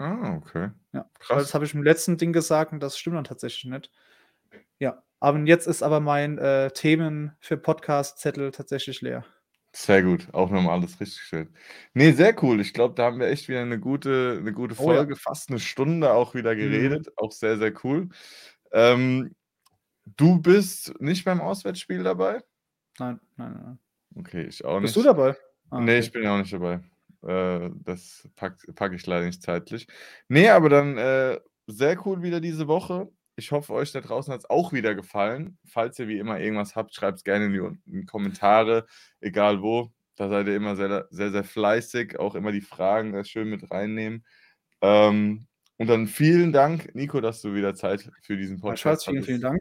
Ah, 0.00 0.34
okay. 0.36 0.70
Ja, 0.92 1.10
Krass. 1.18 1.42
das 1.42 1.54
habe 1.54 1.64
ich 1.64 1.74
im 1.74 1.82
letzten 1.82 2.16
Ding 2.18 2.32
gesagt 2.32 2.72
und 2.72 2.80
das 2.80 2.96
stimmt 2.98 3.16
dann 3.16 3.24
tatsächlich 3.24 3.64
nicht. 3.70 3.90
Ja, 4.80 5.02
aber 5.20 5.40
jetzt 5.40 5.66
ist 5.68 5.82
aber 5.82 6.00
mein 6.00 6.38
äh, 6.38 6.70
Themen 6.72 7.36
für 7.40 7.56
Podcast-Zettel 7.58 8.52
tatsächlich 8.52 9.00
leer. 9.02 9.24
Sehr 9.76 10.04
gut, 10.04 10.28
auch 10.32 10.50
nochmal 10.50 10.78
alles 10.78 11.00
richtig 11.00 11.18
gestellt. 11.18 11.48
Ne, 11.94 12.12
sehr 12.12 12.40
cool. 12.44 12.60
Ich 12.60 12.72
glaube, 12.74 12.94
da 12.94 13.06
haben 13.06 13.18
wir 13.18 13.26
echt 13.26 13.48
wieder 13.48 13.60
eine 13.62 13.80
gute 13.80 14.40
'ne 14.40 14.52
gute 14.52 14.76
Oh 14.78 14.92
ja. 14.92 15.04
Folge, 15.04 15.16
fast 15.16 15.50
eine 15.50 15.58
Stunde 15.58 16.12
auch 16.14 16.34
wieder 16.34 16.54
Mhm. 16.60 16.88
geredet. 16.88 17.08
Auch 17.16 17.32
sehr, 17.32 17.58
sehr 17.58 17.72
cool. 17.84 18.08
Ähm, 18.72 19.34
du 20.16 20.40
bist 20.42 21.00
nicht 21.00 21.24
beim 21.24 21.40
Auswärtsspiel 21.40 22.02
dabei? 22.04 22.42
Nein, 22.98 23.20
nein, 23.36 23.52
nein. 23.62 23.78
Okay, 24.16 24.42
ich 24.46 24.64
auch 24.64 24.80
Bist 24.80 24.96
du 24.96 25.02
dabei? 25.02 25.36
Ah, 25.70 25.80
Ne, 25.80 25.98
ich 25.98 26.12
bin 26.12 26.22
ja 26.24 26.34
auch 26.34 26.38
nicht 26.38 26.52
dabei. 26.52 26.80
Äh, 27.26 27.70
das 27.84 28.28
packe 28.36 28.72
pack 28.74 28.92
ich 28.92 29.06
leider 29.06 29.26
nicht 29.26 29.42
zeitlich. 29.42 29.86
Ne, 30.28 30.50
aber 30.50 30.68
dann, 30.68 30.98
äh, 30.98 31.40
sehr 31.66 32.06
cool 32.06 32.22
wieder 32.22 32.40
diese 32.40 32.68
Woche. 32.68 33.08
Ich 33.36 33.50
hoffe, 33.50 33.72
euch 33.72 33.92
da 33.92 34.00
draußen 34.00 34.32
hat 34.32 34.40
es 34.40 34.50
auch 34.50 34.72
wieder 34.72 34.94
gefallen. 34.94 35.58
Falls 35.64 35.98
ihr 35.98 36.08
wie 36.08 36.18
immer 36.18 36.38
irgendwas 36.38 36.76
habt, 36.76 36.94
schreibt 36.94 37.18
es 37.18 37.24
gerne 37.24 37.46
in 37.46 37.52
die, 37.52 37.58
in 37.58 38.00
die 38.00 38.06
Kommentare, 38.06 38.86
egal 39.20 39.62
wo. 39.62 39.92
Da 40.16 40.28
seid 40.28 40.46
ihr 40.46 40.54
immer 40.54 40.76
sehr, 40.76 41.08
sehr, 41.10 41.30
sehr 41.32 41.44
fleißig. 41.44 42.18
Auch 42.20 42.36
immer 42.36 42.52
die 42.52 42.60
Fragen 42.60 43.12
da 43.12 43.24
schön 43.24 43.48
mit 43.48 43.70
reinnehmen. 43.70 44.24
Ähm, 44.80 45.46
und 45.76 45.88
dann 45.88 46.06
vielen 46.06 46.52
Dank, 46.52 46.94
Nico, 46.94 47.20
dass 47.20 47.42
du 47.42 47.54
wieder 47.54 47.74
Zeit 47.74 48.08
für 48.22 48.36
diesen 48.36 48.60
Podcast 48.60 48.82
Schatz, 48.82 49.04
vielen, 49.06 49.24
vielen 49.24 49.40
Dank. 49.40 49.60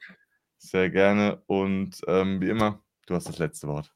Sehr 0.57 0.91
gerne. 0.91 1.41
Und 1.47 1.99
ähm, 2.07 2.39
wie 2.41 2.49
immer, 2.49 2.83
du 3.07 3.15
hast 3.15 3.27
das 3.27 3.39
letzte 3.39 3.67
Wort. 3.67 3.91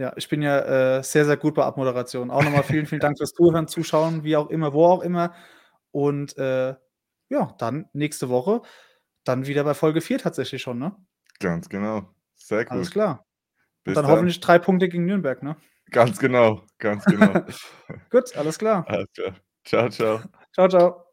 Ja, 0.00 0.14
ich 0.16 0.30
bin 0.30 0.40
ja 0.40 0.96
äh, 0.96 1.02
sehr, 1.02 1.26
sehr 1.26 1.36
gut 1.36 1.54
bei 1.54 1.62
Abmoderation. 1.62 2.30
Auch 2.30 2.42
nochmal 2.42 2.62
vielen, 2.62 2.86
vielen 2.86 3.02
Dank 3.02 3.18
fürs 3.18 3.34
Zuhören, 3.34 3.68
Zuschauen, 3.68 4.24
wie 4.24 4.34
auch 4.34 4.48
immer, 4.48 4.72
wo 4.72 4.86
auch 4.86 5.02
immer. 5.02 5.34
Und 5.90 6.38
äh, 6.38 6.74
ja, 7.28 7.54
dann 7.58 7.86
nächste 7.92 8.30
Woche 8.30 8.62
dann 9.24 9.46
wieder 9.46 9.62
bei 9.62 9.74
Folge 9.74 10.00
4 10.00 10.18
tatsächlich 10.18 10.62
schon, 10.62 10.78
ne? 10.78 10.96
Ganz 11.38 11.68
genau. 11.68 12.14
Sehr 12.34 12.60
cool. 12.60 12.68
Alles 12.70 12.90
klar. 12.90 13.26
Bis 13.84 13.90
Und 13.90 13.96
dann, 13.96 14.04
dann 14.04 14.12
hoffentlich 14.12 14.40
drei 14.40 14.58
Punkte 14.58 14.88
gegen 14.88 15.04
Nürnberg, 15.04 15.42
ne? 15.42 15.58
Ganz 15.90 16.18
genau, 16.18 16.62
ganz 16.78 17.04
genau. 17.04 17.34
Gut, 18.10 18.34
alles 18.38 18.58
klar. 18.58 18.88
Alles 18.88 19.12
klar. 19.12 19.36
Ciao, 19.66 19.90
ciao. 19.90 20.20
Ciao, 20.54 20.66
ciao. 20.66 21.09